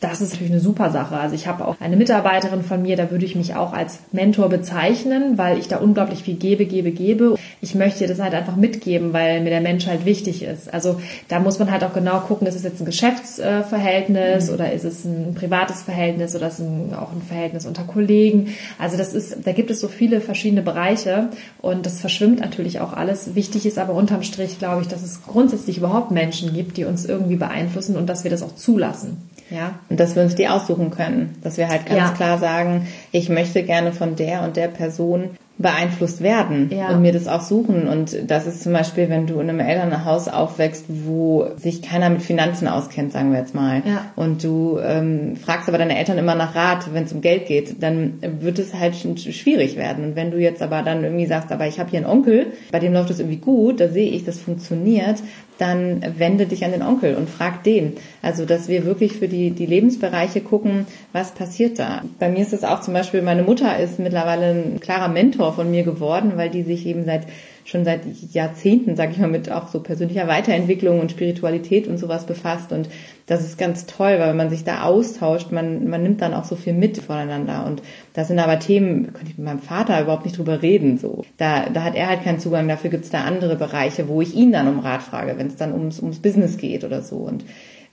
das 0.00 0.20
ist 0.20 0.32
natürlich 0.32 0.52
eine 0.52 0.60
super 0.60 0.90
Sache. 0.90 1.16
Also 1.16 1.34
ich 1.34 1.46
habe 1.46 1.66
auch 1.66 1.76
eine 1.80 1.96
Mitarbeiterin 1.96 2.62
von 2.62 2.82
mir, 2.82 2.96
da 2.96 3.10
würde 3.10 3.24
ich 3.24 3.36
mich 3.36 3.54
auch 3.54 3.72
als 3.72 4.00
Mentor 4.12 4.48
bezeichnen, 4.48 5.38
weil 5.38 5.58
ich 5.58 5.68
da 5.68 5.78
unglaublich 5.78 6.22
viel 6.22 6.34
gebe, 6.34 6.66
gebe, 6.66 6.90
gebe. 6.90 7.36
Ich 7.62 7.74
möchte 7.74 8.06
das 8.06 8.18
halt 8.18 8.34
einfach 8.34 8.56
mitgeben, 8.56 9.12
weil 9.12 9.40
mir 9.40 9.50
der 9.50 9.62
Mensch 9.62 9.86
halt 9.86 10.04
wichtig 10.04 10.42
ist. 10.42 10.72
Also 10.72 11.00
da 11.28 11.38
muss 11.38 11.58
man 11.58 11.70
halt 11.70 11.84
auch 11.84 11.94
genau 11.94 12.20
gucken, 12.20 12.46
ist 12.46 12.54
es 12.54 12.64
jetzt 12.64 12.80
ein 12.80 12.84
Geschäftsverhältnis 12.84 14.48
mhm. 14.48 14.54
oder 14.54 14.72
ist 14.72 14.84
es 14.84 15.04
ein 15.04 15.34
privates 15.34 15.82
Verhältnis 15.82 16.36
oder 16.36 16.48
ist 16.48 16.58
es 16.58 16.66
ein, 16.66 16.92
auch 16.94 17.12
ein 17.12 17.22
Verhältnis 17.22 17.64
unter 17.64 17.84
Kollegen. 17.84 18.48
Also 18.78 18.98
das 18.98 19.14
ist, 19.14 19.46
da 19.46 19.52
gibt 19.52 19.70
es 19.70 19.80
so 19.80 19.88
viele 19.88 20.20
verschiedene 20.20 20.62
Bereiche 20.62 21.28
und 21.62 21.86
das 21.86 22.00
verschwimmt 22.00 22.40
natürlich 22.40 22.80
auch 22.80 22.92
alles. 22.92 23.34
Wichtig 23.34 23.64
ist 23.64 23.78
aber 23.78 23.94
unterm 23.94 24.22
Strich, 24.22 24.58
glaube 24.58 24.82
ich, 24.82 24.88
dass 24.88 25.02
es 25.02 25.22
grundsätzlich 25.22 25.78
überhaupt 25.78 26.10
Menschen 26.10 26.52
gibt, 26.52 26.76
die 26.76 26.84
uns 26.84 27.06
irgendwie 27.06 27.36
beeinflussen 27.36 27.96
und 27.96 28.06
dass 28.06 28.24
wir 28.24 28.30
das 28.30 28.42
auch 28.42 28.54
zulassen. 28.54 29.30
Ja. 29.50 29.78
Und 29.88 30.00
dass 30.00 30.16
wir 30.16 30.22
uns 30.22 30.34
die 30.34 30.48
aussuchen 30.48 30.90
können. 30.90 31.36
Dass 31.42 31.58
wir 31.58 31.68
halt 31.68 31.86
ganz 31.86 31.98
ja. 31.98 32.10
klar 32.10 32.38
sagen, 32.38 32.86
ich 33.12 33.28
möchte 33.28 33.62
gerne 33.62 33.92
von 33.92 34.16
der 34.16 34.42
und 34.42 34.56
der 34.56 34.68
Person 34.68 35.30
beeinflusst 35.56 36.20
werden 36.20 36.68
ja. 36.72 36.88
und 36.88 37.02
mir 37.02 37.12
das 37.12 37.28
auch 37.28 37.40
suchen. 37.40 37.86
Und 37.86 38.28
das 38.28 38.46
ist 38.46 38.64
zum 38.64 38.72
Beispiel, 38.72 39.08
wenn 39.08 39.28
du 39.28 39.34
in 39.34 39.48
einem 39.48 39.60
Elternhaus 39.60 40.26
aufwächst, 40.26 40.86
wo 40.88 41.46
sich 41.56 41.80
keiner 41.80 42.10
mit 42.10 42.22
Finanzen 42.22 42.66
auskennt, 42.66 43.12
sagen 43.12 43.30
wir 43.30 43.38
jetzt 43.38 43.54
mal, 43.54 43.82
ja. 43.86 44.06
und 44.16 44.42
du 44.42 44.80
ähm, 44.82 45.36
fragst 45.36 45.68
aber 45.68 45.78
deine 45.78 45.96
Eltern 45.96 46.18
immer 46.18 46.34
nach 46.34 46.56
Rat, 46.56 46.92
wenn 46.92 47.04
es 47.04 47.12
um 47.12 47.20
Geld 47.20 47.46
geht, 47.46 47.82
dann 47.82 48.14
wird 48.40 48.58
es 48.58 48.74
halt 48.74 48.96
schon 48.96 49.16
schwierig 49.16 49.76
werden. 49.76 50.04
Und 50.04 50.16
wenn 50.16 50.32
du 50.32 50.38
jetzt 50.38 50.60
aber 50.60 50.82
dann 50.82 51.04
irgendwie 51.04 51.26
sagst, 51.26 51.52
aber 51.52 51.68
ich 51.68 51.78
habe 51.78 51.90
hier 51.90 52.00
einen 52.00 52.10
Onkel, 52.10 52.48
bei 52.72 52.80
dem 52.80 52.92
läuft 52.92 53.10
es 53.10 53.20
irgendwie 53.20 53.38
gut, 53.38 53.78
da 53.78 53.88
sehe 53.88 54.10
ich, 54.10 54.24
das 54.24 54.40
funktioniert, 54.40 55.22
dann 55.58 56.02
wende 56.18 56.46
dich 56.46 56.64
an 56.64 56.72
den 56.72 56.82
Onkel 56.82 57.14
und 57.14 57.30
frag 57.30 57.62
den. 57.62 57.94
Also, 58.22 58.44
dass 58.44 58.68
wir 58.68 58.84
wirklich 58.84 59.12
für 59.14 59.28
die, 59.28 59.50
die 59.50 59.66
Lebensbereiche 59.66 60.40
gucken, 60.40 60.86
was 61.12 61.32
passiert 61.32 61.78
da. 61.78 62.02
Bei 62.18 62.28
mir 62.28 62.40
ist 62.40 62.52
es 62.52 62.64
auch 62.64 62.80
zum 62.80 62.94
Beispiel, 62.94 63.22
meine 63.22 63.42
Mutter 63.42 63.78
ist 63.78 63.98
mittlerweile 63.98 64.50
ein 64.50 64.80
klarer 64.80 65.08
Mentor 65.08 65.52
von 65.52 65.70
mir 65.70 65.84
geworden, 65.84 66.32
weil 66.36 66.50
die 66.50 66.62
sich 66.62 66.86
eben 66.86 67.04
seit 67.04 67.22
schon 67.64 67.84
seit 67.86 68.02
Jahrzehnten, 68.32 68.94
sage 68.94 69.12
ich 69.12 69.18
mal, 69.18 69.28
mit 69.28 69.50
auch 69.50 69.68
so 69.68 69.80
persönlicher 69.80 70.28
Weiterentwicklung 70.28 71.00
und 71.00 71.10
Spiritualität 71.10 71.88
und 71.88 71.96
sowas 71.96 72.26
befasst. 72.26 72.72
Und 72.72 72.90
das 73.26 73.42
ist 73.42 73.56
ganz 73.56 73.86
toll, 73.86 74.16
weil 74.18 74.28
wenn 74.28 74.36
man 74.36 74.50
sich 74.50 74.64
da 74.64 74.82
austauscht, 74.82 75.50
man, 75.50 75.88
man 75.88 76.02
nimmt 76.02 76.20
dann 76.20 76.34
auch 76.34 76.44
so 76.44 76.56
viel 76.56 76.74
mit 76.74 76.98
voneinander. 76.98 77.64
Und 77.66 77.82
das 78.12 78.28
sind 78.28 78.38
aber 78.38 78.58
Themen, 78.58 79.14
könnte 79.14 79.30
ich 79.30 79.38
mit 79.38 79.46
meinem 79.46 79.62
Vater 79.62 80.00
überhaupt 80.02 80.26
nicht 80.26 80.36
drüber 80.36 80.60
reden. 80.60 80.98
So, 80.98 81.24
da, 81.38 81.70
da 81.70 81.84
hat 81.84 81.94
er 81.94 82.08
halt 82.08 82.22
keinen 82.22 82.38
Zugang. 82.38 82.68
Dafür 82.68 82.90
gibt's 82.90 83.08
da 83.08 83.24
andere 83.24 83.56
Bereiche, 83.56 84.08
wo 84.08 84.20
ich 84.20 84.34
ihn 84.34 84.52
dann 84.52 84.68
um 84.68 84.80
Rat 84.80 85.02
frage, 85.02 85.38
wenn 85.38 85.46
es 85.46 85.56
dann 85.56 85.72
ums, 85.72 86.00
ums 86.00 86.18
Business 86.18 86.58
geht 86.58 86.84
oder 86.84 87.00
so. 87.00 87.16
Und 87.16 87.46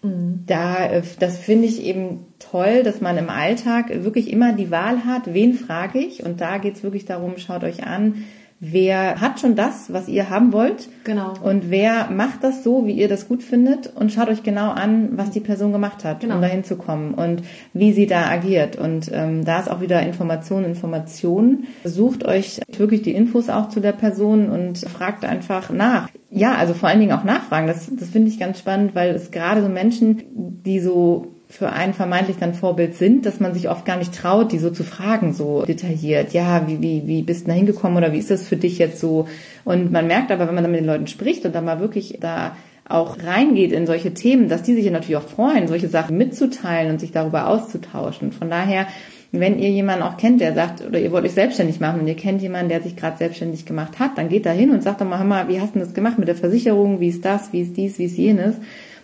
mhm. 0.04 0.44
da, 0.48 1.02
das 1.20 1.38
finde 1.38 1.68
ich 1.68 1.82
eben 1.82 2.26
toll, 2.40 2.84
dass 2.84 3.00
man 3.00 3.18
im 3.18 3.30
Alltag 3.30 4.04
wirklich 4.04 4.30
immer 4.30 4.52
die 4.52 4.70
Wahl 4.70 5.06
hat, 5.06 5.34
wen 5.34 5.54
frage 5.54 6.00
ich. 6.00 6.26
Und 6.26 6.42
da 6.42 6.58
geht's 6.58 6.84
wirklich 6.84 7.06
darum, 7.06 7.38
schaut 7.38 7.64
euch 7.64 7.88
an, 7.88 8.26
wer 8.62 9.20
hat 9.20 9.40
schon 9.40 9.56
das, 9.56 9.92
was 9.92 10.08
ihr 10.08 10.30
haben 10.30 10.54
wollt. 10.54 10.88
Genau. 11.04 11.34
Und 11.44 11.72
wer 11.72 12.12
macht 12.12 12.44
das 12.44 12.64
so, 12.64 12.86
wie 12.86 12.92
ihr 12.92 13.10
das 13.10 13.28
gut 13.28 13.42
findet 13.42 13.92
und 13.96 14.12
schaut 14.12 14.30
euch 14.30 14.44
genau 14.44 14.70
an, 14.70 15.18
was 15.18 15.32
die 15.32 15.40
Person 15.40 15.72
gemacht 15.72 16.06
hat, 16.06 16.20
genau. 16.22 16.36
um 16.36 16.42
dahin 16.42 16.64
zu 16.64 16.78
kommen 16.78 17.16
und 17.16 17.42
wie 17.74 17.92
sie 17.92 18.06
da 18.06 18.28
agiert. 18.28 18.76
Und 18.78 19.10
ähm, 19.12 19.44
da 19.44 19.60
ist 19.60 19.70
auch 19.70 19.82
wieder 19.82 20.04
Information, 20.04 20.64
Information. 20.64 21.64
Sucht 21.84 22.24
euch 22.24 22.62
wirklich 22.78 23.02
die 23.02 23.16
Infos 23.16 23.50
auch 23.50 23.70
zu 23.70 23.80
der 23.80 23.94
Person 23.94 24.50
und 24.50 24.78
fragt 24.78 25.26
einfach 25.26 25.72
nach. 25.72 26.10
Ja, 26.30 26.54
also 26.54 26.76
vor 26.76 26.88
allen 26.88 27.00
Dingen 27.00 27.14
auch 27.14 27.24
nachfragen. 27.24 27.66
Das, 27.66 27.90
das 27.94 28.10
finde 28.10 28.30
ich 28.30 28.40
ganz 28.40 28.60
spannend, 28.60 28.94
weil 28.94 29.16
es 29.16 29.32
gerade 29.32 29.64
so 29.64 29.70
Menschen, 29.70 30.22
die 30.64 30.80
so 30.80 31.34
für 31.52 31.70
einen 31.70 31.94
vermeintlich 31.94 32.38
dann 32.40 32.54
Vorbild 32.54 32.96
sind, 32.96 33.26
dass 33.26 33.42
man 33.42 33.54
sich 33.54 33.70
oft 33.70 33.86
gar 33.86 33.98
nicht 33.98 34.16
traut, 34.16 34.54
die 34.54 34.58
so 34.58 34.70
zu 34.70 34.86
fragen, 34.86 35.34
so 35.34 35.66
detailliert. 35.66 36.32
Ja, 36.32 36.66
wie, 36.68 36.82
wie, 36.82 37.04
wie 37.06 37.24
bist 37.24 37.44
du 37.44 37.48
da 37.50 37.54
hingekommen 37.54 37.98
oder 37.98 38.14
wie 38.14 38.20
ist 38.20 38.32
das 38.32 38.48
für 38.48 38.56
dich 38.56 38.78
jetzt 38.78 39.00
so? 39.00 39.28
Und 39.66 39.92
man 39.92 40.08
merkt 40.08 40.32
aber, 40.32 40.48
wenn 40.48 40.56
man 40.56 40.64
dann 40.64 40.72
mit 40.72 40.80
den 40.80 40.88
Leuten 40.88 41.08
spricht 41.08 41.46
und 41.46 41.54
dann 41.54 41.66
mal 41.66 41.82
wirklich 41.82 42.18
da 42.22 42.56
auch 42.88 43.18
reingeht 43.24 43.74
in 43.74 43.86
solche 43.86 44.14
Themen, 44.14 44.48
dass 44.48 44.64
die 44.64 44.74
sich 44.76 44.90
natürlich 44.90 45.18
auch 45.18 45.28
freuen, 45.28 45.68
solche 45.68 45.90
Sachen 45.90 46.18
mitzuteilen 46.18 46.90
und 46.90 47.00
sich 47.00 47.12
darüber 47.12 47.48
auszutauschen. 47.48 48.32
Von 48.32 48.50
daher, 48.50 48.88
wenn 49.34 49.60
ihr 49.60 49.70
jemanden 49.70 50.04
auch 50.04 50.16
kennt, 50.16 50.40
der 50.40 50.54
sagt, 50.54 50.86
oder 50.86 51.00
ihr 51.00 51.12
wollt 51.12 51.26
euch 51.26 51.34
selbstständig 51.34 51.82
machen 51.82 52.00
und 52.00 52.08
ihr 52.08 52.16
kennt 52.16 52.42
jemanden, 52.42 52.70
der 52.70 52.82
sich 52.82 52.96
gerade 52.96 53.18
selbstständig 53.18 53.66
gemacht 53.66 54.00
hat, 54.00 54.18
dann 54.18 54.30
geht 54.30 54.46
da 54.46 54.52
hin 54.52 54.72
und 54.72 54.84
sagt 54.84 55.02
doch 55.02 55.08
mal, 55.08 55.20
hör 55.20 55.26
mal, 55.26 55.50
wie 55.50 55.60
hast 55.60 55.76
du 55.76 55.80
das 55.80 55.94
gemacht 55.94 56.18
mit 56.18 56.30
der 56.30 56.36
Versicherung, 56.36 57.02
wie 57.02 57.10
ist 57.10 57.26
das, 57.26 57.52
wie 57.52 57.62
ist 57.62 57.76
dies, 57.76 58.00
wie 58.00 58.06
ist 58.06 58.18
jenes 58.18 58.56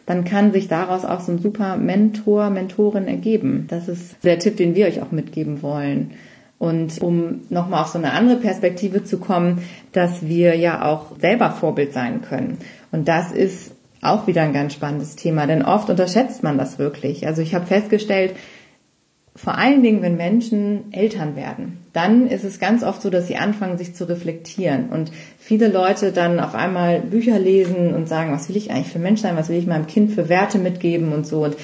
dann 0.07 0.23
kann 0.23 0.53
sich 0.53 0.67
daraus 0.69 1.05
auch 1.05 1.19
so 1.19 1.33
ein 1.33 1.39
super 1.39 1.75
Mentor, 1.75 2.49
Mentorin 2.49 3.07
ergeben. 3.07 3.65
Das 3.67 3.87
ist 3.89 4.15
der 4.23 4.39
Tipp, 4.39 4.55
den 4.57 4.73
wir 4.73 4.87
euch 4.87 5.01
auch 5.01 5.11
mitgeben 5.11 5.61
wollen. 5.61 6.11
Und 6.57 6.99
um 7.01 7.41
nochmal 7.49 7.83
auf 7.83 7.89
so 7.89 7.99
eine 7.99 8.13
andere 8.13 8.37
Perspektive 8.37 9.03
zu 9.03 9.19
kommen, 9.19 9.61
dass 9.91 10.25
wir 10.25 10.55
ja 10.55 10.85
auch 10.85 11.19
selber 11.19 11.51
Vorbild 11.51 11.93
sein 11.93 12.21
können. 12.21 12.57
Und 12.91 13.09
das 13.09 13.31
ist 13.33 13.73
auch 14.01 14.27
wieder 14.27 14.43
ein 14.43 14.53
ganz 14.53 14.73
spannendes 14.73 15.17
Thema, 15.17 15.45
denn 15.45 15.61
oft 15.61 15.89
unterschätzt 15.89 16.41
man 16.41 16.57
das 16.57 16.79
wirklich. 16.79 17.27
Also 17.27 17.41
ich 17.41 17.53
habe 17.53 17.65
festgestellt, 17.65 18.33
vor 19.37 19.55
allen 19.57 19.83
Dingen, 19.83 20.01
wenn 20.01 20.17
Menschen 20.17 20.91
Eltern 20.91 21.35
werden, 21.35 21.77
dann 21.93 22.27
ist 22.27 22.43
es 22.43 22.59
ganz 22.59 22.83
oft 22.83 23.03
so, 23.03 23.11
dass 23.11 23.27
sie 23.27 23.37
anfangen, 23.37 23.77
sich 23.77 23.93
zu 23.93 24.09
reflektieren. 24.09 24.89
Und 24.89 25.11
viele 25.37 25.67
Leute 25.67 26.11
dann 26.11 26.39
auf 26.39 26.55
einmal 26.55 27.01
Bücher 27.01 27.37
lesen 27.37 27.93
und 27.93 28.09
sagen, 28.09 28.33
was 28.33 28.49
will 28.49 28.57
ich 28.57 28.71
eigentlich 28.71 28.91
für 28.91 28.99
Mensch 28.99 29.21
sein, 29.21 29.37
was 29.37 29.49
will 29.49 29.57
ich 29.57 29.67
meinem 29.67 29.85
Kind 29.85 30.11
für 30.11 30.27
Werte 30.27 30.57
mitgeben 30.57 31.13
und 31.13 31.27
so. 31.27 31.43
Und 31.43 31.55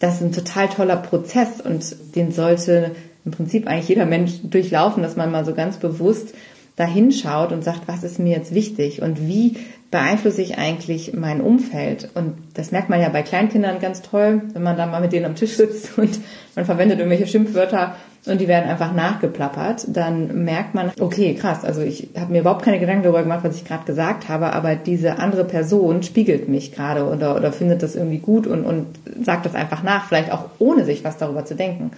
das 0.00 0.16
ist 0.16 0.22
ein 0.22 0.32
total 0.32 0.68
toller 0.68 0.96
Prozess 0.96 1.60
und 1.60 1.96
den 2.16 2.32
sollte 2.32 2.90
im 3.24 3.30
Prinzip 3.30 3.68
eigentlich 3.68 3.88
jeder 3.88 4.06
Mensch 4.06 4.32
durchlaufen, 4.42 5.02
dass 5.02 5.16
man 5.16 5.30
mal 5.30 5.44
so 5.44 5.54
ganz 5.54 5.76
bewusst 5.76 6.34
da 6.74 6.84
hinschaut 6.84 7.52
und 7.52 7.62
sagt, 7.62 7.82
was 7.86 8.02
ist 8.02 8.18
mir 8.18 8.36
jetzt 8.36 8.54
wichtig? 8.54 9.02
Und 9.02 9.28
wie 9.28 9.56
beeinflusse 9.90 10.42
ich 10.42 10.58
eigentlich 10.58 11.14
mein 11.14 11.40
Umfeld? 11.40 12.08
Und 12.14 12.34
das 12.54 12.72
merkt 12.72 12.90
man 12.90 13.00
ja 13.00 13.08
bei 13.08 13.22
Kleinkindern 13.22 13.80
ganz 13.80 14.02
toll, 14.02 14.42
wenn 14.52 14.62
man 14.62 14.76
da 14.76 14.86
mal 14.86 15.00
mit 15.00 15.12
denen 15.12 15.26
am 15.26 15.34
Tisch 15.34 15.56
sitzt 15.56 15.98
und 15.98 16.18
man 16.54 16.64
verwendet 16.64 16.98
irgendwelche 16.98 17.26
Schimpfwörter 17.26 17.96
und 18.26 18.40
die 18.40 18.48
werden 18.48 18.68
einfach 18.68 18.92
nachgeplappert, 18.92 19.86
dann 19.88 20.44
merkt 20.44 20.74
man, 20.74 20.92
okay, 21.00 21.34
krass, 21.34 21.64
also 21.64 21.80
ich 21.80 22.10
habe 22.18 22.32
mir 22.32 22.40
überhaupt 22.40 22.62
keine 22.62 22.78
Gedanken 22.78 23.02
darüber 23.02 23.22
gemacht, 23.22 23.40
was 23.44 23.56
ich 23.56 23.64
gerade 23.64 23.84
gesagt 23.84 24.28
habe, 24.28 24.52
aber 24.52 24.74
diese 24.74 25.18
andere 25.18 25.44
Person 25.44 26.02
spiegelt 26.02 26.48
mich 26.48 26.72
gerade 26.72 27.06
oder, 27.06 27.34
oder 27.34 27.50
findet 27.50 27.82
das 27.82 27.96
irgendwie 27.96 28.18
gut 28.18 28.46
und, 28.46 28.64
und 28.64 28.86
sagt 29.24 29.46
das 29.46 29.54
einfach 29.54 29.82
nach, 29.82 30.06
vielleicht 30.06 30.32
auch 30.32 30.46
ohne 30.58 30.84
sich 30.84 31.02
was 31.02 31.16
darüber 31.16 31.46
zu 31.46 31.54
denken. 31.54 31.92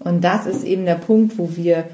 Und 0.00 0.22
das 0.22 0.46
ist 0.46 0.64
eben 0.64 0.84
der 0.84 0.96
Punkt, 0.96 1.38
wo 1.38 1.56
wir 1.56 1.84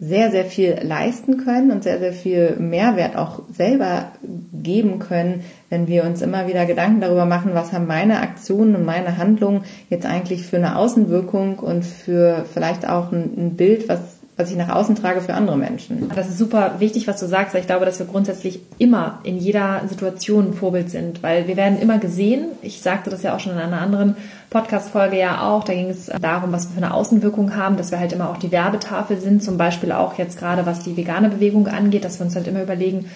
sehr, 0.00 0.30
sehr 0.30 0.46
viel 0.46 0.78
leisten 0.82 1.36
können 1.44 1.70
und 1.70 1.82
sehr, 1.82 1.98
sehr 1.98 2.14
viel 2.14 2.56
Mehrwert 2.58 3.16
auch 3.16 3.42
selber 3.52 4.12
geben 4.52 4.98
können, 4.98 5.44
wenn 5.68 5.88
wir 5.88 6.04
uns 6.04 6.22
immer 6.22 6.48
wieder 6.48 6.64
Gedanken 6.64 7.02
darüber 7.02 7.26
machen, 7.26 7.50
was 7.52 7.72
haben 7.72 7.86
meine 7.86 8.20
Aktionen 8.20 8.74
und 8.74 8.86
meine 8.86 9.18
Handlungen 9.18 9.64
jetzt 9.90 10.06
eigentlich 10.06 10.46
für 10.46 10.56
eine 10.56 10.76
Außenwirkung 10.76 11.58
und 11.58 11.84
für 11.84 12.46
vielleicht 12.50 12.88
auch 12.88 13.12
ein, 13.12 13.34
ein 13.36 13.56
Bild, 13.56 13.90
was 13.90 14.19
was 14.40 14.50
ich 14.50 14.56
nach 14.56 14.70
außen 14.70 14.96
trage 14.96 15.20
für 15.20 15.34
andere 15.34 15.58
Menschen. 15.58 16.10
Das 16.14 16.28
ist 16.28 16.38
super 16.38 16.76
wichtig, 16.78 17.06
was 17.06 17.20
du 17.20 17.26
sagst, 17.26 17.52
weil 17.52 17.60
ich 17.60 17.66
glaube, 17.66 17.84
dass 17.84 17.98
wir 17.98 18.06
grundsätzlich 18.06 18.60
immer 18.78 19.18
in 19.22 19.38
jeder 19.38 19.82
Situation 19.86 20.48
ein 20.48 20.54
Vorbild 20.54 20.90
sind, 20.90 21.22
weil 21.22 21.46
wir 21.46 21.56
werden 21.56 21.78
immer 21.78 21.98
gesehen. 21.98 22.46
Ich 22.62 22.80
sagte 22.80 23.10
das 23.10 23.22
ja 23.22 23.34
auch 23.34 23.40
schon 23.40 23.52
in 23.52 23.58
einer 23.58 23.80
anderen 23.80 24.16
Podcast-Folge 24.48 25.18
ja 25.18 25.42
auch. 25.42 25.64
Da 25.64 25.74
ging 25.74 25.90
es 25.90 26.10
darum, 26.20 26.52
was 26.52 26.68
wir 26.68 26.72
für 26.72 26.84
eine 26.84 26.94
Außenwirkung 26.94 27.54
haben, 27.54 27.76
dass 27.76 27.90
wir 27.90 28.00
halt 28.00 28.12
immer 28.12 28.30
auch 28.30 28.38
die 28.38 28.50
Werbetafel 28.50 29.20
sind, 29.20 29.42
zum 29.42 29.58
Beispiel 29.58 29.92
auch 29.92 30.16
jetzt 30.16 30.38
gerade 30.38 30.64
was 30.64 30.80
die 30.80 30.96
vegane 30.96 31.28
Bewegung 31.28 31.68
angeht, 31.68 32.04
dass 32.04 32.18
wir 32.18 32.24
uns 32.24 32.34
halt 32.34 32.48
immer 32.48 32.62
überlegen, 32.62 33.10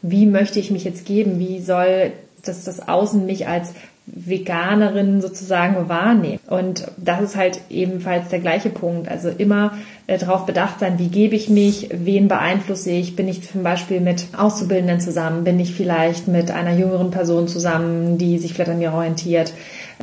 wie 0.00 0.26
möchte 0.26 0.60
ich 0.60 0.70
mich 0.70 0.84
jetzt 0.84 1.04
geben? 1.04 1.40
Wie 1.40 1.60
soll 1.60 2.12
das, 2.44 2.64
das 2.64 2.86
Außen 2.88 3.26
mich 3.26 3.48
als 3.48 3.74
Veganerin 4.14 5.20
sozusagen 5.20 5.88
wahrnehmen. 5.88 6.40
Und 6.48 6.86
das 6.96 7.22
ist 7.22 7.36
halt 7.36 7.60
ebenfalls 7.70 8.28
der 8.28 8.40
gleiche 8.40 8.70
Punkt. 8.70 9.08
Also 9.08 9.28
immer 9.28 9.72
äh, 10.06 10.18
darauf 10.18 10.46
bedacht 10.46 10.80
sein, 10.80 10.98
wie 10.98 11.08
gebe 11.08 11.36
ich 11.36 11.48
mich, 11.48 11.88
wen 11.92 12.28
beeinflusse 12.28 12.90
ich, 12.90 13.16
bin 13.16 13.28
ich 13.28 13.48
zum 13.48 13.62
Beispiel 13.62 14.00
mit 14.00 14.28
Auszubildenden 14.36 15.00
zusammen, 15.00 15.44
bin 15.44 15.60
ich 15.60 15.74
vielleicht 15.74 16.28
mit 16.28 16.50
einer 16.50 16.74
jüngeren 16.74 17.10
Person 17.10 17.48
zusammen, 17.48 18.18
die 18.18 18.38
sich 18.38 18.54
vielleicht 18.54 18.70
an 18.70 18.78
mir 18.78 18.92
orientiert. 18.92 19.52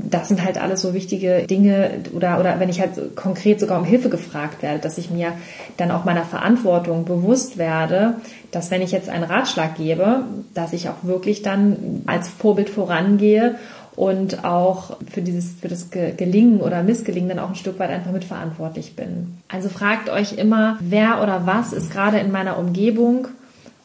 Das 0.02 0.28
sind 0.28 0.44
halt 0.44 0.58
alles 0.58 0.82
so 0.82 0.94
wichtige 0.94 1.48
Dinge 1.48 1.92
oder, 2.14 2.40
oder 2.40 2.60
wenn 2.60 2.70
ich 2.70 2.82
halt 2.82 3.16
konkret 3.16 3.60
sogar 3.60 3.80
um 3.80 3.86
Hilfe 3.86 4.10
gefragt 4.10 4.62
werde, 4.62 4.80
dass 4.80 4.98
ich 4.98 5.10
mir 5.10 5.34
dann 5.78 5.92
auch 5.92 6.04
meiner 6.04 6.24
Verantwortung 6.24 7.06
bewusst 7.06 7.58
werde, 7.58 8.16
dass 8.52 8.72
wenn 8.72 8.82
ich 8.82 8.92
jetzt 8.92 9.10
einen 9.10 9.24
Ratschlag 9.24 9.76
gebe, 9.76 10.24
dass 10.54 10.74
ich 10.74 10.90
auch 10.90 11.04
wirklich 11.04 11.42
dann 11.44 12.04
als 12.08 12.28
Vorbild 12.28 12.70
vorangehe 12.70 13.56
und 13.96 14.44
auch 14.44 14.98
für 15.10 15.22
dieses, 15.22 15.54
für 15.54 15.70
das 15.70 15.90
Gelingen 15.90 16.60
oder 16.60 16.84
Missgelingen 16.84 17.30
dann 17.30 17.40
auch 17.40 17.50
ein 17.50 17.56
Stück 17.56 17.80
weit 17.80 17.90
einfach 17.90 18.12
mitverantwortlich 18.12 18.96
bin. 18.96 19.38
Also 19.48 19.70
fragt 19.70 20.10
euch 20.10 20.34
immer, 20.34 20.78
wer 20.82 21.24
oder 21.24 21.46
was 21.46 21.72
ist 21.72 21.92
gerade 21.92 22.20
in 22.20 22.32
meiner 22.32 22.58
Umgebung 22.58 23.30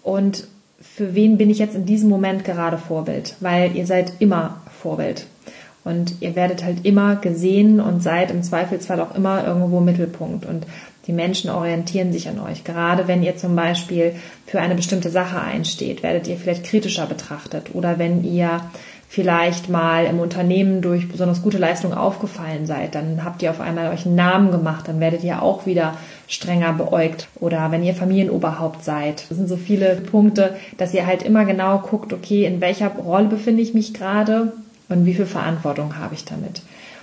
und 0.03 0.49
für 0.81 1.15
wen 1.15 1.37
bin 1.37 1.51
ich 1.51 1.59
jetzt 1.59 1.75
in 1.75 1.87
diesem 1.87 2.09
Moment 2.09 2.45
gerade 2.45 2.79
Vorbild? 2.79 3.37
Weil 3.41 3.77
ihr 3.77 3.87
seid 3.87 4.15
immer 4.19 4.63
Vorbild. 4.81 5.27
Und 5.91 6.15
ihr 6.21 6.37
werdet 6.37 6.65
halt 6.65 6.87
immer 6.87 7.17
gesehen 7.17 7.81
und 7.81 8.03
seid 8.03 8.31
im 8.31 8.43
Zweifelsfall 8.43 9.01
auch 9.01 9.15
immer 9.15 9.47
irgendwo 9.47 9.81
Mittelpunkt. 9.81 10.47
Und 10.47 10.67
die 11.07 11.13
Menschen 11.13 11.51
orientieren 11.51 12.13
sich 12.13 12.29
an 12.29 12.39
euch. 12.39 12.63
Gerade 12.63 13.09
wenn 13.09 13.23
ihr 13.23 13.37
zum 13.37 13.57
Beispiel 13.57 14.15
für 14.47 14.61
eine 14.61 14.77
bestimmte 14.77 15.11
Sache 15.11 15.41
einsteht, 15.41 16.03
werdet 16.03 16.29
ihr 16.29 16.37
vielleicht 16.37 16.65
kritischer 16.65 17.07
betrachtet. 17.07 17.75
Oder 17.75 17.99
wenn 17.99 18.23
ihr 18.23 18.61
vielleicht 19.09 19.69
mal 19.69 20.05
im 20.05 20.21
Unternehmen 20.21 20.83
durch 20.83 21.09
besonders 21.09 21.43
gute 21.43 21.59
Leistung 21.59 21.93
aufgefallen 21.93 22.65
seid, 22.65 22.95
dann 22.95 23.25
habt 23.25 23.43
ihr 23.43 23.51
auf 23.51 23.61
einmal 23.61 23.93
euch 23.93 24.07
einen 24.07 24.15
Namen 24.15 24.53
gemacht, 24.53 24.87
dann 24.87 25.01
werdet 25.01 25.25
ihr 25.25 25.43
auch 25.43 25.67
wieder 25.67 25.97
strenger 26.29 26.75
beäugt. 26.75 27.27
Oder 27.41 27.73
wenn 27.73 27.83
ihr 27.83 27.95
Familienoberhaupt 27.95 28.85
seid. 28.85 29.25
Das 29.29 29.37
sind 29.37 29.49
so 29.49 29.57
viele 29.57 29.97
Punkte, 29.97 30.55
dass 30.79 30.95
ihr 30.95 31.07
halt 31.07 31.25
immer 31.25 31.45
genau 31.45 31.79
guckt, 31.79 32.13
okay, 32.13 32.45
in 32.45 32.61
welcher 32.61 32.91
Rolle 32.91 33.27
befinde 33.27 33.63
ich 33.63 33.75
mich 33.75 33.95
gerade 33.95 34.53
und 34.91 35.07
wie 35.07 35.15
viel 35.15 35.27
Verantwortung 35.27 35.97
habe 35.97 36.15
ich 36.15 36.27
damit. 36.27 36.61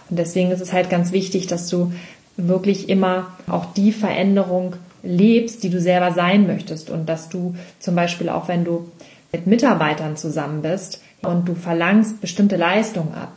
Und 0.10 0.20
deswegen 0.20 0.52
ist 0.52 0.62
es 0.62 0.72
halt 0.72 0.92
ganz 0.92 1.12
wichtig, 1.12 1.48
dass 1.48 1.68
du 1.68 1.92
wirklich 2.38 2.88
immer 2.88 3.32
auch 3.48 3.74
die 3.74 3.92
Veränderung 3.92 4.76
lebst, 5.02 5.64
die 5.64 5.72
du 5.72 5.82
selber 5.82 6.12
sein 6.12 6.46
möchtest 6.46 6.92
und 6.92 7.10
dass 7.10 7.30
du 7.30 7.56
zum 7.80 7.96
Beispiel 7.96 8.30
auch, 8.30 8.48
wenn 8.48 8.64
du 8.64 8.92
mit 9.32 9.48
Mitarbeitern 9.48 10.16
zusammen 10.16 10.62
bist, 10.62 11.02
und 11.22 11.48
du 11.48 11.56
verlangst 11.56 12.22
bestimmte 12.22 12.56
Leistungen 12.56 13.14
ab. 13.14 13.32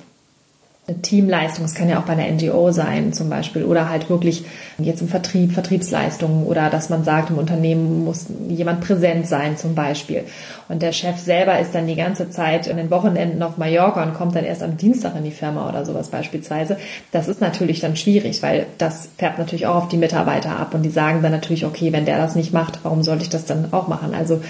Eine 0.90 1.02
Teamleistung, 1.02 1.64
es 1.64 1.74
kann 1.74 1.88
ja 1.88 2.00
auch 2.00 2.04
bei 2.04 2.14
einer 2.14 2.28
NGO 2.28 2.72
sein 2.72 3.12
zum 3.12 3.30
Beispiel 3.30 3.64
oder 3.64 3.88
halt 3.88 4.10
wirklich 4.10 4.44
jetzt 4.78 5.00
im 5.00 5.08
Vertrieb, 5.08 5.52
Vertriebsleistungen 5.52 6.44
oder 6.46 6.68
dass 6.68 6.90
man 6.90 7.04
sagt, 7.04 7.30
im 7.30 7.38
Unternehmen 7.38 8.04
muss 8.04 8.26
jemand 8.48 8.80
präsent 8.80 9.28
sein 9.28 9.56
zum 9.56 9.76
Beispiel. 9.76 10.24
Und 10.68 10.82
der 10.82 10.90
Chef 10.90 11.16
selber 11.18 11.60
ist 11.60 11.76
dann 11.76 11.86
die 11.86 11.94
ganze 11.94 12.30
Zeit 12.30 12.66
in 12.66 12.76
den 12.76 12.90
Wochenenden 12.90 13.40
auf 13.44 13.56
Mallorca 13.56 14.02
und 14.02 14.14
kommt 14.14 14.34
dann 14.34 14.44
erst 14.44 14.64
am 14.64 14.76
Dienstag 14.76 15.14
in 15.14 15.22
die 15.22 15.30
Firma 15.30 15.68
oder 15.68 15.84
sowas 15.84 16.08
beispielsweise. 16.08 16.76
Das 17.12 17.28
ist 17.28 17.40
natürlich 17.40 17.78
dann 17.78 17.94
schwierig, 17.94 18.42
weil 18.42 18.66
das 18.78 19.10
färbt 19.16 19.38
natürlich 19.38 19.68
auch 19.68 19.76
auf 19.76 19.88
die 19.88 19.96
Mitarbeiter 19.96 20.58
ab 20.58 20.74
und 20.74 20.82
die 20.82 20.90
sagen 20.90 21.22
dann 21.22 21.30
natürlich, 21.30 21.64
okay, 21.64 21.92
wenn 21.92 22.04
der 22.04 22.18
das 22.18 22.34
nicht 22.34 22.52
macht, 22.52 22.80
warum 22.82 23.04
sollte 23.04 23.22
ich 23.22 23.30
das 23.30 23.44
dann 23.44 23.72
auch 23.72 23.86
machen? 23.86 24.12
Also 24.12 24.40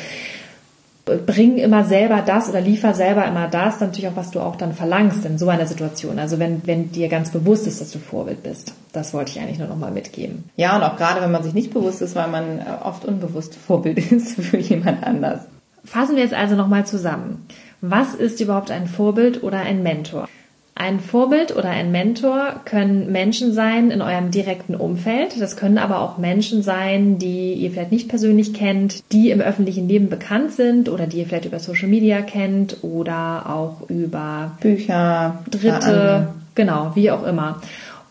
bring 1.18 1.58
immer 1.58 1.84
selber 1.84 2.22
das 2.24 2.48
oder 2.48 2.60
liefer 2.60 2.94
selber 2.94 3.24
immer 3.26 3.48
das, 3.48 3.80
natürlich 3.80 4.08
auch, 4.08 4.16
was 4.16 4.30
du 4.30 4.40
auch 4.40 4.56
dann 4.56 4.72
verlangst 4.72 5.24
in 5.24 5.38
so 5.38 5.48
einer 5.48 5.66
Situation. 5.66 6.18
Also 6.18 6.38
wenn, 6.38 6.66
wenn 6.66 6.92
dir 6.92 7.08
ganz 7.08 7.30
bewusst 7.30 7.66
ist, 7.66 7.80
dass 7.80 7.90
du 7.90 7.98
Vorbild 7.98 8.42
bist. 8.42 8.74
Das 8.92 9.14
wollte 9.14 9.32
ich 9.32 9.40
eigentlich 9.40 9.58
nur 9.58 9.68
nochmal 9.68 9.92
mitgeben. 9.92 10.44
Ja, 10.56 10.76
und 10.76 10.82
auch 10.82 10.96
gerade 10.96 11.20
wenn 11.20 11.30
man 11.30 11.42
sich 11.42 11.54
nicht 11.54 11.72
bewusst 11.72 12.02
ist, 12.02 12.14
weil 12.14 12.28
man 12.28 12.58
äh, 12.58 12.64
oft 12.84 13.04
unbewusst 13.04 13.54
Vorbild 13.54 13.98
ist 14.12 14.40
für 14.40 14.58
jemand 14.58 15.04
anders. 15.04 15.42
Fassen 15.84 16.16
wir 16.16 16.22
jetzt 16.22 16.34
also 16.34 16.56
nochmal 16.56 16.86
zusammen. 16.86 17.46
Was 17.80 18.14
ist 18.14 18.40
überhaupt 18.40 18.70
ein 18.70 18.86
Vorbild 18.86 19.42
oder 19.42 19.60
ein 19.60 19.82
Mentor? 19.82 20.28
Ein 20.74 21.00
Vorbild 21.00 21.54
oder 21.54 21.68
ein 21.68 21.92
Mentor 21.92 22.60
können 22.64 23.12
Menschen 23.12 23.52
sein 23.52 23.90
in 23.90 24.00
eurem 24.00 24.30
direkten 24.30 24.74
Umfeld. 24.74 25.38
Das 25.38 25.56
können 25.56 25.76
aber 25.76 26.00
auch 26.00 26.16
Menschen 26.16 26.62
sein, 26.62 27.18
die 27.18 27.52
ihr 27.52 27.70
vielleicht 27.70 27.92
nicht 27.92 28.08
persönlich 28.08 28.54
kennt, 28.54 29.02
die 29.12 29.30
im 29.30 29.40
öffentlichen 29.40 29.88
Leben 29.88 30.08
bekannt 30.08 30.52
sind 30.52 30.88
oder 30.88 31.06
die 31.06 31.18
ihr 31.18 31.26
vielleicht 31.26 31.44
über 31.44 31.58
Social 31.58 31.88
Media 31.88 32.22
kennt 32.22 32.78
oder 32.82 33.50
auch 33.50 33.90
über 33.90 34.52
Bücher, 34.60 35.40
Dritte, 35.50 36.28
genau, 36.54 36.92
wie 36.94 37.10
auch 37.10 37.24
immer. 37.24 37.60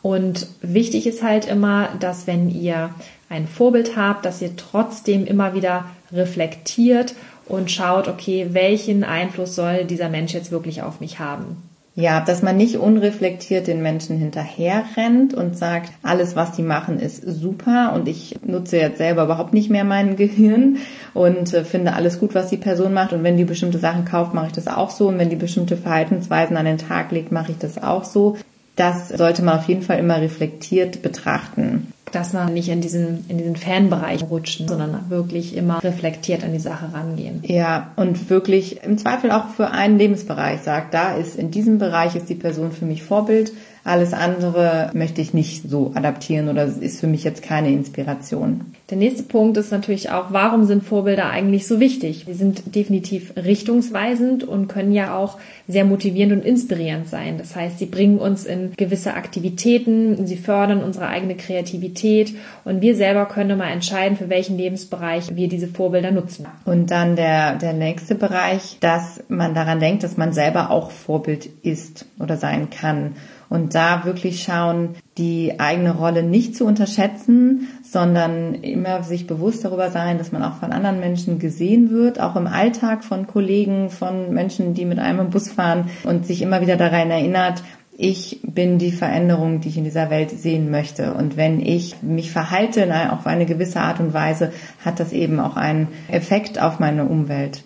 Und 0.01 0.47
wichtig 0.61 1.07
ist 1.07 1.23
halt 1.23 1.45
immer, 1.45 1.89
dass 1.99 2.27
wenn 2.27 2.49
ihr 2.49 2.91
ein 3.29 3.47
Vorbild 3.47 3.95
habt, 3.95 4.25
dass 4.25 4.41
ihr 4.41 4.55
trotzdem 4.55 5.25
immer 5.25 5.53
wieder 5.53 5.85
reflektiert 6.11 7.15
und 7.47 7.71
schaut, 7.71 8.07
okay, 8.07 8.49
welchen 8.51 9.03
Einfluss 9.03 9.55
soll 9.55 9.85
dieser 9.85 10.09
Mensch 10.09 10.33
jetzt 10.33 10.51
wirklich 10.51 10.81
auf 10.83 10.99
mich 10.99 11.19
haben? 11.19 11.68
Ja, 11.99 12.21
dass 12.21 12.41
man 12.41 12.55
nicht 12.55 12.77
unreflektiert 12.77 13.67
den 13.67 13.81
Menschen 13.81 14.17
hinterher 14.17 14.85
rennt 14.95 15.33
und 15.33 15.57
sagt, 15.57 15.91
alles, 16.01 16.33
was 16.37 16.53
die 16.53 16.61
machen, 16.61 16.97
ist 16.97 17.21
super 17.25 17.91
und 17.93 18.07
ich 18.07 18.39
nutze 18.41 18.77
jetzt 18.77 18.99
selber 18.99 19.25
überhaupt 19.25 19.53
nicht 19.53 19.69
mehr 19.69 19.83
mein 19.83 20.15
Gehirn 20.15 20.77
und 21.13 21.53
äh, 21.53 21.65
finde 21.65 21.91
alles 21.91 22.17
gut, 22.17 22.33
was 22.35 22.47
die 22.47 22.55
Person 22.55 22.93
macht. 22.93 23.11
Und 23.11 23.23
wenn 23.23 23.35
die 23.35 23.43
bestimmte 23.43 23.79
Sachen 23.79 24.05
kauft, 24.05 24.33
mache 24.33 24.47
ich 24.47 24.53
das 24.53 24.69
auch 24.69 24.91
so. 24.91 25.09
Und 25.09 25.19
wenn 25.19 25.29
die 25.29 25.35
bestimmte 25.35 25.75
Verhaltensweisen 25.75 26.55
an 26.55 26.63
den 26.63 26.77
Tag 26.77 27.11
legt, 27.11 27.33
mache 27.33 27.51
ich 27.51 27.57
das 27.57 27.83
auch 27.83 28.05
so. 28.05 28.37
Das 28.77 29.09
sollte 29.09 29.43
man 29.43 29.59
auf 29.59 29.65
jeden 29.65 29.81
Fall 29.81 29.99
immer 29.99 30.21
reflektiert 30.21 31.01
betrachten 31.01 31.91
dass 32.11 32.33
man 32.33 32.53
nicht 32.53 32.69
in 32.69 32.81
diesen, 32.81 33.25
in 33.29 33.37
diesen 33.37 33.55
Fanbereich 33.55 34.23
rutschen, 34.29 34.67
sondern 34.67 35.09
wirklich 35.09 35.55
immer 35.55 35.83
reflektiert 35.83 36.43
an 36.43 36.53
die 36.53 36.59
Sache 36.59 36.93
rangehen. 36.93 37.41
Ja, 37.43 37.91
und 37.95 38.29
wirklich 38.29 38.83
im 38.83 38.97
Zweifel 38.97 39.31
auch 39.31 39.49
für 39.49 39.71
einen 39.71 39.97
Lebensbereich 39.97 40.61
sagt, 40.61 40.93
da 40.93 41.15
ist 41.15 41.35
in 41.35 41.51
diesem 41.51 41.77
Bereich 41.77 42.15
ist 42.15 42.29
die 42.29 42.35
Person 42.35 42.71
für 42.71 42.85
mich 42.85 43.03
Vorbild 43.03 43.51
alles 43.89 44.13
andere 44.13 44.91
möchte 44.93 45.19
ich 45.19 45.33
nicht 45.33 45.69
so 45.69 45.91
adaptieren 45.95 46.47
oder 46.47 46.65
ist 46.65 46.99
für 46.99 47.07
mich 47.07 47.23
jetzt 47.23 47.41
keine 47.41 47.71
Inspiration. 47.71 48.61
Der 48.89 48.97
nächste 48.97 49.23
Punkt 49.23 49.57
ist 49.57 49.71
natürlich 49.71 50.11
auch, 50.11 50.27
warum 50.29 50.65
sind 50.65 50.83
Vorbilder 50.83 51.29
eigentlich 51.29 51.67
so 51.67 51.79
wichtig? 51.79 52.25
Sie 52.27 52.33
sind 52.33 52.75
definitiv 52.75 53.33
richtungsweisend 53.35 54.43
und 54.43 54.67
können 54.67 54.91
ja 54.91 55.15
auch 55.17 55.37
sehr 55.67 55.85
motivierend 55.85 56.33
und 56.33 56.45
inspirierend 56.45 57.07
sein. 57.07 57.37
Das 57.37 57.55
heißt, 57.55 57.79
sie 57.79 57.85
bringen 57.85 58.19
uns 58.19 58.45
in 58.45 58.73
gewisse 58.77 59.13
Aktivitäten, 59.13 60.25
sie 60.25 60.37
fördern 60.37 60.83
unsere 60.83 61.07
eigene 61.07 61.35
Kreativität 61.35 62.33
und 62.65 62.81
wir 62.81 62.95
selber 62.95 63.25
können 63.25 63.57
mal 63.57 63.71
entscheiden, 63.71 64.17
für 64.17 64.29
welchen 64.29 64.57
Lebensbereich 64.57 65.35
wir 65.35 65.47
diese 65.47 65.67
Vorbilder 65.67 66.11
nutzen. 66.11 66.47
Und 66.65 66.91
dann 66.91 67.15
der, 67.15 67.55
der 67.55 67.73
nächste 67.73 68.15
Bereich, 68.15 68.77
dass 68.79 69.23
man 69.29 69.55
daran 69.55 69.79
denkt, 69.79 70.03
dass 70.03 70.17
man 70.17 70.33
selber 70.33 70.69
auch 70.69 70.91
Vorbild 70.91 71.47
ist 71.63 72.05
oder 72.19 72.37
sein 72.37 72.69
kann 72.69 73.15
und 73.49 73.75
da 73.75 74.05
wirklich 74.05 74.43
schauen, 74.43 74.95
die 75.17 75.59
eigene 75.59 75.95
Rolle 75.95 76.23
nicht 76.23 76.55
zu 76.55 76.65
unterschätzen, 76.65 77.67
sondern 77.83 78.53
immer 78.53 79.03
sich 79.03 79.27
bewusst 79.27 79.65
darüber 79.65 79.89
sein, 79.89 80.17
dass 80.17 80.31
man 80.31 80.43
auch 80.43 80.55
von 80.55 80.71
anderen 80.71 80.99
Menschen 80.99 81.39
gesehen 81.39 81.91
wird, 81.91 82.19
auch 82.19 82.35
im 82.35 82.47
Alltag 82.47 83.03
von 83.03 83.27
Kollegen, 83.27 83.89
von 83.89 84.33
Menschen, 84.33 84.73
die 84.73 84.85
mit 84.85 84.99
einem 84.99 85.19
im 85.19 85.29
Bus 85.29 85.49
fahren 85.49 85.89
und 86.03 86.25
sich 86.25 86.41
immer 86.41 86.61
wieder 86.61 86.77
daran 86.77 87.11
erinnert, 87.11 87.63
ich 88.01 88.39
bin 88.43 88.77
die 88.77 88.93
Veränderung, 88.93 89.59
die 89.59 89.67
ich 89.67 89.77
in 89.77 89.83
dieser 89.83 90.09
Welt 90.09 90.31
sehen 90.31 90.71
möchte. 90.71 91.13
Und 91.13 91.35
wenn 91.35 91.59
ich 91.59 92.01
mich 92.01 92.31
verhalte 92.31 92.87
auf 93.11 93.27
eine 93.27 93.45
gewisse 93.45 93.81
Art 93.81 93.99
und 93.99 94.13
Weise, 94.13 94.53
hat 94.85 95.01
das 95.01 95.11
eben 95.11 95.41
auch 95.41 95.57
einen 95.57 95.89
Effekt 96.07 96.61
auf 96.61 96.79
meine 96.79 97.03
Umwelt. 97.03 97.65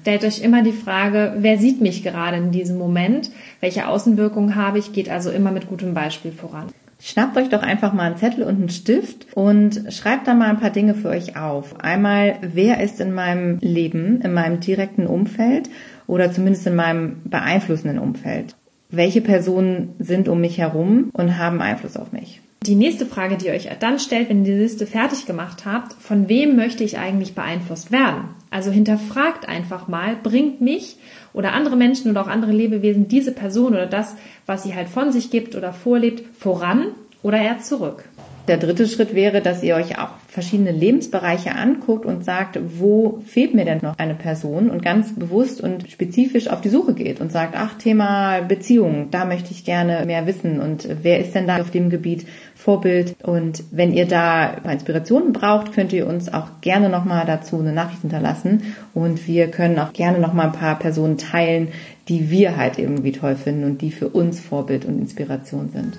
Stellt 0.00 0.24
euch 0.24 0.42
immer 0.42 0.62
die 0.62 0.72
Frage, 0.72 1.34
wer 1.38 1.58
sieht 1.58 1.80
mich 1.80 2.02
gerade 2.02 2.36
in 2.36 2.50
diesem 2.50 2.78
Moment? 2.78 3.30
Welche 3.60 3.88
Außenwirkungen 3.88 4.54
habe 4.54 4.78
ich? 4.78 4.92
Geht 4.92 5.08
also 5.08 5.30
immer 5.30 5.50
mit 5.50 5.68
gutem 5.68 5.94
Beispiel 5.94 6.32
voran. 6.32 6.66
Schnappt 7.00 7.36
euch 7.36 7.48
doch 7.50 7.62
einfach 7.62 7.92
mal 7.92 8.04
einen 8.04 8.16
Zettel 8.16 8.44
und 8.44 8.56
einen 8.56 8.68
Stift 8.70 9.26
und 9.34 9.92
schreibt 9.92 10.26
da 10.26 10.32
mal 10.32 10.48
ein 10.48 10.60
paar 10.60 10.70
Dinge 10.70 10.94
für 10.94 11.08
euch 11.08 11.36
auf. 11.36 11.78
Einmal, 11.80 12.36
wer 12.40 12.80
ist 12.80 13.00
in 13.00 13.12
meinem 13.12 13.58
Leben, 13.60 14.22
in 14.22 14.32
meinem 14.32 14.60
direkten 14.60 15.06
Umfeld 15.06 15.68
oder 16.06 16.32
zumindest 16.32 16.66
in 16.66 16.76
meinem 16.76 17.20
beeinflussenden 17.24 17.98
Umfeld? 17.98 18.56
Welche 18.90 19.20
Personen 19.20 19.94
sind 19.98 20.28
um 20.28 20.40
mich 20.40 20.58
herum 20.58 21.10
und 21.12 21.36
haben 21.36 21.60
Einfluss 21.60 21.96
auf 21.96 22.12
mich? 22.12 22.40
Die 22.66 22.76
nächste 22.76 23.04
Frage, 23.04 23.36
die 23.36 23.48
ihr 23.48 23.52
euch 23.52 23.68
dann 23.78 23.98
stellt, 23.98 24.30
wenn 24.30 24.42
ihr 24.42 24.54
die 24.54 24.62
Liste 24.62 24.86
fertig 24.86 25.26
gemacht 25.26 25.66
habt, 25.66 25.92
von 26.00 26.30
wem 26.30 26.56
möchte 26.56 26.82
ich 26.82 26.96
eigentlich 26.96 27.34
beeinflusst 27.34 27.92
werden? 27.92 28.30
Also 28.48 28.70
hinterfragt 28.70 29.46
einfach 29.46 29.86
mal, 29.86 30.16
bringt 30.16 30.62
mich 30.62 30.96
oder 31.34 31.52
andere 31.52 31.76
Menschen 31.76 32.10
oder 32.10 32.22
auch 32.22 32.26
andere 32.26 32.52
Lebewesen 32.52 33.06
diese 33.06 33.32
Person 33.32 33.74
oder 33.74 33.84
das, 33.84 34.16
was 34.46 34.62
sie 34.62 34.74
halt 34.74 34.88
von 34.88 35.12
sich 35.12 35.30
gibt 35.30 35.56
oder 35.56 35.74
vorlebt, 35.74 36.24
voran 36.38 36.86
oder 37.22 37.36
eher 37.36 37.58
zurück? 37.58 38.04
Der 38.46 38.58
dritte 38.58 38.86
Schritt 38.86 39.14
wäre, 39.14 39.40
dass 39.40 39.62
ihr 39.62 39.74
euch 39.74 39.98
auch 39.98 40.10
verschiedene 40.28 40.70
Lebensbereiche 40.70 41.54
anguckt 41.54 42.04
und 42.04 42.26
sagt, 42.26 42.60
wo 42.78 43.22
fehlt 43.26 43.54
mir 43.54 43.64
denn 43.64 43.78
noch 43.80 43.96
eine 43.96 44.14
Person? 44.14 44.68
Und 44.68 44.84
ganz 44.84 45.14
bewusst 45.14 45.62
und 45.62 45.90
spezifisch 45.90 46.48
auf 46.48 46.60
die 46.60 46.68
Suche 46.68 46.92
geht 46.92 47.22
und 47.22 47.32
sagt, 47.32 47.54
ach, 47.56 47.78
Thema 47.78 48.42
Beziehung, 48.42 49.08
da 49.10 49.24
möchte 49.24 49.52
ich 49.52 49.64
gerne 49.64 50.04
mehr 50.04 50.26
wissen. 50.26 50.60
Und 50.60 50.86
wer 51.02 51.20
ist 51.20 51.34
denn 51.34 51.46
da 51.46 51.56
auf 51.58 51.70
dem 51.70 51.88
Gebiet 51.88 52.26
Vorbild? 52.54 53.16
Und 53.22 53.64
wenn 53.70 53.94
ihr 53.94 54.06
da 54.06 54.58
Inspirationen 54.70 55.32
braucht, 55.32 55.72
könnt 55.72 55.94
ihr 55.94 56.06
uns 56.06 56.30
auch 56.30 56.60
gerne 56.60 56.90
nochmal 56.90 57.24
dazu 57.24 57.58
eine 57.58 57.72
Nachricht 57.72 58.02
hinterlassen. 58.02 58.74
Und 58.92 59.26
wir 59.26 59.46
können 59.50 59.78
auch 59.78 59.94
gerne 59.94 60.18
nochmal 60.18 60.46
ein 60.46 60.52
paar 60.52 60.78
Personen 60.78 61.16
teilen, 61.16 61.68
die 62.08 62.28
wir 62.28 62.58
halt 62.58 62.78
irgendwie 62.78 63.12
toll 63.12 63.36
finden 63.36 63.64
und 63.64 63.80
die 63.80 63.90
für 63.90 64.10
uns 64.10 64.38
Vorbild 64.38 64.84
und 64.84 64.98
Inspiration 64.98 65.70
sind. 65.72 65.96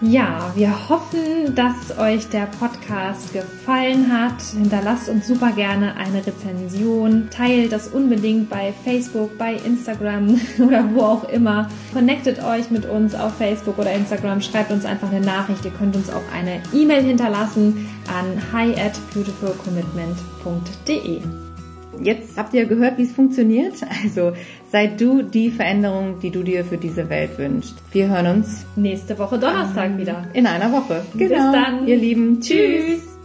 Ja, 0.00 0.52
wir 0.54 0.88
hoffen, 0.88 1.56
dass 1.56 1.98
euch 1.98 2.28
der 2.28 2.46
Podcast 2.46 3.32
gefallen 3.32 4.12
hat. 4.12 4.40
Hinterlasst 4.42 5.08
uns 5.08 5.26
super 5.26 5.50
gerne 5.50 5.96
eine 5.96 6.24
Rezension. 6.24 7.28
Teilt 7.30 7.72
das 7.72 7.88
unbedingt 7.88 8.48
bei 8.48 8.72
Facebook, 8.84 9.36
bei 9.36 9.54
Instagram 9.54 10.40
oder 10.64 10.88
wo 10.94 11.00
auch 11.00 11.28
immer. 11.28 11.68
Connectet 11.92 12.40
euch 12.44 12.70
mit 12.70 12.86
uns 12.86 13.16
auf 13.16 13.38
Facebook 13.38 13.76
oder 13.78 13.92
Instagram. 13.92 14.40
Schreibt 14.40 14.70
uns 14.70 14.84
einfach 14.84 15.10
eine 15.10 15.20
Nachricht. 15.20 15.64
Ihr 15.64 15.72
könnt 15.72 15.96
uns 15.96 16.10
auch 16.10 16.22
eine 16.32 16.62
E-Mail 16.72 17.02
hinterlassen 17.02 17.88
an 18.06 18.40
hi 18.52 18.80
at 18.80 19.00
beautifulcommitment.de. 19.12 21.47
Jetzt 22.02 22.36
habt 22.36 22.54
ihr 22.54 22.66
gehört, 22.66 22.98
wie 22.98 23.02
es 23.02 23.12
funktioniert. 23.12 23.74
Also 24.02 24.32
sei 24.70 24.86
du 24.86 25.22
die 25.22 25.50
Veränderung, 25.50 26.20
die 26.20 26.30
du 26.30 26.42
dir 26.42 26.64
für 26.64 26.78
diese 26.78 27.08
Welt 27.08 27.38
wünschst. 27.38 27.74
Wir 27.92 28.08
hören 28.08 28.38
uns 28.38 28.66
nächste 28.76 29.18
Woche 29.18 29.38
Donnerstag 29.38 29.98
wieder. 29.98 30.28
In 30.34 30.46
einer 30.46 30.72
Woche. 30.72 31.04
Genau. 31.14 31.34
Bis 31.34 31.38
dann. 31.52 31.86
Ihr 31.86 31.96
Lieben. 31.96 32.40
Tschüss. 32.40 33.02
Tschüss. 33.02 33.17